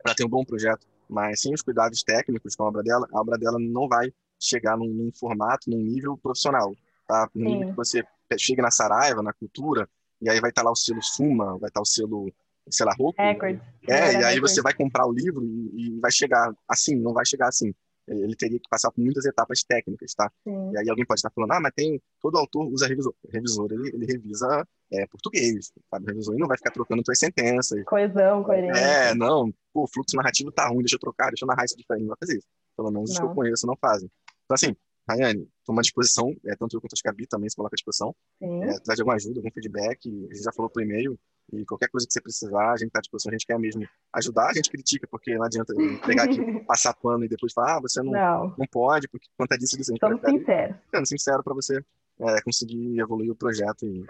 ela 0.05 0.15
tem 0.15 0.25
um 0.25 0.29
bom 0.29 0.45
projeto, 0.45 0.87
mas 1.09 1.41
sem 1.41 1.53
os 1.53 1.61
cuidados 1.61 2.01
técnicos 2.01 2.55
com 2.55 2.63
a 2.63 2.67
obra 2.67 2.81
dela, 2.81 3.07
a 3.11 3.19
obra 3.19 3.37
dela 3.37 3.57
não 3.59 3.87
vai 3.87 4.11
chegar 4.39 4.77
num, 4.77 4.87
num 4.87 5.11
formato, 5.13 5.69
num 5.69 5.81
nível 5.81 6.17
profissional, 6.17 6.73
tá? 7.07 7.29
No 7.35 7.45
nível 7.45 7.63
Sim. 7.63 7.69
que 7.71 7.77
você 7.77 8.03
chega 8.37 8.61
na 8.61 8.71
Saraiva, 8.71 9.21
na 9.21 9.33
cultura, 9.33 9.89
e 10.21 10.29
aí 10.29 10.39
vai 10.39 10.49
estar 10.49 10.63
lá 10.63 10.71
o 10.71 10.75
selo 10.75 11.01
Suma, 11.01 11.57
vai 11.57 11.69
estar 11.69 11.81
o 11.81 11.85
selo, 11.85 12.31
sei 12.69 12.85
lá, 12.85 12.93
Roku. 12.97 13.21
Record. 13.21 13.59
É, 13.89 14.13
e 14.13 14.15
aí 14.15 14.35
Record. 14.35 14.41
você 14.41 14.61
vai 14.61 14.73
comprar 14.73 15.05
o 15.05 15.11
livro 15.11 15.43
e, 15.43 15.87
e 15.87 15.99
vai 15.99 16.11
chegar 16.11 16.53
assim, 16.67 16.95
não 16.95 17.13
vai 17.13 17.25
chegar 17.25 17.49
assim. 17.49 17.73
Ele 18.07 18.35
teria 18.35 18.59
que 18.59 18.69
passar 18.69 18.91
por 18.91 19.01
muitas 19.01 19.25
etapas 19.25 19.63
técnicas, 19.63 20.13
tá? 20.13 20.31
Sim. 20.43 20.71
E 20.73 20.77
aí 20.77 20.89
alguém 20.89 21.05
pode 21.05 21.19
estar 21.19 21.31
falando, 21.31 21.51
ah, 21.51 21.59
mas 21.59 21.71
tem, 21.75 22.01
todo 22.21 22.37
autor 22.37 22.67
usa 22.67 22.87
revisor. 22.87 23.13
Revisor, 23.29 23.71
ele, 23.71 23.89
ele 23.93 24.05
revisa 24.05 24.67
é, 24.91 25.07
português, 25.07 25.71
sabe? 25.89 26.05
O 26.05 26.07
revisor 26.07 26.37
não 26.37 26.47
vai 26.47 26.57
ficar 26.57 26.71
trocando 26.71 27.03
suas 27.05 27.19
sentenças. 27.19 27.83
Coesão, 27.85 28.43
coerência. 28.43 28.79
É, 28.79 29.15
não, 29.15 29.51
pô, 29.73 29.83
o 29.83 29.87
fluxo 29.87 30.15
narrativo 30.15 30.51
tá 30.51 30.67
ruim, 30.67 30.79
deixa 30.79 30.95
eu 30.95 30.99
trocar, 30.99 31.27
deixa 31.27 31.45
eu 31.45 31.47
narrar 31.47 31.65
isso 31.65 31.77
diferente, 31.77 32.03
não 32.03 32.09
vai 32.09 32.17
fazer 32.19 32.37
isso. 32.37 32.47
Pelo 32.75 32.91
menos 32.91 33.11
os 33.11 33.17
que 33.17 33.23
eu 33.23 33.27
Não. 33.27 33.35
conheço 33.35 33.67
não 33.67 33.75
fazem. 33.77 34.09
Então, 34.45 34.55
assim, 34.55 34.75
Rayane, 35.07 35.47
toma 35.65 35.81
à 35.81 35.83
disposição, 35.83 36.33
é, 36.45 36.55
tanto 36.55 36.75
eu 36.75 36.81
quanto 36.81 36.93
a 36.93 37.09
Gabi 37.09 37.27
também 37.27 37.49
se 37.49 37.55
coloca 37.55 37.75
à 37.75 37.77
disposição. 37.77 38.15
É, 38.41 38.79
traz 38.79 38.99
alguma 38.99 39.15
ajuda, 39.15 39.39
algum 39.39 39.51
feedback, 39.51 40.07
a 40.07 40.33
gente 40.33 40.43
já 40.43 40.51
falou 40.51 40.69
por 40.69 40.81
e-mail, 40.81 41.19
e 41.51 41.65
qualquer 41.65 41.89
coisa 41.89 42.07
que 42.07 42.13
você 42.13 42.21
precisar, 42.21 42.71
a 42.71 42.77
gente 42.77 42.87
está 42.87 42.99
à 42.99 43.01
disposição, 43.01 43.29
a 43.29 43.33
gente 43.33 43.45
quer 43.45 43.59
mesmo 43.59 43.87
ajudar, 44.13 44.49
a 44.49 44.53
gente 44.53 44.69
critica, 44.69 45.07
porque 45.09 45.35
não 45.35 45.43
adianta 45.43 45.73
pegar 46.05 46.23
aqui, 46.23 46.59
passar 46.65 46.93
pano 46.95 47.25
e 47.25 47.27
depois 47.27 47.53
falar, 47.53 47.77
ah, 47.77 47.81
você 47.81 48.01
não, 48.01 48.11
Não, 48.11 48.55
não 48.57 48.65
pode, 48.71 49.07
porque 49.07 49.27
conta 49.37 49.57
disso, 49.57 49.77
disso, 49.77 49.93
somos 49.99 50.19
prefere 50.21 50.39
sinceros. 50.39 50.75
sendo 50.93 51.07
sincero 51.07 51.43
para 51.43 51.53
você 51.53 51.83
é, 52.21 52.41
conseguir 52.41 52.99
evoluir 52.99 53.31
o 53.31 53.35
projeto 53.35 53.85
e 53.85 54.05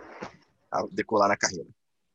decolar 0.91 1.29
na 1.29 1.37
carreira. 1.37 1.67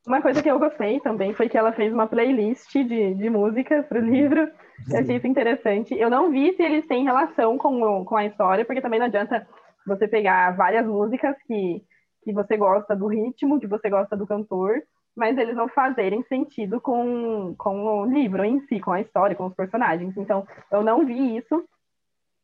Uma 0.07 0.23
coisa 0.23 0.43
que 0.43 0.51
eu 0.51 0.59
gostei 0.59 1.01
também 1.01 1.35
foi 1.35 1.49
que 1.49 1.59
ela 1.59 1.73
fez 1.73 1.93
uma 1.93 2.07
playlist 2.07 2.73
de, 2.73 3.15
de 3.15 3.31
músicas 3.31 3.85
para 3.87 4.01
o 4.01 4.05
livro. 4.05 4.49
Eu 4.91 5.01
achei 5.01 5.17
isso 5.17 5.27
interessante. 5.27 5.95
Eu 5.95 6.09
não 6.09 6.31
vi 6.31 6.55
se 6.57 6.63
eles 6.63 6.87
têm 6.87 7.05
relação 7.05 7.59
com, 7.59 8.05
com 8.05 8.17
a 8.17 8.25
história, 8.25 8.65
porque 8.65 8.81
também 8.81 8.99
não 8.99 9.07
adianta 9.07 9.47
você 9.87 10.09
pegar 10.09 10.57
várias 10.57 10.87
músicas 10.87 11.37
que, 11.47 11.83
que 12.23 12.33
você 12.33 12.57
gosta 12.57 12.97
do 12.97 13.07
ritmo, 13.07 13.61
que 13.61 13.67
você 13.67 13.91
gosta 13.91 14.17
do 14.17 14.27
cantor, 14.27 14.83
mas 15.19 15.37
eles 15.37 15.57
não 15.57 15.69
fazerem 15.69 16.23
sentido 16.29 16.81
com, 16.81 17.53
com 17.59 18.03
o 18.03 18.05
livro 18.07 18.45
em 18.45 18.61
si, 18.69 18.79
com 18.79 18.93
a 18.93 19.01
história, 19.01 19.35
com 19.35 19.47
os 19.47 19.55
personagens. 19.55 20.17
Então, 20.17 20.47
eu 20.71 20.83
não 20.83 21.05
vi 21.05 21.37
isso, 21.37 21.65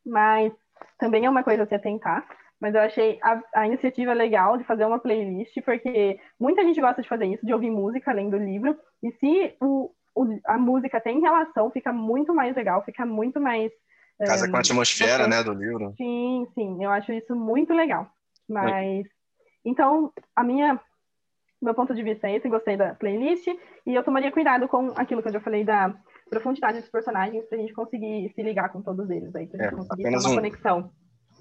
mas 0.04 0.52
também 0.98 1.24
é 1.24 1.30
uma 1.30 1.44
coisa 1.44 1.62
a 1.62 1.66
se 1.66 1.74
atentar. 1.74 2.26
Mas 2.60 2.74
eu 2.74 2.80
achei 2.80 3.18
a, 3.22 3.40
a 3.54 3.66
iniciativa 3.66 4.12
legal 4.12 4.56
de 4.56 4.64
fazer 4.64 4.84
uma 4.87 4.98
playlist, 4.98 5.54
porque 5.64 6.18
muita 6.40 6.62
gente 6.64 6.80
gosta 6.80 7.00
de 7.02 7.08
fazer 7.08 7.26
isso, 7.26 7.44
de 7.46 7.52
ouvir 7.52 7.70
música 7.70 8.10
além 8.10 8.28
do 8.30 8.38
livro. 8.38 8.76
E 9.02 9.12
se 9.12 9.54
o, 9.60 9.90
o- 10.14 10.40
a 10.46 10.56
música 10.58 11.00
tem 11.00 11.20
relação, 11.20 11.70
fica 11.70 11.92
muito 11.92 12.34
mais 12.34 12.56
legal, 12.56 12.82
fica 12.84 13.04
muito 13.06 13.40
mais. 13.40 13.70
Casa 14.18 14.46
eh, 14.46 14.50
com 14.50 14.56
a 14.56 14.60
atmosfera, 14.60 15.28
né, 15.28 15.42
do 15.44 15.52
livro. 15.52 15.92
Sim, 15.96 16.46
sim, 16.54 16.82
eu 16.82 16.90
acho 16.90 17.12
isso 17.12 17.37
muito 17.37 17.72
legal. 17.74 18.08
Mas. 18.48 19.06
Então, 19.64 20.12
a 20.34 20.42
minha. 20.42 20.80
Meu 21.64 21.74
ponto 21.74 21.94
de 21.94 22.03
vista 22.03 22.29
é 22.29 22.37
esse, 22.37 22.48
gostei 22.48 22.77
da 22.77 22.94
playlist, 22.94 23.46
e 23.87 23.94
eu 23.94 24.05
tomaria 24.05 24.31
cuidado 24.31 24.68
com 24.68 24.88
aquilo 24.96 25.22
que 25.22 25.29
eu 25.29 25.33
já 25.33 25.40
falei 25.40 25.64
da 25.64 25.94
profundidade 26.29 26.81
dos 26.81 26.90
personagens, 26.90 27.44
pra 27.46 27.57
gente 27.57 27.72
conseguir 27.72 28.31
se 28.35 28.42
ligar 28.42 28.70
com 28.70 28.83
todos 28.83 29.09
eles 29.09 29.35
aí, 29.35 29.46
pra 29.46 29.59
gente 29.59 29.72
É, 29.74 29.77
conseguir 29.77 30.03
ter 30.03 30.09
uma 30.11 30.29
um- 30.31 30.35
conexão. 30.35 30.90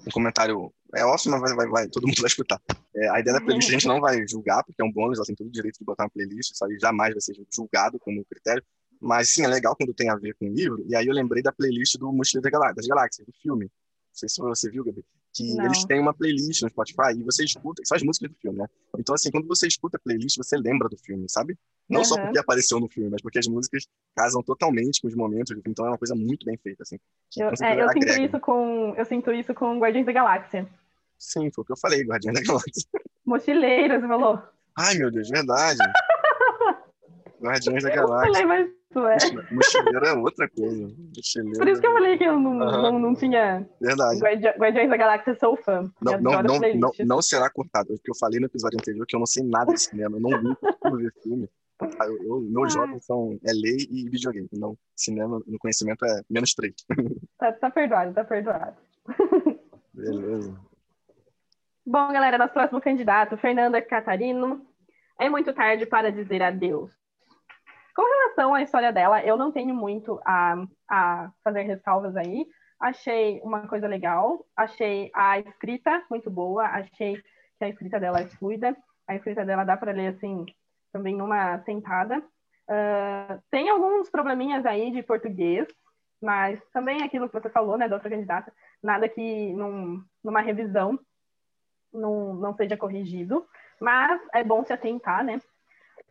Um 0.06 0.10
comentário 0.10 0.72
é 0.94 1.04
ótimo, 1.04 1.32
mas 1.38 1.54
vai, 1.54 1.54
vai, 1.54 1.68
vai, 1.68 1.88
todo 1.88 2.06
mundo 2.06 2.16
vai 2.20 2.26
escutar. 2.26 2.60
É, 2.96 3.08
a 3.10 3.20
ideia 3.20 3.38
da 3.38 3.44
playlist 3.44 3.68
a 3.68 3.72
gente 3.72 3.86
não 3.88 4.00
vai 4.00 4.26
julgar, 4.26 4.62
porque 4.64 4.80
é 4.80 4.84
um 4.84 4.92
bônus, 4.92 5.18
ela 5.18 5.26
tem 5.26 5.34
todo 5.36 5.48
o 5.48 5.52
direito 5.52 5.78
de 5.78 5.84
botar 5.84 6.04
uma 6.04 6.10
playlist, 6.10 6.52
isso 6.52 6.64
aí 6.64 6.78
jamais 6.78 7.12
vai 7.12 7.20
ser 7.20 7.34
julgado 7.54 7.98
como 7.98 8.24
critério. 8.24 8.62
Mas 9.00 9.28
sim, 9.34 9.44
é 9.44 9.48
legal 9.48 9.74
quando 9.76 9.92
tem 9.92 10.08
a 10.08 10.16
ver 10.16 10.34
com 10.34 10.46
o 10.46 10.52
livro. 10.52 10.82
E 10.88 10.96
aí 10.96 11.06
eu 11.06 11.12
lembrei 11.12 11.42
da 11.42 11.52
playlist 11.52 11.96
do 11.98 12.10
Mochileiro 12.12 12.50
das 12.74 12.86
Galáxias, 12.86 13.26
do 13.26 13.32
filme. 13.42 13.64
Não 13.66 13.70
sei 14.14 14.28
se 14.28 14.40
você 14.40 14.70
viu, 14.70 14.84
Gabi. 14.84 15.04
Que 15.34 15.52
Não. 15.56 15.64
eles 15.64 15.84
têm 15.84 15.98
uma 16.00 16.14
playlist 16.14 16.62
no 16.62 16.68
Spotify 16.70 17.10
e 17.18 17.22
você 17.24 17.44
escuta, 17.44 17.82
são 17.84 17.96
as 17.96 18.02
músicas 18.04 18.30
do 18.30 18.36
filme, 18.36 18.58
né? 18.58 18.66
Então, 18.96 19.14
assim, 19.16 19.32
quando 19.32 19.48
você 19.48 19.66
escuta 19.66 19.96
a 19.96 20.00
playlist, 20.00 20.36
você 20.36 20.56
lembra 20.56 20.88
do 20.88 20.96
filme, 20.96 21.26
sabe? 21.28 21.58
Não 21.88 22.04
só 22.04 22.14
Aham. 22.14 22.24
porque 22.26 22.38
apareceu 22.38 22.78
no 22.78 22.88
filme, 22.88 23.10
mas 23.10 23.20
porque 23.20 23.40
as 23.40 23.48
músicas 23.48 23.84
casam 24.16 24.42
totalmente 24.44 25.00
com 25.02 25.08
os 25.08 25.14
momentos. 25.16 25.56
Então 25.66 25.86
é 25.86 25.88
uma 25.90 25.98
coisa 25.98 26.14
muito 26.14 26.46
bem 26.46 26.56
feita, 26.56 26.84
assim. 26.84 26.98
Eu, 27.36 27.48
certeza 27.56 27.66
é, 27.66 27.82
eu 27.84 27.88
sinto 27.88 28.20
isso 28.20 28.40
com. 28.40 28.94
Eu 28.96 29.04
sinto 29.04 29.32
isso 29.32 29.52
com 29.54 29.78
Guardiões 29.80 30.06
da 30.06 30.12
Galáxia. 30.12 30.68
Sim, 31.18 31.50
foi 31.50 31.62
o 31.62 31.64
que 31.64 31.72
eu 31.72 31.76
falei, 31.76 32.04
Guardião 32.04 32.32
da 32.32 32.40
Galáxia. 32.40 32.88
Mochileiros, 33.26 34.00
você 34.02 34.06
falou. 34.06 34.40
Ai, 34.78 34.94
meu 34.94 35.10
Deus, 35.10 35.28
verdade. 35.28 35.78
Guardiões 37.42 37.82
da 37.82 37.90
Eu 37.90 38.06
Galáxia. 38.06 38.32
falei, 38.32 38.46
mas 38.46 38.70
isso 39.16 39.38
é. 39.38 39.54
Mochileiro 39.54 40.06
é 40.06 40.12
outra 40.14 40.48
coisa. 40.48 40.94
Mochileiro. 41.16 41.58
Por 41.58 41.68
isso 41.68 41.80
que 41.80 41.86
eu 41.86 41.92
falei 41.92 42.18
que 42.18 42.24
eu 42.24 42.38
não, 42.38 42.54
não, 42.54 42.98
não 42.98 43.14
tinha. 43.14 43.68
Verdade. 43.80 44.20
Guardi- 44.20 44.58
Guardiões 44.58 44.90
da 44.90 44.96
Galáxia, 44.96 45.34
sou 45.34 45.56
fã. 45.56 45.90
Não, 46.00 46.20
não, 46.20 46.42
não, 46.42 46.60
não, 46.76 46.90
não 47.06 47.22
será 47.22 47.48
cortado. 47.50 47.88
Porque 47.88 48.10
eu 48.10 48.16
falei 48.18 48.40
no 48.40 48.46
episódio 48.46 48.78
anterior 48.80 49.06
que 49.06 49.14
eu 49.16 49.20
não 49.20 49.26
sei 49.26 49.42
nada 49.44 49.72
de 49.72 49.80
cinema. 49.80 50.16
Eu 50.16 50.20
não 50.20 50.30
vi 50.40 50.56
como 50.80 50.96
ver 50.96 51.12
filme. 51.22 51.48
Ah, 51.80 52.06
eu- 52.06 52.22
eu- 52.24 52.40
meus 52.40 52.74
Ah. 52.76 52.80
jogos 52.86 53.04
são 53.04 53.38
é 53.44 53.52
lei 53.52 53.76
e 53.90 54.08
videogame. 54.08 54.48
Não, 54.52 54.76
cinema 54.94 55.40
no 55.46 55.58
conhecimento 55.58 56.04
é 56.04 56.20
menos 56.30 56.54
três. 56.54 56.74
Tá, 57.38 57.52
tá 57.52 57.70
perdoado, 57.70 58.14
tá 58.14 58.24
perdoado. 58.24 58.76
Beleza. 59.92 60.54
Bom, 61.86 62.12
galera, 62.12 62.38
nosso 62.38 62.54
próximo 62.54 62.80
candidato, 62.80 63.36
Fernanda 63.36 63.82
Catarino. 63.82 64.64
É 65.20 65.28
muito 65.28 65.52
tarde 65.52 65.84
para 65.86 66.10
dizer 66.10 66.42
adeus. 66.42 66.90
Com 67.94 68.02
relação 68.02 68.54
à 68.54 68.62
história 68.62 68.92
dela, 68.92 69.22
eu 69.24 69.36
não 69.36 69.52
tenho 69.52 69.74
muito 69.74 70.20
a, 70.24 70.56
a 70.90 71.30
fazer 71.42 71.62
ressalvas 71.62 72.16
aí. 72.16 72.46
Achei 72.80 73.40
uma 73.42 73.68
coisa 73.68 73.86
legal, 73.86 74.44
achei 74.56 75.10
a 75.14 75.38
escrita 75.38 76.04
muito 76.10 76.28
boa, 76.28 76.64
achei 76.64 77.16
que 77.16 77.64
a 77.64 77.68
escrita 77.68 78.00
dela 78.00 78.20
é 78.20 78.26
fluida, 78.26 78.76
a 79.06 79.14
escrita 79.14 79.44
dela 79.44 79.64
dá 79.64 79.76
para 79.76 79.92
ler 79.92 80.08
assim, 80.08 80.44
também 80.92 81.16
numa 81.16 81.60
sentada. 81.60 82.22
Ah, 82.68 83.38
tem 83.50 83.68
alguns 83.68 84.10
probleminhas 84.10 84.66
aí 84.66 84.90
de 84.90 85.02
português, 85.02 85.68
mas 86.20 86.60
também 86.72 87.02
aquilo 87.02 87.28
que 87.28 87.40
você 87.40 87.50
falou, 87.50 87.76
né, 87.76 87.88
da 87.88 87.96
outra 87.96 88.10
candidata, 88.10 88.52
nada 88.82 89.08
que 89.08 89.52
num, 89.52 90.02
numa 90.22 90.40
revisão 90.40 90.98
não, 91.92 92.34
não 92.34 92.54
seja 92.54 92.76
corrigido, 92.76 93.46
mas 93.80 94.20
é 94.32 94.42
bom 94.42 94.64
se 94.64 94.72
atentar, 94.72 95.22
né? 95.22 95.40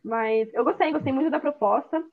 Mas 0.03 0.53
eu 0.53 0.63
gostei, 0.63 0.91
gostei 0.91 1.13
muito 1.13 1.29
da 1.31 1.39
proposta. 1.39 2.03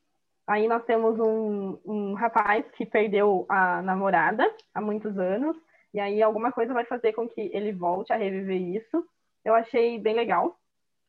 Aí 0.47 0.67
nós 0.69 0.85
temos 0.85 1.19
um, 1.19 1.79
um 1.85 2.15
rapaz 2.15 2.65
que 2.77 2.87
perdeu 2.87 3.47
a 3.49 3.83
namorada 3.83 4.45
há 4.75 4.81
muitos 4.81 5.17
anos, 5.19 5.57
e 5.93 6.01
aí 6.01 6.23
alguma 6.23 6.53
coisa 6.53 6.73
vai 6.73 6.85
fazer 6.85 7.13
com 7.13 7.29
que 7.29 7.51
ele 7.53 7.73
volte 7.73 8.13
a 8.13 8.17
reviver 8.17 8.61
isso. 8.61 9.05
Eu 9.45 9.55
achei 9.55 9.99
bem 9.99 10.15
legal. 10.15 10.57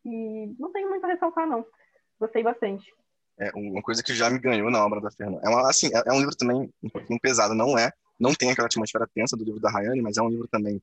E 0.05 0.55
não 0.59 0.71
tenho 0.71 0.89
muito 0.89 1.05
a 1.05 1.07
ressaltar, 1.07 1.47
não. 1.47 1.65
Gostei 2.19 2.43
bastante. 2.43 2.91
É 3.39 3.51
uma 3.55 3.81
coisa 3.81 4.03
que 4.03 4.13
já 4.13 4.29
me 4.29 4.39
ganhou 4.39 4.69
na 4.69 4.83
obra 4.85 4.99
da 5.01 5.11
Fernanda. 5.11 5.41
É, 5.43 5.49
uma, 5.49 5.69
assim, 5.69 5.87
é, 5.87 6.03
é 6.05 6.11
um 6.11 6.19
livro 6.19 6.35
também 6.35 6.71
um 6.83 6.89
pouquinho 6.89 7.19
pesado, 7.19 7.53
não 7.53 7.77
é? 7.77 7.91
Não 8.19 8.33
tem 8.33 8.51
aquela 8.51 8.67
atmosfera 8.67 9.09
tensa 9.13 9.35
do 9.35 9.43
livro 9.43 9.59
da 9.59 9.71
Rayane, 9.71 10.01
mas 10.01 10.17
é 10.17 10.21
um 10.21 10.29
livro 10.29 10.47
também 10.47 10.81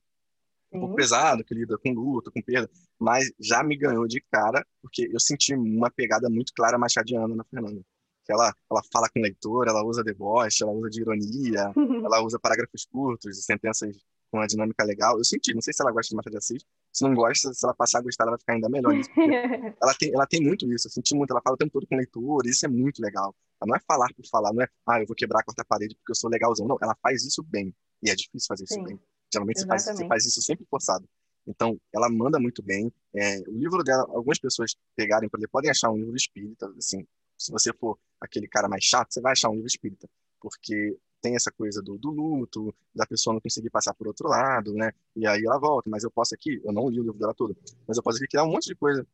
um 0.71 0.79
pouco 0.79 0.95
pesado, 0.95 1.43
que 1.43 1.53
lida 1.53 1.77
com 1.77 1.91
luta, 1.91 2.31
com 2.31 2.41
perda, 2.41 2.69
mas 2.99 3.31
já 3.39 3.63
me 3.63 3.75
ganhou 3.75 4.07
de 4.07 4.21
cara, 4.31 4.65
porque 4.81 5.09
eu 5.11 5.19
senti 5.19 5.53
uma 5.55 5.89
pegada 5.89 6.29
muito 6.29 6.53
clara 6.53 6.77
machadiana 6.77 7.35
na 7.35 7.43
Fernanda. 7.43 7.81
Ela, 8.27 8.53
ela 8.69 8.81
fala 8.93 9.09
com 9.09 9.19
o 9.19 9.23
leitor, 9.23 9.67
ela 9.67 9.83
usa 9.83 10.03
deboche, 10.03 10.61
ela 10.61 10.71
usa 10.71 10.89
de 10.89 11.01
ironia, 11.01 11.73
ela 12.05 12.21
usa 12.23 12.39
parágrafos 12.39 12.85
curtos, 12.85 13.43
sentenças 13.43 13.97
com 14.29 14.37
uma 14.37 14.45
dinâmica 14.45 14.83
legal. 14.83 15.17
Eu 15.17 15.23
senti, 15.23 15.51
não 15.53 15.61
sei 15.61 15.73
se 15.73 15.81
ela 15.81 15.91
gosta 15.91 16.09
de 16.09 16.15
Machado 16.15 16.33
de 16.33 16.37
Assis, 16.37 16.63
se 16.93 17.03
não 17.03 17.15
gosta, 17.15 17.51
se 17.51 17.65
ela 17.65 17.73
passar 17.73 17.99
a 17.99 18.01
gostar, 18.01 18.25
ela 18.25 18.31
vai 18.31 18.39
ficar 18.39 18.53
ainda 18.53 18.69
melhor 18.69 18.93
nisso. 18.93 19.09
ela 19.81 19.93
tem, 19.95 20.13
ela 20.13 20.27
tem 20.27 20.41
muito 20.41 20.71
isso, 20.71 20.87
eu 20.87 20.91
senti 20.91 21.15
muito, 21.15 21.31
ela 21.31 21.41
fala 21.41 21.55
o 21.55 21.57
tempo 21.57 21.71
todo 21.71 21.87
com 21.87 21.95
o 21.95 21.97
leitor, 21.97 22.45
e 22.45 22.49
isso 22.49 22.65
é 22.65 22.69
muito 22.69 23.01
legal. 23.01 23.35
Ela 23.59 23.69
não 23.69 23.75
é 23.75 23.79
falar 23.79 24.13
por 24.13 24.25
falar, 24.27 24.53
não 24.53 24.61
é, 24.61 24.67
ah, 24.87 25.01
eu 25.01 25.07
vou 25.07 25.15
quebrar 25.15 25.39
a 25.39 25.43
quarta 25.43 25.65
parede 25.65 25.95
porque 25.95 26.11
eu 26.11 26.15
sou 26.15 26.29
legalzão. 26.29 26.67
Não, 26.67 26.77
ela 26.81 26.95
faz 27.01 27.25
isso 27.25 27.43
bem, 27.43 27.73
e 28.03 28.09
é 28.09 28.15
difícil 28.15 28.47
fazer 28.47 28.65
isso 28.65 28.75
Sim. 28.75 28.83
bem. 28.83 28.99
Geralmente 29.31 29.61
você 29.61 29.67
faz, 29.67 29.83
você 29.85 30.07
faz 30.07 30.25
isso 30.25 30.41
sempre 30.41 30.65
forçado. 30.69 31.07
Então, 31.47 31.79
ela 31.93 32.09
manda 32.09 32.39
muito 32.39 32.61
bem. 32.61 32.91
É, 33.13 33.39
o 33.47 33.51
livro 33.51 33.83
dela, 33.83 34.03
algumas 34.09 34.39
pessoas 34.39 34.75
pegarem 34.95 35.29
para 35.29 35.39
ler, 35.39 35.47
podem 35.47 35.71
achar 35.71 35.89
um 35.89 35.97
livro 35.97 36.15
espírita, 36.15 36.71
assim, 36.77 37.05
se 37.37 37.51
você 37.51 37.71
for 37.73 37.97
aquele 38.19 38.47
cara 38.47 38.67
mais 38.67 38.83
chato, 38.83 39.13
você 39.13 39.21
vai 39.21 39.31
achar 39.31 39.49
um 39.49 39.53
livro 39.53 39.67
espírita, 39.67 40.07
porque 40.41 40.97
tem 41.21 41.35
essa 41.35 41.51
coisa 41.51 41.81
do, 41.81 41.97
do 41.97 42.11
luto, 42.11 42.73
da 42.93 43.05
pessoa 43.05 43.33
não 43.33 43.41
conseguir 43.41 43.69
passar 43.69 43.93
por 43.93 44.07
outro 44.07 44.27
lado, 44.27 44.73
né? 44.73 44.91
E 45.15 45.25
aí 45.25 45.43
ela 45.45 45.57
volta, 45.57 45.89
mas 45.89 46.03
eu 46.03 46.11
posso 46.11 46.33
aqui, 46.35 46.61
eu 46.63 46.71
não 46.71 46.89
li 46.89 46.99
o 46.99 47.03
livro 47.03 47.17
dela 47.17 47.33
todo, 47.33 47.55
mas 47.87 47.97
eu 47.97 48.03
posso 48.03 48.17
aqui 48.17 48.27
criar 48.27 48.43
um 48.43 48.51
monte 48.51 48.67
de 48.67 48.75
coisa 48.75 49.05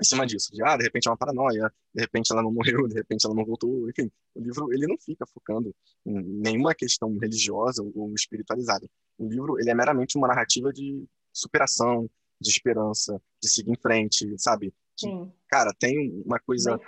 em 0.00 0.04
cima 0.04 0.26
disso. 0.26 0.52
De, 0.52 0.62
ah, 0.62 0.76
de 0.76 0.84
repente 0.84 1.08
é 1.08 1.10
uma 1.10 1.16
paranoia, 1.16 1.72
de 1.94 2.00
repente 2.00 2.32
ela 2.32 2.42
não 2.42 2.52
morreu, 2.52 2.86
de 2.88 2.94
repente 2.94 3.24
ela 3.24 3.34
não 3.34 3.44
voltou, 3.44 3.88
enfim. 3.88 4.10
O 4.34 4.40
livro, 4.40 4.72
ele 4.72 4.86
não 4.86 4.96
fica 4.98 5.26
focando 5.26 5.74
em 6.06 6.22
nenhuma 6.22 6.74
questão 6.74 7.16
religiosa 7.18 7.82
ou, 7.94 8.14
espiritualizada. 8.14 8.88
O 9.18 9.28
livro, 9.28 9.58
ele 9.58 9.70
é 9.70 9.74
meramente 9.74 10.16
uma 10.16 10.28
narrativa 10.28 10.72
de 10.72 11.04
superação, 11.32 12.08
de 12.40 12.50
esperança, 12.50 13.20
de 13.42 13.50
seguir 13.50 13.72
em 13.72 13.76
frente, 13.76 14.34
sabe? 14.38 14.72
Sim, 14.98 15.32
Cara, 15.48 15.72
tem 15.78 16.22
uma 16.26 16.38
coisa 16.38 16.78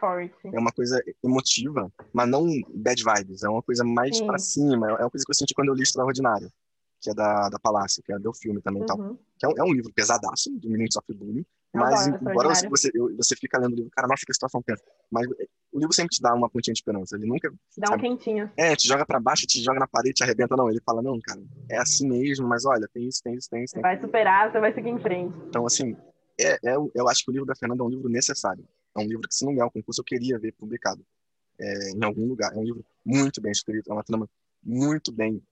é 0.45 0.59
uma 0.59 0.71
coisa 0.71 1.03
emotiva, 1.25 1.91
mas 2.13 2.29
não 2.29 2.47
bad 2.75 3.03
vibes, 3.03 3.43
é 3.43 3.49
uma 3.49 3.63
coisa 3.63 3.85
mais 3.85 4.21
pra 4.21 4.39
cima, 4.39 4.87
é 4.87 5.03
uma 5.03 5.11
coisa 5.11 5.25
que 5.25 5.31
eu 5.31 5.35
senti 5.35 5.55
quando 5.55 5.69
eu 5.69 5.75
li 5.75 5.83
Extraordinário, 5.83 6.53
que 7.01 7.11
é 7.11 7.15
da, 7.15 7.49
da 7.49 7.59
Palácio, 7.59 8.03
que 8.03 8.13
é 8.13 8.19
do 8.19 8.33
filme 8.35 8.61
também 8.61 8.83
e 8.83 8.87
tal. 8.87 8.99
Uhum. 8.99 9.19
Que 9.39 9.47
é 9.47 9.49
um, 9.49 9.53
é 9.59 9.63
um 9.65 9.73
livro 9.73 9.93
pesadaço, 9.95 10.51
do 10.51 10.69
Minutes 10.69 10.97
of 10.97 11.07
Bullying, 11.13 11.45
mas 11.75 12.09
adoro 12.09 12.31
embora 12.31 12.49
você, 12.51 12.69
você, 12.69 12.91
você 13.17 13.37
fica 13.37 13.59
lendo 13.59 13.73
o 13.73 13.77
livro, 13.77 13.91
cara, 13.91 14.07
nossa, 14.07 14.25
que 14.27 14.33
situação 14.33 14.63
tensa. 14.63 14.83
Mas 15.11 15.27
o 15.73 15.79
livro 15.79 15.95
sempre 15.95 16.15
te 16.15 16.21
dá 16.21 16.35
uma 16.35 16.49
pontinha 16.51 16.75
de 16.75 16.79
esperança. 16.79 17.17
Ele 17.17 17.27
nunca. 17.27 17.53
Dá 17.79 17.95
um 17.95 17.99
quentinho. 17.99 18.51
É, 18.57 18.77
te 18.77 18.87
joga 18.87 19.07
para 19.07 19.19
baixo, 19.19 19.47
te 19.47 19.63
joga 19.63 19.81
na 19.81 19.87
parede, 19.87 20.15
te 20.15 20.23
arrebenta. 20.23 20.55
Não, 20.55 20.69
ele 20.69 20.81
fala, 20.85 21.03
não, 21.03 21.19
cara, 21.21 21.41
é 21.71 21.79
assim 21.79 22.09
mesmo, 22.09 22.47
mas 22.47 22.65
olha, 22.67 22.87
tem 22.93 23.09
isso, 23.09 23.23
tem 23.23 23.35
isso, 23.35 23.49
tem 23.49 23.65
isso. 23.65 23.75
Tem 23.75 23.83
vai 23.83 23.99
superar, 23.99 24.51
você 24.51 24.61
vai 24.61 24.73
seguir 24.75 24.91
em 24.91 24.99
frente. 24.99 25.35
Então, 25.49 25.67
assim, 25.67 25.97
é, 26.39 26.53
é, 26.65 26.77
eu 26.95 27.09
acho 27.09 27.25
que 27.25 27.31
o 27.31 27.33
livro 27.33 27.47
da 27.47 27.57
Fernanda 27.57 27.83
é 27.83 27.87
um 27.87 27.91
livro 27.91 28.09
necessário. 28.09 28.67
É 28.97 29.01
um 29.01 29.07
livro 29.07 29.27
que, 29.27 29.35
se 29.35 29.45
não 29.45 29.55
ganhar 29.55 29.67
o 29.67 29.71
concurso, 29.71 30.01
eu 30.01 30.05
queria 30.05 30.39
ver 30.39 30.53
publicado 30.53 31.03
é, 31.59 31.91
em 31.93 32.05
algum 32.05 32.27
lugar. 32.27 32.53
É 32.55 32.59
um 32.59 32.65
livro 32.65 32.85
muito 33.05 33.41
bem 33.41 33.53
escrito, 33.53 33.91
é 33.91 33.95
uma 33.95 34.05
trama 34.05 34.29
muito 34.63 35.11
bem 35.11 35.43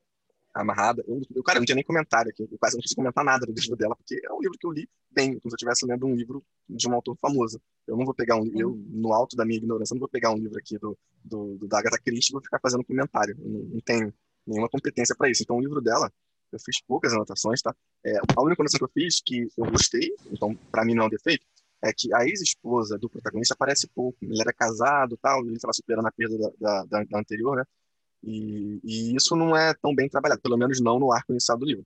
amarrada. 0.54 1.04
Eu, 1.06 1.20
eu, 1.34 1.42
cara, 1.42 1.58
não 1.58 1.66
tinha 1.66 1.76
nem 1.76 1.84
comentário 1.84 2.30
aqui, 2.30 2.42
eu 2.42 2.58
quase 2.58 2.76
não 2.76 2.82
quis 2.82 2.94
comentar 2.94 3.24
nada 3.24 3.46
do 3.46 3.52
livro 3.52 3.76
dela, 3.76 3.94
porque 3.96 4.20
é 4.24 4.32
um 4.32 4.40
livro 4.40 4.58
que 4.58 4.66
eu 4.66 4.72
li 4.72 4.88
bem, 5.10 5.38
como 5.38 5.50
se 5.50 5.54
eu 5.54 5.56
estivesse 5.56 5.86
lendo 5.86 6.06
um 6.06 6.14
livro 6.14 6.42
de 6.68 6.88
um 6.88 6.94
autor 6.94 7.16
famoso. 7.20 7.60
Eu 7.86 7.96
não 7.96 8.04
vou 8.04 8.14
pegar 8.14 8.36
um 8.36 8.50
eu 8.54 8.76
no 8.88 9.12
alto 9.12 9.36
da 9.36 9.44
minha 9.44 9.58
ignorância, 9.58 9.94
não 9.94 10.00
vou 10.00 10.08
pegar 10.08 10.30
um 10.30 10.38
livro 10.38 10.58
aqui 10.58 10.78
do, 10.78 10.96
do, 11.24 11.56
do 11.58 11.68
da 11.68 11.78
Agatha 11.78 11.98
Christie 11.98 12.30
e 12.30 12.34
vou 12.34 12.42
ficar 12.42 12.58
fazendo 12.60 12.84
comentário. 12.84 13.36
Eu 13.38 13.48
não, 13.48 13.60
não 13.60 13.80
tenho 13.80 14.12
nenhuma 14.46 14.68
competência 14.68 15.14
para 15.16 15.30
isso. 15.30 15.42
Então, 15.42 15.56
o 15.56 15.60
livro 15.60 15.80
dela, 15.80 16.12
eu 16.52 16.58
fiz 16.58 16.80
poucas 16.86 17.12
anotações, 17.12 17.62
tá? 17.62 17.74
É, 18.04 18.16
a 18.18 18.42
única 18.42 18.62
anotação 18.62 18.78
que 18.78 18.84
eu 18.84 18.90
fiz, 18.92 19.20
que 19.24 19.48
eu 19.56 19.70
gostei, 19.70 20.14
então, 20.32 20.54
para 20.70 20.84
mim 20.84 20.94
não 20.94 21.04
é 21.04 21.06
um 21.06 21.10
defeito, 21.10 21.46
é 21.82 21.92
que 21.96 22.12
a 22.14 22.26
ex-esposa 22.26 22.98
do 22.98 23.08
protagonista 23.08 23.54
aparece 23.54 23.88
pouco. 23.88 24.18
Ele 24.22 24.40
era 24.40 24.52
casado 24.52 25.16
tal, 25.20 25.40
ele 25.44 25.54
estava 25.54 25.72
superando 25.72 26.06
a 26.06 26.12
perda 26.12 26.36
da, 26.60 26.84
da, 26.84 27.04
da 27.04 27.18
anterior, 27.18 27.56
né? 27.56 27.64
E, 28.22 28.80
e, 28.84 29.16
isso 29.16 29.34
não 29.34 29.56
é 29.56 29.72
tão 29.74 29.94
bem 29.94 30.08
trabalhado, 30.08 30.40
pelo 30.40 30.56
menos 30.56 30.80
não 30.80 30.98
no 30.98 31.12
arco 31.12 31.32
inicial 31.32 31.58
do 31.58 31.64
livro. 31.64 31.84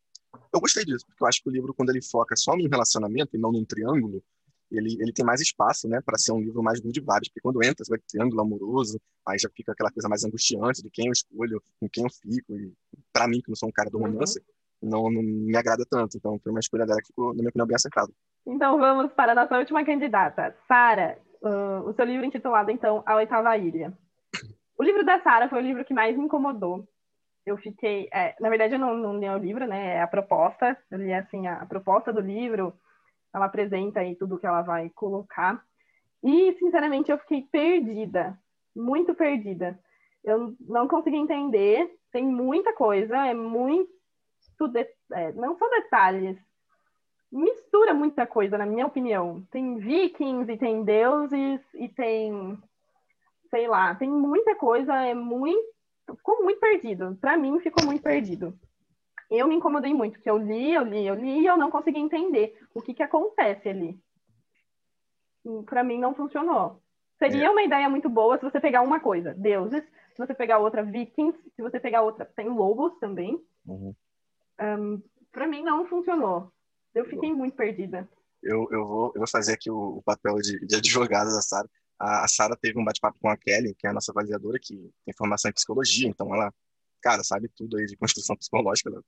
Eu 0.52 0.60
gostei 0.60 0.84
disso, 0.84 1.06
porque 1.06 1.22
eu 1.22 1.26
acho 1.28 1.42
que 1.42 1.48
o 1.48 1.52
livro, 1.52 1.74
quando 1.74 1.90
ele 1.90 2.02
foca 2.02 2.34
só 2.36 2.56
num 2.56 2.68
relacionamento 2.68 3.36
e 3.36 3.38
não 3.38 3.52
num 3.52 3.64
triângulo, 3.64 4.22
ele, 4.70 4.96
ele 5.00 5.12
tem 5.12 5.24
mais 5.24 5.40
espaço, 5.40 5.88
né, 5.88 6.00
para 6.04 6.18
ser 6.18 6.32
um 6.32 6.40
livro 6.40 6.62
mais 6.62 6.80
de 6.80 7.00
vários, 7.00 7.28
porque 7.28 7.40
quando 7.40 7.62
entra, 7.62 7.84
você 7.84 7.90
vai 7.90 7.98
triângulo 7.98 8.40
amoroso, 8.40 9.00
aí 9.26 9.38
já 9.38 9.48
fica 9.54 9.72
aquela 9.72 9.90
coisa 9.90 10.08
mais 10.08 10.24
angustiante 10.24 10.82
de 10.82 10.90
quem 10.90 11.06
eu 11.06 11.12
escolho, 11.12 11.62
com 11.80 11.88
quem 11.88 12.04
eu 12.04 12.10
fico, 12.10 12.56
e 12.56 12.72
para 13.12 13.28
mim, 13.28 13.40
que 13.40 13.48
não 13.48 13.56
sou 13.56 13.68
um 13.68 13.72
cara 13.72 13.90
do 13.90 13.98
uhum. 13.98 14.06
romance, 14.06 14.42
uhum. 14.82 14.90
não, 14.90 15.10
não 15.10 15.22
me 15.22 15.56
agrada 15.56 15.84
tanto, 15.88 16.16
então 16.16 16.38
foi 16.38 16.50
uma 16.50 16.60
escolha 16.60 16.86
dela 16.86 17.00
que 17.00 17.08
ficou, 17.08 17.28
na 17.28 17.38
minha 17.38 17.48
opinião, 17.48 17.66
bem 17.66 17.76
acertada. 17.76 18.12
Então 18.46 18.78
vamos 18.78 19.12
para 19.12 19.32
a 19.32 19.34
nossa 19.34 19.58
última 19.58 19.84
candidata, 19.84 20.56
Sara, 20.66 21.18
uh, 21.42 21.88
o 21.88 21.92
seu 21.94 22.04
livro 22.04 22.26
intitulado, 22.26 22.70
então, 22.70 23.02
A 23.06 23.16
Oitava 23.16 23.56
Ilha. 23.56 23.96
O 24.76 24.82
livro 24.82 25.04
da 25.04 25.20
Sara 25.20 25.48
foi 25.48 25.58
o 25.58 25.62
livro 25.62 25.84
que 25.84 25.94
mais 25.94 26.16
me 26.16 26.24
incomodou. 26.24 26.86
Eu 27.46 27.56
fiquei. 27.58 28.08
É, 28.12 28.34
na 28.40 28.48
verdade, 28.48 28.74
eu 28.74 28.78
não, 28.78 28.96
não 28.96 29.18
li 29.18 29.28
o 29.28 29.38
livro, 29.38 29.66
né? 29.66 29.96
É 29.96 30.02
a 30.02 30.06
proposta. 30.06 30.76
Eu 30.90 30.98
li 30.98 31.12
assim, 31.12 31.46
a, 31.46 31.62
a 31.62 31.66
proposta 31.66 32.12
do 32.12 32.20
livro. 32.20 32.72
Ela 33.32 33.46
apresenta 33.46 34.00
aí 34.00 34.16
tudo 34.16 34.38
que 34.38 34.46
ela 34.46 34.62
vai 34.62 34.90
colocar. 34.90 35.62
E, 36.22 36.54
sinceramente, 36.54 37.10
eu 37.10 37.18
fiquei 37.18 37.42
perdida. 37.42 38.38
Muito 38.74 39.14
perdida. 39.14 39.78
Eu 40.24 40.56
não 40.60 40.88
consegui 40.88 41.16
entender. 41.16 41.90
Tem 42.10 42.24
muita 42.24 42.72
coisa, 42.72 43.26
é 43.26 43.34
muito. 43.34 43.92
De, 44.72 44.88
é, 45.12 45.32
não 45.32 45.58
são 45.58 45.68
detalhes, 45.68 46.38
mistura 47.30 47.92
muita 47.92 48.26
coisa, 48.26 48.56
na 48.56 48.64
minha 48.64 48.86
opinião. 48.86 49.44
Tem 49.50 49.76
vikings 49.76 50.50
e 50.50 50.56
tem 50.56 50.84
deuses 50.84 51.60
e 51.74 51.88
tem 51.88 52.56
sei 53.54 53.68
lá, 53.68 53.94
tem 53.94 54.10
muita 54.10 54.56
coisa, 54.56 54.92
é 55.04 55.14
muito. 55.14 55.72
Ficou 56.16 56.42
muito 56.42 56.58
perdido. 56.58 57.16
Para 57.20 57.36
mim, 57.36 57.60
ficou 57.60 57.86
muito 57.86 58.02
perdido. 58.02 58.58
Eu 59.30 59.46
me 59.46 59.54
incomodei 59.54 59.94
muito, 59.94 60.14
porque 60.14 60.28
eu 60.28 60.36
li, 60.36 60.74
eu 60.74 60.82
li, 60.82 61.06
eu 61.06 61.14
li 61.14 61.40
e 61.40 61.46
eu 61.46 61.56
não 61.56 61.70
consegui 61.70 62.00
entender 62.00 62.58
o 62.74 62.82
que, 62.82 62.92
que 62.92 63.02
acontece 63.02 63.68
ali. 63.68 63.96
Para 65.66 65.84
mim, 65.84 66.00
não 66.00 66.14
funcionou. 66.14 66.82
Seria 67.16 67.46
é. 67.46 67.50
uma 67.50 67.62
ideia 67.62 67.88
muito 67.88 68.08
boa 68.08 68.36
se 68.36 68.42
você 68.42 68.60
pegar 68.60 68.82
uma 68.82 68.98
coisa, 68.98 69.32
deuses, 69.34 69.84
se 69.84 70.18
você 70.18 70.34
pegar 70.34 70.58
outra, 70.58 70.82
vikings, 70.82 71.38
se 71.54 71.62
você 71.62 71.78
pegar 71.78 72.02
outra, 72.02 72.26
tem 72.36 72.48
lobos 72.48 72.98
também. 72.98 73.40
Uhum. 73.64 73.94
Um, 74.60 75.02
para 75.30 75.46
mim, 75.46 75.62
não 75.62 75.86
funcionou. 75.86 76.52
Eu 76.92 77.04
fiquei 77.04 77.32
muito 77.32 77.56
perdida. 77.56 78.08
Eu, 78.42 78.68
eu, 78.70 78.84
vou, 78.84 79.06
eu 79.14 79.20
vou 79.20 79.28
fazer 79.28 79.54
aqui 79.54 79.70
o, 79.70 79.98
o 79.98 80.02
papel 80.02 80.34
de, 80.36 80.66
de 80.66 80.76
advogada 80.76 81.32
da 81.32 81.40
Sara 81.40 81.68
a, 81.98 82.24
a 82.24 82.28
Sara 82.28 82.56
teve 82.56 82.78
um 82.78 82.84
bate-papo 82.84 83.18
com 83.20 83.28
a 83.28 83.36
Kelly, 83.36 83.74
que 83.74 83.86
é 83.86 83.90
a 83.90 83.92
nossa 83.92 84.12
avaliadora, 84.12 84.58
que 84.60 84.90
tem 85.04 85.14
formação 85.16 85.50
em 85.50 85.54
psicologia, 85.54 86.08
então 86.08 86.32
ela, 86.34 86.52
cara, 87.00 87.22
sabe 87.22 87.48
tudo 87.54 87.76
aí 87.76 87.86
de 87.86 87.96
construção 87.96 88.36
psicológica, 88.36 88.90
ela 88.90 88.98
é 88.98 89.02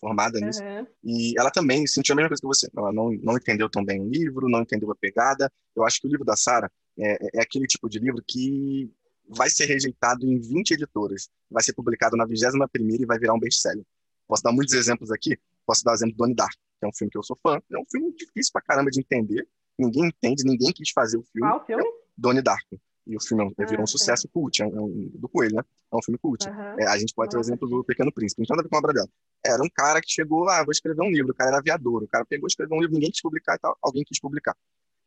formada 0.00 0.38
nisso. 0.38 0.62
Uhum. 0.62 0.86
E 1.04 1.38
ela 1.38 1.50
também 1.50 1.86
sentiu 1.86 2.12
a 2.12 2.16
mesma 2.16 2.28
coisa 2.28 2.40
que 2.40 2.46
você. 2.46 2.68
Ela 2.76 2.92
não, 2.92 3.10
não 3.22 3.36
entendeu 3.36 3.68
tão 3.68 3.84
bem 3.84 4.00
o 4.00 4.08
livro, 4.08 4.48
não 4.48 4.60
entendeu 4.60 4.90
a 4.90 4.94
pegada. 4.94 5.50
Eu 5.74 5.84
acho 5.84 6.00
que 6.00 6.06
o 6.06 6.10
livro 6.10 6.24
da 6.24 6.36
Sara 6.36 6.70
é, 6.98 7.38
é 7.38 7.42
aquele 7.42 7.66
tipo 7.66 7.88
de 7.88 7.98
livro 7.98 8.22
que 8.26 8.90
vai 9.28 9.50
ser 9.50 9.66
rejeitado 9.66 10.24
em 10.26 10.38
20 10.38 10.72
editoras, 10.72 11.28
vai 11.50 11.62
ser 11.62 11.72
publicado 11.72 12.16
na 12.16 12.24
21 12.24 12.68
primeira 12.68 13.02
e 13.02 13.06
vai 13.06 13.18
virar 13.18 13.34
um 13.34 13.40
best-seller. 13.40 13.84
Posso 14.28 14.42
dar 14.42 14.52
muitos 14.52 14.74
exemplos 14.74 15.10
aqui. 15.10 15.38
Posso 15.66 15.82
dar 15.84 15.92
o 15.92 15.94
exemplo 15.94 16.14
do 16.14 16.18
Donnie 16.18 16.36
Dark, 16.36 16.52
que 16.52 16.84
é 16.84 16.88
um 16.88 16.92
filme 16.92 17.10
que 17.10 17.18
eu 17.18 17.22
sou 17.22 17.38
fã. 17.42 17.60
É 17.72 17.78
um 17.78 17.84
filme 17.90 18.14
difícil 18.14 18.52
pra 18.52 18.62
caramba 18.62 18.90
de 18.90 19.00
entender. 19.00 19.48
Ninguém 19.78 20.06
entende, 20.06 20.44
ninguém 20.44 20.72
quis 20.72 20.90
fazer 20.90 21.18
o 21.18 21.22
filme. 21.22 21.48
Qual 21.48 21.64
filme? 21.66 21.84
É, 22.16 22.20
Donnie 22.20 22.42
Darko. 22.42 22.80
E 23.06 23.16
o 23.16 23.20
filme 23.20 23.44
é, 23.56 23.64
virou 23.66 23.82
um 23.82 23.84
ah, 23.84 23.86
sucesso 23.86 24.28
cult, 24.28 24.60
é 24.60 24.66
um, 24.66 25.10
do 25.14 25.28
Coelho, 25.28 25.54
né? 25.54 25.62
É 25.92 25.96
um 25.96 26.02
filme 26.02 26.18
cult. 26.18 26.48
Uhum. 26.48 26.80
É, 26.80 26.86
a 26.88 26.98
gente 26.98 27.14
pode 27.14 27.30
ter 27.30 27.36
o 27.36 27.40
exemplo 27.40 27.68
do 27.68 27.84
Pequeno 27.84 28.12
Príncipe, 28.12 28.40
não 28.40 28.46
tem 28.46 28.56
nada 28.56 28.62
a 28.62 28.64
ver 28.64 28.68
com 28.68 28.76
a 28.76 28.78
obra 28.80 28.92
dela. 28.92 29.08
Era 29.44 29.62
um 29.62 29.68
cara 29.72 30.00
que 30.00 30.10
chegou, 30.10 30.48
ah, 30.48 30.64
vou 30.64 30.72
escrever 30.72 31.00
um 31.02 31.10
livro, 31.10 31.30
o 31.30 31.34
cara 31.34 31.50
era 31.50 31.58
aviador, 31.58 32.02
o 32.02 32.08
cara 32.08 32.24
pegou, 32.24 32.48
escreveu 32.48 32.76
um 32.76 32.80
livro, 32.80 32.94
ninguém 32.94 33.12
quis 33.12 33.22
publicar 33.22 33.54
e 33.54 33.58
tal, 33.58 33.78
alguém 33.80 34.02
quis 34.02 34.18
publicar. 34.18 34.56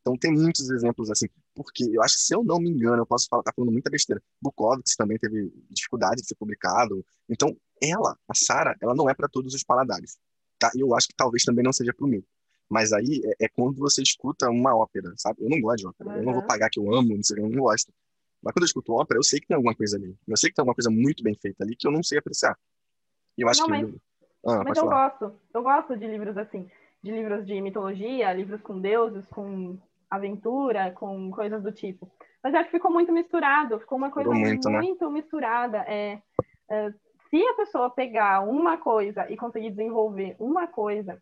Então 0.02 0.16
tem 0.18 0.32
muitos 0.32 0.70
exemplos 0.70 1.12
assim, 1.12 1.28
porque 1.54 1.84
eu 1.92 2.02
acho 2.02 2.16
que 2.16 2.22
se 2.22 2.34
eu 2.34 2.42
não 2.42 2.58
me 2.58 2.70
engano, 2.70 3.02
eu 3.02 3.06
posso 3.06 3.28
falar, 3.30 3.44
tá 3.44 3.52
falando 3.54 3.72
muita 3.72 3.90
besteira. 3.90 4.22
Bukowski 4.42 4.96
também 4.98 5.18
teve 5.18 5.52
dificuldade 5.70 6.22
de 6.22 6.28
ser 6.28 6.36
publicado. 6.36 7.06
Então 7.28 7.56
ela, 7.84 8.18
a 8.28 8.34
Sara, 8.34 8.78
ela 8.82 8.96
não 8.96 9.10
é 9.10 9.14
para 9.14 9.28
todos 9.28 9.54
os 9.54 9.64
paladares, 9.64 10.18
tá? 10.58 10.72
E 10.74 10.80
eu 10.80 10.96
acho 10.96 11.08
que 11.08 11.16
talvez 11.18 11.44
também 11.44 11.64
não 11.64 11.74
seja 11.74 11.94
para 11.94 12.06
o 12.06 12.10
meu. 12.10 12.24
Mas 12.70 12.94
aí 12.94 13.22
é, 13.26 13.46
é, 13.46 13.50
quando 13.50 13.78
você 13.78 14.02
escuta 14.04 14.50
uma 14.50 14.76
ópera, 14.76 15.12
sabe? 15.18 15.44
Eu 15.44 15.50
não 15.50 15.60
gosto 15.60 15.80
de 15.80 15.88
ópera. 15.88 16.10
Uhum. 16.12 16.16
Eu 16.18 16.24
não 16.24 16.34
vou 16.34 16.44
pagar 16.44 16.70
que 16.70 16.80
eu 16.80 16.94
amo, 16.94 17.16
não 17.16 17.24
sei, 17.24 17.40
eu 17.40 17.50
não 17.50 17.64
gosto. 17.64 17.92
Mas 18.42 18.54
quando 18.54 18.64
eu 18.64 18.68
escuto 18.68 18.94
ópera, 18.94 19.18
eu 19.18 19.24
sei 19.24 19.40
que 19.40 19.48
tem 19.48 19.56
alguma 19.56 19.76
coisa 19.76 19.98
ali. 19.98 20.16
Eu 20.28 20.38
sei 20.38 20.50
que 20.50 20.56
tem 20.56 20.62
alguma 20.62 20.76
coisa 20.76 20.90
muito 20.90 21.24
bem 21.24 21.34
feita 21.34 21.64
ali 21.64 21.76
que 21.76 21.88
eu 21.88 21.92
não 21.92 22.04
sei 22.04 22.20
apreciar. 22.20 22.58
E 23.38 23.42
eu 23.42 23.50
acho 23.50 23.62
não, 23.62 23.68
que. 23.68 23.72
Mas, 23.72 23.82
eu... 23.82 24.00
ah, 24.46 24.64
mas 24.64 24.78
eu 24.78 24.84
falar. 24.86 25.10
gosto. 25.10 25.40
Eu 25.54 25.64
gosto 25.64 25.98
de 25.98 26.08
livros 26.08 26.38
assim. 26.38 26.70
De 27.02 27.12
livros 27.12 27.46
de 27.46 27.60
mitologia, 27.60 28.34
livros 28.34 28.62
com 28.62 28.80
deuses, 28.80 29.26
com 29.28 29.78
aventura, 30.10 30.92
com 30.92 31.32
coisas 31.32 31.62
do 31.64 31.72
tipo. 31.72 32.10
Mas 32.44 32.54
acho 32.54 32.66
que 32.66 32.78
ficou 32.78 32.92
muito 32.92 33.12
misturado. 33.12 33.80
Ficou 33.80 33.98
uma 33.98 34.12
coisa 34.12 34.30
muito, 34.30 34.70
né? 34.70 34.80
muito 34.80 35.06
né? 35.06 35.12
misturada. 35.12 35.78
É, 35.88 36.22
é, 36.70 36.94
se 37.30 37.42
a 37.42 37.54
pessoa 37.56 37.90
pegar 37.90 38.42
uma 38.42 38.78
coisa 38.78 39.30
e 39.30 39.36
conseguir 39.36 39.72
desenvolver 39.72 40.36
uma 40.40 40.68
coisa 40.68 41.22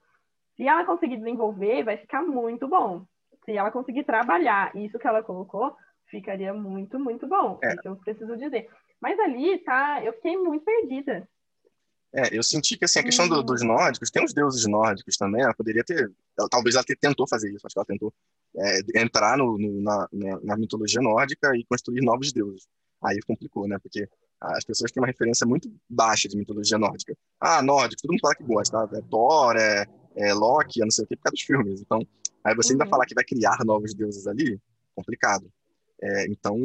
se 0.58 0.67
ela 0.67 0.84
conseguir 0.84 1.17
desenvolver, 1.17 1.84
vai 1.84 1.98
ficar 1.98 2.24
muito 2.24 2.67
bom. 2.67 3.06
Se 3.46 3.56
ela 3.56 3.72
conseguir 3.72 4.04
trabalhar 4.04 4.76
isso 4.76 5.00
que 5.00 5.08
ela 5.08 5.24
colocou, 5.24 5.74
ficaria 6.08 6.54
muito, 6.54 7.00
muito 7.00 7.28
bom. 7.28 7.60
É. 7.63 7.76
Isso 7.76 7.88
eu 7.88 7.96
preciso 7.96 8.36
dizer. 8.36 8.67
Mas 9.00 9.17
ali, 9.20 9.60
tá, 9.60 10.04
eu 10.04 10.12
fiquei 10.13 10.36
muito 10.36 10.65
perdida. 10.65 11.30
É, 12.13 12.36
eu 12.36 12.41
senti 12.41 12.78
que 12.78 12.86
assim, 12.86 13.00
a 13.00 13.04
questão 13.04 13.28
do, 13.28 13.43
dos 13.43 13.62
nórdicos, 13.62 14.10
tem 14.10 14.24
os 14.24 14.34
deuses 14.34 14.65
nórdicos 14.65 15.17
também, 15.17 15.43
ela 15.43 15.54
poderia 15.54 15.84
ter, 15.84 16.12
ela, 16.39 16.48
talvez 16.50 16.74
ela 16.76 16.84
tentou 17.00 17.28
fazer 17.28 17.50
isso, 17.54 17.67
acho 17.67 17.74
que 17.74 17.80
ela 17.80 17.86
tentou 17.86 18.13
é, 18.56 19.02
entrar 19.02 19.38
no, 19.38 19.58
no, 19.58 19.82
na, 19.82 20.08
na, 20.41 20.58
mitologia 20.58 21.02
nórdica 21.02 21.56
e 21.56 21.63
construir 21.65 22.02
novos 22.02 22.32
deuses. 22.32 22.65
Aí 23.04 23.20
complicou, 23.28 23.67
né? 23.67 23.78
Porque 23.78 24.10
as 24.41 24.63
pessoas 24.63 24.91
têm 24.91 25.02
uma 25.02 25.08
referência 25.08 25.46
muito 25.46 25.72
baixa 25.88 26.28
de 26.28 26.38
mitologia 26.38 26.78
nórdica. 26.78 27.15
Ah, 27.39 27.62
nórdico, 27.62 28.02
todo 28.02 28.12
mundo 28.12 28.22
fala 28.22 28.36
que 28.36 28.43
gosta, 28.43 28.88
tá? 28.88 28.98
é 28.98 29.02
Thor, 29.02 29.56
é, 29.56 29.86
é, 30.18 30.34
Loki, 30.34 30.80
não 30.80 30.92
sei 30.92 31.06
o 31.06 31.08
que, 31.08 31.16
por 31.16 31.24
causa 31.24 31.36
dos 31.36 31.44
filmes. 31.44 31.82
Então, 31.82 32.00
aí 32.44 32.56
você 32.56 32.74
uhum. 32.74 32.80
ainda 32.82 32.90
falar 32.90 33.06
que 33.06 33.16
vai 33.16 33.24
criar 33.24 33.64
novos 33.64 33.94
deuses 33.94 34.28
ali, 34.28 34.60
complicado. 34.96 35.52
É, 36.02 36.26
então, 36.28 36.58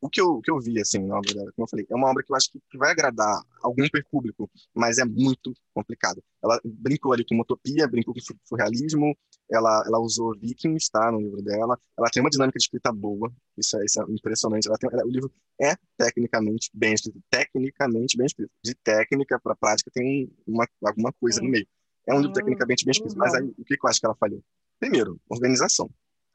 o 0.00 0.10
que, 0.10 0.20
eu, 0.20 0.30
o 0.30 0.42
que 0.42 0.50
eu 0.50 0.58
vi, 0.58 0.80
assim, 0.80 0.98
na 0.98 1.16
obra 1.16 1.32
dela, 1.32 1.52
como 1.52 1.64
eu 1.64 1.68
falei, 1.68 1.86
é 1.88 1.94
uma 1.94 2.10
obra 2.10 2.24
que 2.24 2.32
eu 2.32 2.36
acho 2.36 2.50
que, 2.50 2.76
vai 2.76 2.90
agradar 2.90 3.40
algum 3.62 3.84
público, 4.10 4.50
mas 4.74 4.98
é 4.98 5.04
muito 5.04 5.54
complicado. 5.72 6.20
Ela 6.42 6.60
brincou 6.64 7.12
ali 7.12 7.24
com 7.24 7.38
utopia, 7.38 7.86
brincou 7.86 8.12
com 8.12 8.20
surrealismo, 8.44 9.16
ela, 9.48 9.84
ela 9.86 10.00
usou 10.00 10.36
vikings, 10.36 10.90
tá, 10.90 11.12
no 11.12 11.20
livro 11.20 11.40
dela, 11.42 11.78
ela 11.96 12.10
tem 12.10 12.20
uma 12.20 12.30
dinâmica 12.30 12.58
de 12.58 12.64
escrita 12.64 12.90
boa, 12.92 13.32
isso 13.56 13.78
é, 13.78 13.84
isso 13.84 14.02
é 14.02 14.04
impressionante. 14.10 14.66
Ela 14.66 14.76
tem, 14.76 14.90
ela, 14.92 15.04
o 15.06 15.10
livro 15.10 15.32
é 15.60 15.76
tecnicamente 15.96 16.68
bem 16.74 16.94
escrito, 16.94 17.20
tecnicamente 17.30 18.16
bem 18.16 18.26
escrito. 18.26 18.50
De 18.64 18.74
técnica 18.74 19.38
para 19.38 19.54
prática 19.54 19.88
tem 19.94 20.28
uma, 20.44 20.66
alguma 20.84 21.12
coisa 21.12 21.40
no 21.40 21.48
meio. 21.48 21.66
É 22.06 22.14
um 22.14 22.18
livro 22.18 22.32
tecnicamente 22.32 22.84
bem 22.84 22.92
escrito, 22.92 23.16
mas 23.16 23.34
aí 23.34 23.44
o 23.44 23.64
que, 23.64 23.74
eu 23.74 23.88
acho 23.88 24.00
que 24.00 24.06
ela 24.06 24.14
falhou? 24.16 24.42
Primeiro, 24.78 25.20
organização. 25.28 25.88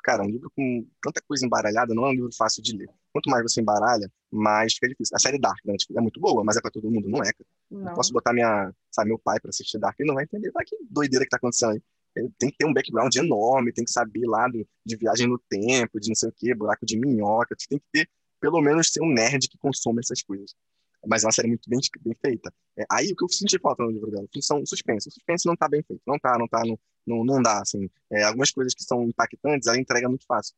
Cara, 0.03 0.23
um 0.23 0.29
livro 0.29 0.49
com 0.55 0.87
tanta 1.01 1.21
coisa 1.27 1.45
embaralhada 1.45 1.93
não 1.93 2.05
é 2.05 2.09
um 2.09 2.13
livro 2.13 2.29
fácil 2.33 2.63
de 2.63 2.75
ler. 2.75 2.87
Quanto 3.11 3.29
mais 3.29 3.43
você 3.43 3.59
embaralha, 3.59 4.09
mais 4.31 4.73
fica 4.73 4.87
difícil. 4.87 5.13
A 5.15 5.19
série 5.19 5.37
Dark, 5.37 5.59
né? 5.65 5.75
Tipo, 5.75 5.99
é 5.99 6.01
muito 6.01 6.19
boa, 6.19 6.43
mas 6.45 6.55
é 6.55 6.61
para 6.61 6.71
todo 6.71 6.89
mundo, 6.89 7.09
não 7.09 7.21
é. 7.21 7.31
Não. 7.69 7.89
Eu 7.89 7.95
posso 7.95 8.13
botar 8.13 8.31
minha, 8.31 8.73
sabe, 8.89 9.09
meu 9.09 9.19
pai 9.19 9.39
para 9.41 9.49
assistir 9.49 9.77
Dark, 9.77 9.99
ele 9.99 10.07
não 10.07 10.15
vai 10.15 10.23
entender. 10.23 10.49
Ah, 10.55 10.63
que 10.65 10.77
doideira 10.89 11.25
que 11.25 11.29
tá 11.29 11.37
acontecendo 11.37 11.73
aí. 11.73 11.81
Ele 12.15 12.31
tem 12.37 12.49
que 12.49 12.57
ter 12.57 12.65
um 12.65 12.73
background 12.73 13.13
enorme, 13.15 13.73
tem 13.73 13.83
que 13.83 13.91
saber 13.91 14.25
lá 14.25 14.47
do, 14.47 14.65
de 14.85 14.95
viagem 14.95 15.27
no 15.27 15.37
tempo, 15.49 15.99
de 15.99 16.07
não 16.07 16.15
sei 16.15 16.29
o 16.29 16.33
quê, 16.35 16.55
buraco 16.55 16.85
de 16.85 16.97
minhoca, 16.97 17.55
tem 17.69 17.77
que 17.77 17.85
ter 17.91 18.09
pelo 18.39 18.61
menos 18.61 18.89
ser 18.89 19.01
um 19.01 19.11
nerd 19.11 19.47
que 19.47 19.57
consome 19.57 19.99
essas 19.99 20.21
coisas. 20.21 20.53
Mas 21.05 21.23
é 21.23 21.27
uma 21.27 21.31
série 21.31 21.47
muito 21.47 21.69
bem, 21.69 21.79
bem 22.01 22.15
feita. 22.15 22.53
É, 22.77 22.83
aí 22.89 23.11
o 23.11 23.15
que 23.15 23.23
eu 23.23 23.29
senti 23.29 23.59
falta 23.59 23.83
no 23.83 23.91
livro 23.91 24.11
dela, 24.11 24.27
são 24.41 24.65
suspense. 24.65 25.09
O 25.09 25.11
suspense 25.11 25.45
não 25.45 25.55
tá 25.55 25.67
bem 25.67 25.83
feito, 25.83 26.01
não 26.05 26.17
tá, 26.19 26.37
não 26.37 26.47
tá, 26.47 26.61
não, 26.65 26.79
não, 27.05 27.23
não 27.23 27.41
dá, 27.41 27.61
assim. 27.61 27.89
É, 28.11 28.23
algumas 28.23 28.51
coisas 28.51 28.73
que 28.73 28.83
são 28.83 29.03
impactantes, 29.03 29.67
ela 29.67 29.77
entrega 29.79 30.09
muito 30.09 30.25
fácil. 30.25 30.55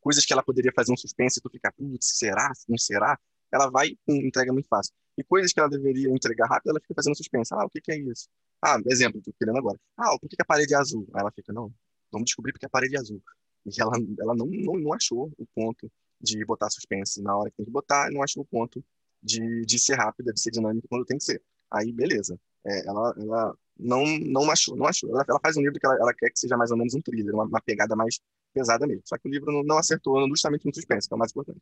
Coisas 0.00 0.24
que 0.24 0.32
ela 0.32 0.42
poderia 0.42 0.72
fazer 0.74 0.92
um 0.92 0.96
suspense 0.96 1.38
e 1.38 1.42
tu 1.42 1.50
ficar, 1.50 1.72
putz, 1.72 2.18
será? 2.18 2.52
Não 2.68 2.78
será? 2.78 3.18
Ela 3.52 3.68
vai 3.70 3.96
e 4.08 4.26
entrega 4.26 4.52
muito 4.52 4.68
fácil. 4.68 4.92
E 5.18 5.24
coisas 5.24 5.52
que 5.52 5.60
ela 5.60 5.68
deveria 5.68 6.08
entregar 6.08 6.46
rápido, 6.46 6.70
ela 6.70 6.80
fica 6.80 6.94
fazendo 6.94 7.16
suspense. 7.16 7.52
Ah, 7.54 7.64
o 7.64 7.70
que, 7.70 7.80
que 7.80 7.92
é 7.92 7.98
isso? 7.98 8.28
Ah, 8.62 8.78
exemplo, 8.86 9.20
tô 9.22 9.32
querendo 9.32 9.58
agora. 9.58 9.78
Ah, 9.96 10.16
por 10.18 10.28
que, 10.28 10.36
que 10.36 10.42
a 10.42 10.44
parede 10.44 10.74
é 10.74 10.76
azul? 10.76 11.06
Aí 11.14 11.20
ela 11.20 11.30
fica, 11.32 11.52
não, 11.52 11.72
vamos 12.10 12.26
descobrir 12.26 12.52
porque 12.52 12.66
a 12.66 12.70
parede 12.70 12.96
é 12.96 12.98
azul. 12.98 13.22
E 13.66 13.80
ela, 13.80 13.92
ela 14.20 14.34
não, 14.34 14.46
não, 14.46 14.74
não 14.74 14.92
achou 14.92 15.32
o 15.36 15.46
ponto 15.54 15.90
de 16.20 16.44
botar 16.44 16.70
suspense 16.70 17.22
na 17.22 17.36
hora 17.36 17.50
que 17.50 17.56
tem 17.56 17.66
que 17.66 17.72
botar, 17.72 18.10
não 18.10 18.22
achou 18.22 18.42
o 18.42 18.46
ponto 18.46 18.84
de, 19.22 19.64
de 19.64 19.78
ser 19.78 19.94
rápida, 19.96 20.32
de 20.32 20.40
ser 20.40 20.50
dinâmica 20.50 20.86
quando 20.88 21.04
tem 21.04 21.18
que 21.18 21.24
ser. 21.24 21.42
Aí, 21.70 21.92
beleza. 21.92 22.38
É, 22.66 22.86
ela, 22.86 23.14
ela 23.16 23.56
não, 23.78 24.04
não 24.18 24.50
achou, 24.50 24.76
não 24.76 24.86
achou. 24.86 25.10
Ela, 25.10 25.24
ela 25.28 25.40
faz 25.40 25.56
um 25.56 25.60
livro 25.60 25.78
que 25.78 25.86
ela, 25.86 25.96
ela, 25.96 26.14
quer 26.14 26.30
que 26.30 26.38
seja 26.38 26.56
mais 26.56 26.70
ou 26.70 26.76
menos 26.76 26.94
um 26.94 27.00
thriller, 27.00 27.34
uma, 27.34 27.44
uma 27.44 27.60
pegada 27.60 27.96
mais 27.96 28.18
pesada 28.52 28.86
mesmo. 28.86 29.02
Só 29.04 29.16
que 29.16 29.28
o 29.28 29.30
livro 29.30 29.52
não, 29.52 29.62
não 29.62 29.78
acertou 29.78 30.26
justamente 30.28 30.66
no 30.66 30.74
suspense, 30.74 31.08
que 31.08 31.14
é 31.14 31.16
o 31.16 31.18
mais 31.18 31.30
importante. 31.30 31.60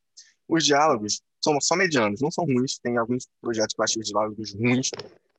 Os 0.49 0.65
diálogos 0.65 1.23
são 1.43 1.61
só 1.61 1.77
medianos, 1.77 2.21
não 2.21 2.31
são 2.31 2.45
ruins. 2.45 2.79
Tem 2.79 2.97
alguns 2.97 3.29
projetos 3.41 3.75
que 3.75 3.81
eu 3.81 3.85
achei 3.85 4.03
os 4.03 4.09
diálogos 4.09 4.55
ruins. 4.55 4.91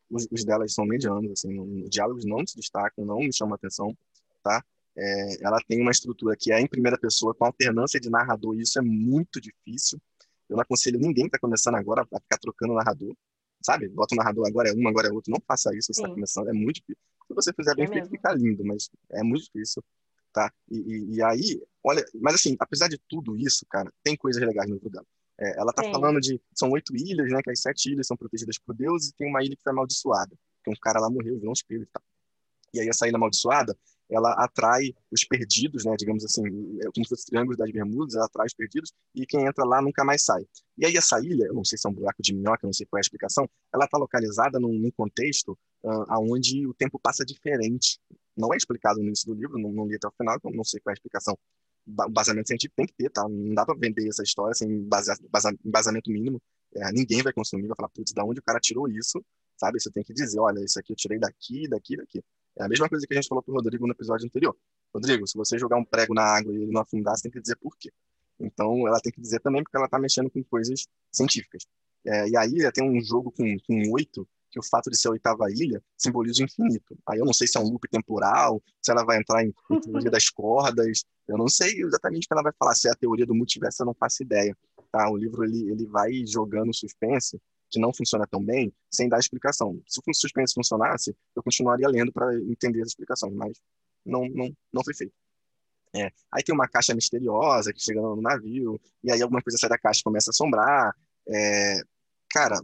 Os, 0.10 0.28
os 0.32 0.44
delas 0.44 0.74
são 0.74 0.86
medianos, 0.86 1.32
assim, 1.32 1.54
não, 1.54 1.84
os 1.84 1.90
diálogos 1.90 2.26
não 2.26 2.46
se 2.46 2.56
destacam, 2.56 3.06
não 3.06 3.20
me 3.20 3.32
chamam 3.32 3.54
atenção, 3.54 3.96
tá? 4.42 4.64
É, 4.98 5.46
ela 5.46 5.60
tem 5.68 5.80
uma 5.82 5.92
estrutura 5.92 6.36
que 6.36 6.52
é 6.52 6.60
em 6.60 6.68
primeira 6.68 6.98
pessoa, 6.98 7.34
com 7.36 7.46
alternância 7.46 8.00
de 8.00 8.10
narrador, 8.10 8.56
e 8.56 8.62
isso 8.62 8.80
é 8.80 8.82
muito 8.82 9.40
difícil. 9.40 10.02
Eu 10.50 10.56
não 10.56 10.62
aconselho 10.62 11.00
ninguém 11.00 11.26
que 11.26 11.36
está 11.36 11.40
começando 11.40 11.76
agora 11.76 12.02
a 12.02 12.20
ficar 12.20 12.38
trocando 12.40 12.74
narrador, 12.74 13.16
sabe? 13.62 13.88
Bota 13.90 14.16
o 14.16 14.18
narrador 14.18 14.48
agora 14.48 14.70
é 14.70 14.74
um, 14.74 14.88
agora 14.88 15.08
é 15.08 15.12
outro. 15.12 15.32
Não 15.32 15.42
faça 15.48 15.76
isso, 15.76 15.94
você 15.94 16.02
está 16.02 16.10
começando, 16.10 16.50
é 16.50 16.54
muito 16.54 16.78
difícil. 16.78 17.02
Se 17.28 17.34
você 17.34 17.54
fizer 17.54 17.76
bem 17.76 17.86
é 17.86 17.88
feito, 17.88 18.10
fica 18.10 18.34
lindo, 18.34 18.66
mas 18.66 18.90
é 19.12 19.22
muito 19.22 19.44
difícil, 19.44 19.84
tá? 20.34 20.52
E, 20.70 20.78
e, 20.78 21.16
e, 21.16 21.24
aí, 21.24 21.62
olha, 21.84 22.04
mas 22.16 22.36
assim, 22.36 22.56
apesar 22.60 22.88
de 22.88 22.98
tudo 23.08 23.38
isso, 23.38 23.66
cara, 23.70 23.94
tem 24.04 24.16
coisas 24.16 24.42
legais 24.42 24.68
no 24.68 24.76
livro 24.76 24.90
dela. 24.90 25.06
É, 25.40 25.60
ela 25.60 25.72
tá 25.72 25.84
Sim. 25.84 25.92
falando 25.92 26.20
de, 26.20 26.42
são 26.54 26.72
oito 26.72 26.96
ilhas, 26.96 27.32
né, 27.32 27.40
que 27.42 27.52
as 27.52 27.62
sete 27.62 27.92
ilhas 27.92 28.08
são 28.08 28.18
protegidas 28.18 28.58
por 28.58 28.76
Deus 28.76 29.08
e 29.08 29.14
tem 29.14 29.28
uma 29.28 29.44
ilha 29.44 29.56
que 29.56 29.64
foi 29.64 29.72
amaldiçoada, 29.72 30.36
que 30.64 30.70
um 30.70 30.76
cara 30.82 31.00
lá 31.00 31.10
morreu, 31.10 31.36
virou 31.36 31.52
um 31.52 31.54
espírito 31.54 31.88
e 31.88 31.92
tal. 31.92 32.04
E 32.74 32.80
aí 32.80 32.90
essa 32.90 33.08
ilha 33.08 33.16
amaldiçoada, 33.16 33.78
ela 34.10 34.34
atrai 34.34 34.94
os 35.12 35.24
perdidos, 35.24 35.86
né, 35.86 35.96
digamos 35.98 36.26
assim, 36.26 36.44
é 36.80 36.86
como 36.94 37.06
se 37.06 37.10
fosse 37.10 37.26
triângulos 37.28 37.58
das 37.58 37.72
Bermudas, 37.72 38.16
ela 38.16 38.26
atrai 38.26 38.48
os 38.48 38.54
perdidos 38.54 38.92
e 39.14 39.26
quem 39.26 39.46
entra 39.46 39.64
lá 39.64 39.82
nunca 39.82 40.04
mais 40.04 40.24
sai. 40.24 40.46
E 40.78 40.86
aí 40.86 40.98
essa 40.98 41.20
ilha, 41.20 41.46
eu 41.46 41.54
não 41.54 41.64
sei 41.64 41.78
se 41.78 41.88
é 41.88 41.90
um 41.90 41.94
buraco 41.94 42.22
de 42.22 42.34
minhoca, 42.34 42.66
não 42.66 42.74
sei 42.74 42.86
qual 42.88 42.98
é 42.98 43.02
a 43.02 43.06
explicação, 43.06 43.48
ela 43.74 43.86
está 43.86 43.98
localizada 43.98 44.60
num, 44.60 44.74
num 44.74 44.92
contexto 44.92 45.58
uh, 45.84 46.34
onde 46.34 46.66
o 46.66 46.74
tempo 46.74 47.00
passa 47.00 47.24
diferente. 47.24 48.00
Não 48.36 48.54
é 48.54 48.58
explicado 48.58 49.00
no 49.00 49.06
início 49.06 49.28
do 49.28 49.40
livro, 49.40 49.60
não, 49.60 49.72
não 49.72 49.86
li 49.86 49.96
até 49.96 50.08
o 50.08 50.12
final, 50.12 50.36
então 50.38 50.52
não 50.52 50.64
sei 50.64 50.80
qual 50.80 50.92
é 50.92 50.94
a 50.94 50.98
explicação. 50.98 51.38
O 51.86 52.10
baseamento 52.10 52.48
científico 52.48 52.76
tem 52.76 52.86
que 52.86 52.94
ter, 52.94 53.10
tá? 53.10 53.28
Não 53.28 53.54
dá 53.54 53.66
para 53.66 53.76
vender 53.78 54.08
essa 54.08 54.24
história 54.24 54.54
sem 54.54 54.84
base, 54.84 55.12
baseamento 55.64 56.10
mínimo. 56.12 56.42
É, 56.76 56.92
ninguém 56.92 57.22
vai 57.22 57.34
consumir, 57.34 57.68
vai 57.68 57.76
falar, 57.76 57.90
putz, 57.90 58.14
da 58.14 58.24
onde 58.24 58.40
o 58.40 58.44
cara 58.44 58.60
tirou 58.60 58.88
isso, 58.88 59.24
sabe? 59.58 59.80
Você 59.80 59.92
tem 59.92 60.04
que 60.04 60.14
dizer, 60.14 60.40
olha, 60.40 60.64
isso 60.64 60.80
aqui 60.80 60.94
eu 60.94 60.96
tirei 60.96 61.20
daqui, 61.20 61.68
daqui, 61.68 61.98
daqui. 61.98 62.24
É 62.60 62.66
a 62.66 62.68
mesma 62.68 62.90
coisa 62.90 63.08
que 63.08 63.14
a 63.14 63.16
gente 63.16 63.28
falou 63.28 63.42
para 63.42 63.52
o 63.52 63.56
Rodrigo 63.56 63.88
no 63.88 63.94
episódio 63.94 64.26
anterior. 64.26 64.56
Rodrigo, 64.94 65.26
se 65.26 65.38
você 65.38 65.58
jogar 65.58 65.78
um 65.78 65.86
prego 65.86 66.14
na 66.14 66.24
água 66.24 66.54
e 66.54 66.64
ele 66.64 66.72
não 66.72 66.82
afundar, 66.82 67.16
você 67.16 67.24
tem 67.24 67.32
que 67.32 67.40
dizer 67.40 67.56
por 67.56 67.76
quê. 67.78 67.90
Então, 68.38 68.88
ela 68.88 69.00
tem 69.00 69.12
que 69.12 69.22
dizer 69.22 69.40
também 69.40 69.64
porque 69.64 69.78
ela 69.78 69.86
está 69.86 69.98
mexendo 69.98 70.30
com 70.30 70.44
coisas 70.44 70.86
científicas. 71.12 71.66
É, 72.06 72.28
e 72.30 72.36
a 72.36 72.46
ilha 72.46 72.72
tem 72.72 72.90
um 72.90 73.02
jogo 73.02 73.32
com, 73.32 73.58
com 73.66 73.92
oito, 73.92 74.28
que 74.52 74.60
o 74.60 74.64
fato 74.64 74.90
de 74.90 74.98
ser 74.98 75.08
a 75.10 75.12
oitava 75.12 75.50
ilha 75.52 75.82
simboliza 75.98 76.42
o 76.42 76.46
infinito. 76.46 76.98
Aí 77.08 77.20
eu 77.20 77.26
não 77.26 77.34
sei 77.34 77.48
se 77.48 77.58
é 77.58 77.62
um 77.62 77.70
loop 77.70 77.88
temporal, 77.88 78.62
se 78.82 78.92
ela 78.92 79.06
vai 79.06 79.20
entrar 79.20 79.44
em, 79.44 79.54
em 79.72 79.80
teoria 79.80 80.12
das 80.12 80.30
cordas, 80.30 81.06
eu 81.28 81.38
não 81.38 81.48
sei 81.48 81.82
exatamente 81.82 82.26
o 82.26 82.28
que 82.28 82.34
ela 82.34 82.44
vai 82.44 82.54
falar. 82.58 82.76
Se 82.76 82.88
é 82.88 82.92
a 82.92 82.96
teoria 82.96 83.26
do 83.26 83.36
multiverso, 83.36 83.84
eu 83.84 83.86
não 83.86 83.94
faço 83.94 84.24
ideia. 84.24 84.58
Tá? 84.92 85.10
O 85.10 85.16
livro 85.16 85.44
ele, 85.44 85.70
ele 85.70 85.86
vai 85.86 86.26
jogando 86.26 86.74
suspense 86.74 87.40
que 87.70 87.80
não 87.80 87.94
funciona 87.94 88.26
tão 88.28 88.44
bem, 88.44 88.74
sem 88.90 89.08
dar 89.08 89.20
explicação. 89.20 89.82
Se 89.88 90.00
o 90.00 90.14
suspense 90.14 90.54
funcionasse, 90.54 91.16
eu 91.36 91.44
continuaria 91.44 91.88
lendo 91.88 92.12
para 92.12 92.34
entender 92.42 92.82
as 92.82 92.90
explicações, 92.90 93.34
mas 93.34 93.62
não, 94.06 94.28
não, 94.30 94.52
não 94.74 94.84
foi 94.84 94.94
feito. 94.94 95.14
É. 95.94 96.12
Aí 96.32 96.44
tem 96.44 96.54
uma 96.54 96.68
caixa 96.68 96.94
misteriosa 96.94 97.74
que 97.74 97.82
chega 97.82 98.02
no 98.02 98.22
navio, 98.22 98.80
e 99.04 99.12
aí 99.12 99.22
alguma 99.22 99.42
coisa 99.42 99.58
sai 99.58 99.70
da 99.70 99.78
caixa 99.78 100.02
e 100.02 100.04
começa 100.04 100.30
a 100.30 100.34
assombrar. 100.34 100.96
É, 101.28 101.82
cara, 102.30 102.60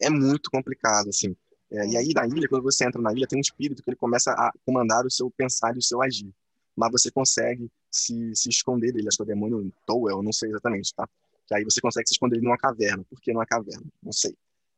é 0.00 0.10
muito 0.10 0.50
complicado, 0.50 1.08
assim. 1.08 1.34
É, 1.70 1.86
e 1.86 1.96
aí 1.96 2.12
na 2.14 2.26
ilha, 2.26 2.48
quando 2.48 2.62
você 2.62 2.86
entra 2.86 3.00
na 3.00 3.12
ilha, 3.12 3.26
tem 3.26 3.38
um 3.38 3.42
espírito 3.42 3.82
que 3.82 3.90
ele 3.90 3.96
começa 3.96 4.32
a 4.32 4.52
comandar 4.64 5.04
o 5.04 5.10
seu 5.10 5.30
pensar 5.30 5.74
e 5.74 5.78
o 5.78 5.82
seu 5.82 6.02
agir. 6.02 6.32
Mas 6.76 6.92
você 6.92 7.10
consegue 7.10 7.70
se, 7.90 8.34
se 8.34 8.48
esconder 8.48 8.92
dele. 8.92 9.08
Acho 9.08 9.16
que 9.18 9.22
é 9.22 9.24
o 9.24 9.28
demônio 9.28 9.72
Towel, 9.86 10.22
não 10.22 10.32
sei 10.32 10.50
exatamente, 10.50 10.94
tá? 10.94 11.08
Que 11.48 11.54
aí 11.54 11.64
você 11.64 11.80
consegue 11.80 12.06
se 12.06 12.12
esconder 12.14 12.40
numa 12.42 12.58
caverna. 12.58 13.02
Por 13.08 13.18
que 13.20 13.32
numa 13.32 13.46
caverna? 13.46 13.86
Não 14.02 14.12
sei. 14.12 14.36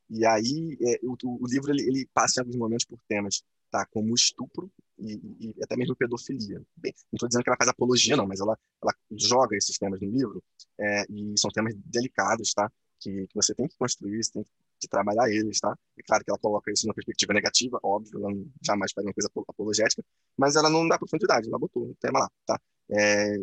E 0.08 0.24
aí 0.24 0.78
é, 0.80 1.00
o, 1.02 1.16
o, 1.22 1.46
livro 1.46 1.70
ele, 1.72 1.82
ele, 1.82 2.08
passa 2.14 2.40
em 2.40 2.42
alguns 2.42 2.56
momentos 2.56 2.84
por 2.84 2.98
temas, 3.08 3.42
tá? 3.70 3.84
Como 3.86 4.14
estupro 4.14 4.70
e, 4.98 5.14
e 5.40 5.54
até 5.62 5.76
mesmo 5.76 5.96
pedofilia. 5.96 6.62
Bem, 6.76 6.94
não 7.12 7.16
estou 7.16 7.28
dizendo 7.28 7.42
que 7.42 7.50
ela 7.50 7.56
faz 7.56 7.68
apologia, 7.68 8.16
não, 8.16 8.26
mas 8.26 8.40
ela, 8.40 8.56
ela 8.82 8.94
joga 9.12 9.56
esses 9.56 9.76
temas 9.78 10.00
no 10.00 10.08
livro 10.08 10.42
é, 10.78 11.04
e 11.10 11.34
são 11.36 11.50
temas 11.50 11.74
delicados, 11.84 12.54
tá? 12.54 12.70
Que, 13.00 13.26
que, 13.26 13.34
você 13.34 13.54
tem 13.54 13.66
que 13.66 13.76
construir, 13.76 14.22
você 14.22 14.32
tem 14.32 14.44
que 14.78 14.88
trabalhar 14.88 15.28
eles, 15.30 15.58
tá? 15.60 15.76
É 15.98 16.02
claro 16.02 16.24
que 16.24 16.30
ela 16.30 16.38
coloca 16.38 16.70
isso 16.70 16.86
numa 16.86 16.94
perspectiva 16.94 17.32
negativa, 17.32 17.80
óbvio, 17.82 18.18
ela 18.18 18.32
jamais 18.62 18.92
faz 18.92 19.06
uma 19.06 19.14
coisa 19.14 19.30
apologética, 19.48 20.04
mas 20.36 20.56
ela 20.56 20.68
não 20.68 20.86
dá 20.86 20.98
profundidade, 20.98 21.48
ela 21.48 21.58
botou 21.58 21.84
o 21.84 21.94
tema 21.96 22.20
lá, 22.20 22.30
tá? 22.46 22.60
É, 22.90 23.36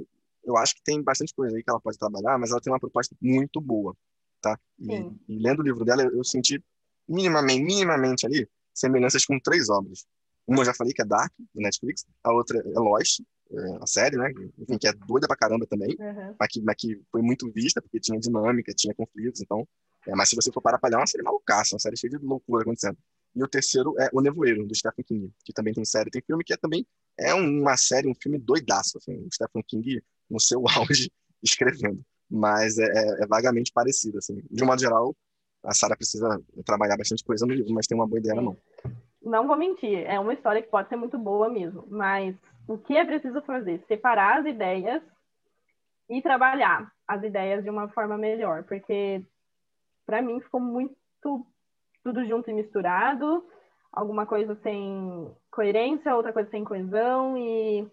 eu 0.48 0.58
acho 0.58 0.76
que 0.76 0.82
tem 0.84 1.02
bastante 1.04 1.34
coisa 1.34 1.56
aí 1.56 1.62
que 1.62 1.70
ela 1.70 1.80
pode 1.80 1.98
trabalhar, 1.98 2.38
mas 2.38 2.52
ela 2.52 2.62
tem 2.62 2.72
uma 2.72 2.80
proposta 2.80 3.16
muito 3.22 3.60
boa, 3.60 3.96
tá? 4.42 4.58
E, 4.80 4.94
e 5.28 5.40
lendo 5.40 5.60
o 5.60 5.64
livro 5.64 5.84
dela, 5.84 6.04
eu, 6.04 6.18
eu, 6.18 6.24
senti 6.24 6.64
minimamente, 7.08 7.64
minimamente 7.64 8.26
ali 8.26 8.48
semelhanças 8.74 9.26
com 9.26 9.40
três 9.40 9.70
obras. 9.70 10.06
Uma 10.48 10.62
eu 10.62 10.66
já 10.66 10.74
falei 10.74 10.94
que 10.94 11.02
é 11.02 11.06
Dark, 11.06 11.34
do 11.38 11.62
Netflix, 11.62 12.06
a 12.24 12.32
outra 12.32 12.58
é 12.60 12.80
Lost, 12.80 13.20
é, 13.52 13.78
a 13.82 13.86
série, 13.86 14.16
né? 14.16 14.32
Enfim, 14.58 14.78
que 14.78 14.88
é 14.88 14.94
doida 14.94 15.28
pra 15.28 15.36
caramba 15.36 15.68
também, 15.68 15.96
uhum. 16.00 16.36
mas, 16.40 16.50
que, 16.50 16.62
mas 16.62 16.76
que 16.78 17.02
foi 17.12 17.22
muito 17.22 17.52
vista, 17.52 17.82
porque 17.82 18.00
tinha 18.00 18.20
dinâmica, 18.20 18.74
tinha 18.74 18.94
conflitos, 18.96 19.42
então... 19.42 19.68
É, 20.08 20.16
mas 20.16 20.30
se 20.30 20.38
você 20.38 20.50
for 20.54 20.62
parar 20.62 20.80
pra 20.80 20.88
olhar, 20.88 21.00
é 21.00 21.02
uma 21.02 21.08
série 21.08 21.24
malucaça, 21.24 21.76
uma 21.76 21.80
série 21.80 21.98
cheia 21.98 22.18
de 22.18 22.26
loucura 22.26 22.62
acontecendo. 22.62 22.98
E 23.36 23.44
o 23.44 23.48
terceiro 23.48 23.94
é 24.00 24.10
O 24.14 24.22
Nevoeiro, 24.22 24.66
do 24.66 24.74
Stephen 24.74 25.04
King, 25.04 25.34
que 25.44 25.52
também 25.52 25.74
tem 25.74 25.84
série, 25.84 26.10
tem 26.10 26.22
filme, 26.26 26.46
que 26.46 26.54
é 26.54 26.58
também 26.58 26.88
é 27.20 27.34
uma 27.34 27.76
série, 27.76 28.08
um 28.08 28.16
filme 28.16 28.38
doidaço, 28.38 28.98
assim, 28.98 29.18
o 29.18 29.28
Stephen 29.34 29.64
King 29.68 30.02
no 30.30 30.40
seu 30.40 30.64
auge 30.78 31.12
escrevendo. 31.42 32.02
Mas 32.30 32.78
é, 32.78 32.86
é, 32.86 33.24
é, 33.24 33.28
vagamente 33.28 33.72
parecido, 33.72 34.18
assim. 34.18 34.42
De 34.52 34.64
um 34.64 34.68
modo 34.68 34.82
geral, 34.82 35.16
a 35.64 35.74
Sara 35.74 35.96
precisa 35.96 36.42
trabalhar 36.66 36.98
bastante 36.98 37.24
coisa 37.24 37.46
no 37.46 37.54
livro, 37.54 37.74
mas 37.74 37.88
tem 37.88 37.98
uma 37.98 38.08
boa 38.08 38.20
ideia 38.20 38.36
na 38.36 38.42
mão. 38.42 38.58
Não 39.22 39.48
vou 39.48 39.58
mentir, 39.58 40.06
é 40.06 40.20
uma 40.20 40.34
história 40.34 40.62
que 40.62 40.70
pode 40.70 40.90
ser 40.90 40.96
muito 40.96 41.18
boa 41.18 41.50
mesmo, 41.50 41.86
mas 41.90 42.36
o 42.68 42.78
que 42.78 42.96
é 42.96 43.06
preciso 43.06 43.42
fazer? 43.42 43.84
Separar 43.88 44.40
as 44.40 44.46
ideias 44.46 45.02
e 46.10 46.22
trabalhar 46.22 46.92
as 47.08 47.24
ideias 47.24 47.64
de 47.64 47.70
uma 47.70 47.90
forma 47.90 48.18
melhor, 48.18 48.64
porque 48.64 49.22
para 50.06 50.22
mim 50.22 50.40
ficou 50.40 50.60
muito 50.60 50.96
tudo 52.04 52.26
junto 52.26 52.50
e 52.50 52.54
misturado, 52.54 53.44
alguma 53.92 54.26
coisa 54.26 54.56
sem 54.64 55.30
coerência, 55.52 56.16
outra 56.16 56.32
coisa 56.32 56.50
sem 56.50 56.64
coesão 56.64 57.38
e 57.38 57.86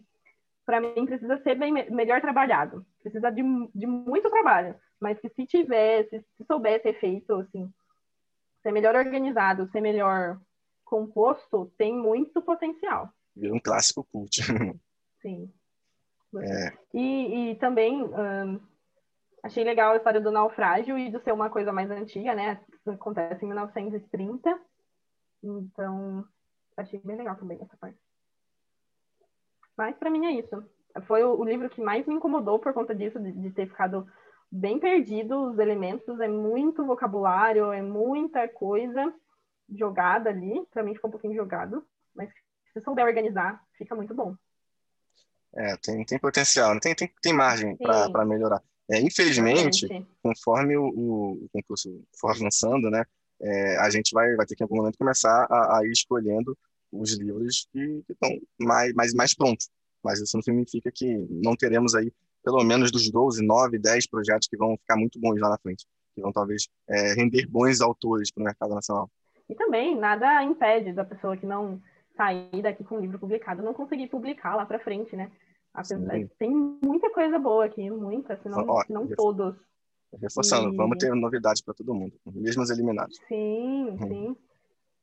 para 0.64 0.80
mim, 0.80 1.06
precisa 1.06 1.38
ser 1.42 1.54
bem 1.56 1.72
melhor 1.90 2.20
trabalhado. 2.20 2.84
Precisa 3.02 3.30
de, 3.30 3.42
de 3.74 3.86
muito 3.86 4.30
trabalho. 4.30 4.74
Mas 5.00 5.18
que 5.20 5.28
se 5.28 5.46
tivesse, 5.46 6.24
se 6.36 6.44
soubesse 6.46 6.84
ser 6.84 7.00
feito, 7.00 7.34
assim, 7.34 7.72
ser 8.62 8.72
melhor 8.72 8.96
organizado, 8.96 9.68
ser 9.70 9.80
melhor 9.80 10.40
composto, 10.84 11.70
tem 11.76 11.94
muito 11.94 12.40
potencial. 12.40 13.10
Vira 13.36 13.54
um 13.54 13.60
clássico 13.60 14.04
cult. 14.04 14.40
Sim. 15.20 15.52
É. 16.36 16.72
E, 16.92 17.50
e 17.50 17.54
também 17.56 18.02
um, 18.02 18.60
achei 19.42 19.62
legal 19.62 19.92
a 19.92 19.96
história 19.96 20.20
do 20.20 20.30
naufrágio 20.30 20.98
e 20.98 21.10
de 21.10 21.20
ser 21.20 21.32
uma 21.32 21.50
coisa 21.50 21.72
mais 21.72 21.90
antiga, 21.90 22.34
né? 22.34 22.60
Acontece 22.86 23.44
em 23.44 23.48
1930. 23.48 24.60
Então, 25.42 26.26
achei 26.76 27.00
bem 27.00 27.16
legal 27.16 27.36
também 27.36 27.58
essa 27.60 27.76
parte. 27.76 27.98
Mas 29.76 29.96
para 29.96 30.10
mim 30.10 30.26
é 30.26 30.32
isso. 30.32 30.64
Foi 31.06 31.22
o, 31.24 31.40
o, 31.40 31.44
livro 31.44 31.68
que 31.68 31.80
mais 31.80 32.06
me 32.06 32.14
incomodou 32.14 32.58
por 32.58 32.72
conta 32.72 32.94
disso, 32.94 33.18
de, 33.18 33.32
de 33.32 33.50
ter 33.50 33.66
ficado 33.66 34.06
bem 34.50 34.78
perdido 34.78 35.50
os 35.50 35.58
elementos, 35.58 36.20
é 36.20 36.28
muito 36.28 36.86
vocabulário, 36.86 37.72
é 37.72 37.82
muita 37.82 38.46
coisa 38.48 39.12
jogada 39.68 40.30
ali. 40.30 40.64
Para 40.70 40.82
mim 40.82 40.94
ficou 40.94 41.08
um 41.08 41.12
pouquinho 41.12 41.34
jogado, 41.34 41.84
mas 42.14 42.30
se 42.72 42.80
souber 42.80 43.04
organizar, 43.04 43.60
fica 43.76 43.94
muito 43.94 44.14
bom. 44.14 44.36
É, 45.56 45.76
tem, 45.76 46.04
tem 46.04 46.18
potencial, 46.18 46.74
né? 46.74 46.80
tem, 46.80 46.94
tem, 46.94 47.12
tem 47.22 47.32
margem 47.32 47.76
para 47.76 48.24
melhorar. 48.24 48.62
É, 48.90 49.00
infelizmente, 49.00 49.86
conforme 50.22 50.76
o, 50.76 50.86
o, 50.86 51.48
concurso 51.52 52.04
for 52.18 52.32
avançando, 52.32 52.90
né, 52.90 53.04
é, 53.40 53.78
a 53.78 53.88
gente 53.88 54.12
vai, 54.12 54.34
vai 54.34 54.44
ter 54.44 54.54
que 54.54 54.62
em 54.62 54.66
algum 54.66 54.76
momento 54.76 54.98
começar 54.98 55.46
a, 55.48 55.78
a 55.78 55.86
ir 55.86 55.90
escolhendo 55.90 56.56
os 57.00 57.12
livros 57.18 57.68
que, 57.72 58.02
que 58.06 58.12
estão 58.12 58.30
mais, 58.58 58.92
mais, 58.94 59.14
mais 59.14 59.34
prontos. 59.34 59.68
Mas 60.02 60.20
isso 60.20 60.36
não 60.36 60.42
significa 60.42 60.90
que 60.92 61.26
não 61.30 61.56
teremos 61.56 61.94
aí 61.94 62.12
pelo 62.44 62.62
menos 62.62 62.92
dos 62.92 63.10
12, 63.10 63.44
9, 63.44 63.78
10 63.78 64.06
projetos 64.06 64.46
que 64.46 64.56
vão 64.56 64.76
ficar 64.76 64.96
muito 64.96 65.18
bons 65.18 65.40
lá 65.40 65.48
na 65.48 65.58
frente, 65.58 65.86
que 66.14 66.20
vão 66.20 66.30
talvez 66.30 66.68
é, 66.88 67.14
render 67.14 67.46
bons 67.48 67.80
autores 67.80 68.30
para 68.30 68.42
o 68.42 68.44
mercado 68.44 68.74
nacional. 68.74 69.10
E 69.48 69.54
também 69.54 69.98
nada 69.98 70.42
impede 70.44 70.92
da 70.92 71.04
pessoa 71.04 71.36
que 71.36 71.46
não 71.46 71.80
sair 72.16 72.62
daqui 72.62 72.84
com 72.84 72.96
o 72.96 73.00
livro 73.00 73.18
publicado 73.18 73.62
não 73.62 73.74
conseguir 73.74 74.08
publicar 74.08 74.54
lá 74.54 74.66
para 74.66 74.78
frente, 74.78 75.16
né? 75.16 75.32
tem 76.38 76.50
muita 76.50 77.10
coisa 77.10 77.38
boa 77.38 77.64
aqui, 77.64 77.90
muita, 77.90 78.36
se 78.36 78.48
não, 78.48 78.64
Ó, 78.68 78.84
se 78.84 78.92
não 78.92 79.08
todos. 79.08 79.56
Reforçando, 80.20 80.72
e... 80.72 80.76
vamos 80.76 80.98
ter 80.98 81.12
novidades 81.12 81.60
para 81.60 81.74
todo 81.74 81.94
mundo, 81.94 82.14
mesmo 82.26 82.62
os 82.62 82.70
eliminados. 82.70 83.18
Sim, 83.26 83.90
hum. 83.90 83.98
sim. 83.98 84.36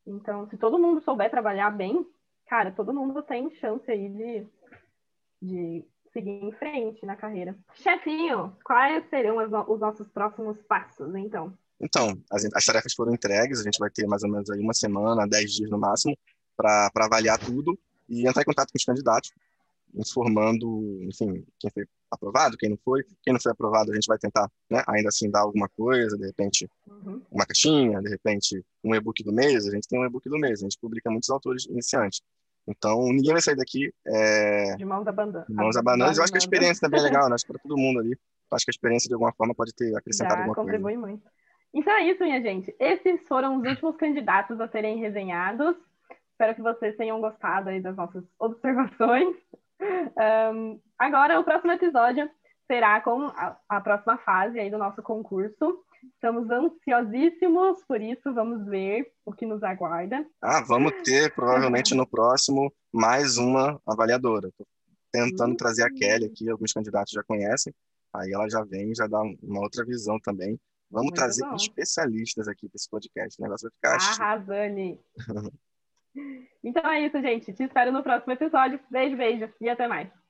Então, 0.05 0.47
se 0.49 0.57
todo 0.57 0.79
mundo 0.79 1.01
souber 1.01 1.29
trabalhar 1.29 1.69
bem, 1.71 2.05
cara, 2.47 2.71
todo 2.71 2.93
mundo 2.93 3.21
tem 3.21 3.49
chance 3.55 3.89
aí 3.89 4.09
de, 4.09 4.47
de 5.41 5.85
seguir 6.11 6.43
em 6.43 6.51
frente 6.53 7.05
na 7.05 7.15
carreira. 7.15 7.57
Chefinho, 7.75 8.55
quais 8.63 9.07
seriam 9.09 9.37
os 9.37 9.79
nossos 9.79 10.07
próximos 10.09 10.61
passos, 10.63 11.15
então? 11.15 11.53
Então, 11.79 12.21
as, 12.31 12.45
as, 12.53 12.65
tarefas 12.65 12.93
foram 12.93 13.13
entregues, 13.13 13.59
a 13.59 13.63
gente 13.63 13.79
vai 13.79 13.89
ter 13.89 14.05
mais 14.05 14.23
ou 14.23 14.29
menos 14.29 14.49
aí 14.49 14.59
uma 14.59 14.73
semana, 14.73 15.27
dez 15.27 15.51
dias 15.51 15.69
no 15.69 15.79
máximo, 15.79 16.15
para 16.55 16.91
avaliar 16.95 17.39
tudo 17.39 17.77
e 18.07 18.27
entrar 18.27 18.41
em 18.41 18.45
contato 18.45 18.71
com 18.71 18.77
os 18.77 18.85
candidatos 18.85 19.31
informando, 19.95 20.99
enfim, 21.03 21.45
quem 21.59 21.69
foi 21.71 21.85
aprovado, 22.09 22.57
quem 22.57 22.69
não 22.69 22.77
foi. 22.77 23.03
Quem 23.23 23.33
não 23.33 23.39
foi 23.39 23.51
aprovado, 23.51 23.91
a 23.91 23.95
gente 23.95 24.07
vai 24.07 24.17
tentar, 24.17 24.49
né, 24.69 24.83
ainda 24.87 25.09
assim, 25.09 25.29
dar 25.29 25.41
alguma 25.41 25.69
coisa, 25.69 26.17
de 26.17 26.25
repente, 26.25 26.69
uhum. 26.87 27.21
uma 27.31 27.45
caixinha, 27.45 28.01
de 28.01 28.09
repente, 28.09 28.63
um 28.83 28.93
e-book 28.93 29.23
do 29.23 29.31
mês. 29.31 29.67
A 29.67 29.71
gente 29.71 29.87
tem 29.87 29.99
um 29.99 30.05
e-book 30.05 30.27
do 30.29 30.37
mês, 30.37 30.61
a 30.61 30.63
gente 30.63 30.77
publica 30.79 31.09
muitos 31.09 31.29
autores 31.29 31.65
iniciantes. 31.65 32.21
Então, 32.67 33.01
ninguém 33.07 33.31
vai 33.31 33.41
sair 33.41 33.55
daqui 33.55 33.91
é... 34.05 34.75
de 34.75 34.85
mãos 34.85 35.07
abanando. 35.07 35.45
De 35.47 35.53
mãos 35.53 35.75
abanando. 35.75 36.15
Eu 36.15 36.23
acho 36.23 36.31
que 36.31 36.37
a 36.37 36.39
experiência 36.39 36.81
também 36.81 36.99
é 36.99 37.03
legal, 37.03 37.27
né? 37.27 37.35
Acho 37.35 37.45
que 37.45 37.51
para 37.51 37.61
todo 37.61 37.77
mundo 37.77 37.99
ali. 37.99 38.17
Acho 38.51 38.65
que 38.65 38.71
a 38.71 38.75
experiência, 38.75 39.07
de 39.07 39.13
alguma 39.13 39.31
forma, 39.33 39.55
pode 39.55 39.73
ter 39.73 39.95
acrescentado 39.95 40.35
Já 40.35 40.39
alguma 40.41 40.55
contribui 40.55 40.93
coisa. 40.93 41.07
muito. 41.07 41.23
Então 41.73 41.93
é 41.93 42.11
isso, 42.11 42.21
minha 42.23 42.41
gente. 42.41 42.75
Esses 42.79 43.25
foram 43.27 43.57
os 43.57 43.67
últimos 43.67 43.95
candidatos 43.95 44.59
a 44.59 44.67
serem 44.67 44.99
resenhados. 44.99 45.75
Espero 46.31 46.55
que 46.55 46.61
vocês 46.61 46.97
tenham 46.97 47.21
gostado 47.21 47.69
aí 47.69 47.81
das 47.81 47.95
nossas 47.95 48.23
observações. 48.37 49.35
Um, 49.83 50.79
agora, 50.97 51.39
o 51.39 51.43
próximo 51.43 51.71
episódio 51.71 52.29
será 52.67 53.01
com 53.01 53.25
a, 53.27 53.57
a, 53.67 53.81
próxima 53.81 54.17
fase 54.19 54.59
aí 54.59 54.69
do 54.69 54.77
nosso 54.77 55.01
concurso. 55.01 55.83
Estamos 56.13 56.49
ansiosíssimos 56.49 57.83
por 57.85 58.01
isso, 58.01 58.33
vamos 58.33 58.65
ver 58.65 59.11
o 59.25 59.33
que 59.33 59.45
nos 59.45 59.61
aguarda. 59.61 60.25
Ah, 60.41 60.61
vamos 60.61 60.93
ter 61.03 61.33
provavelmente 61.33 61.93
no 61.93 62.07
próximo 62.07 62.73
mais 62.91 63.37
uma 63.37 63.79
avaliadora. 63.85 64.49
Tô 64.57 64.65
tentando 65.11 65.55
trazer 65.55 65.83
a 65.83 65.87
uhum. 65.87 65.95
Kelly 65.95 66.25
aqui, 66.25 66.49
alguns 66.49 66.71
candidatos 66.71 67.11
já 67.11 67.21
conhecem, 67.23 67.73
aí 68.13 68.31
ela 68.31 68.49
já 68.49 68.63
vem, 68.63 68.95
já 68.95 69.05
dá 69.05 69.21
uma 69.21 69.61
outra 69.61 69.83
visão 69.85 70.17
também. 70.19 70.59
Vamos 70.89 71.07
Muito 71.07 71.15
trazer 71.15 71.45
bom. 71.45 71.55
especialistas 71.55 72.47
aqui 72.47 72.67
para 72.67 72.75
esse 72.75 72.89
podcast. 72.89 73.39
O 73.39 73.43
negócio 73.43 73.69
vai 73.69 73.97
ficar. 73.97 74.21
Arrasane! 74.21 74.99
Então 76.63 76.89
é 76.91 77.05
isso, 77.05 77.19
gente. 77.21 77.53
Te 77.53 77.63
espero 77.63 77.91
no 77.91 78.03
próximo 78.03 78.33
episódio. 78.33 78.79
Beijo, 78.89 79.17
beijo 79.17 79.49
e 79.59 79.69
até 79.69 79.87
mais. 79.87 80.20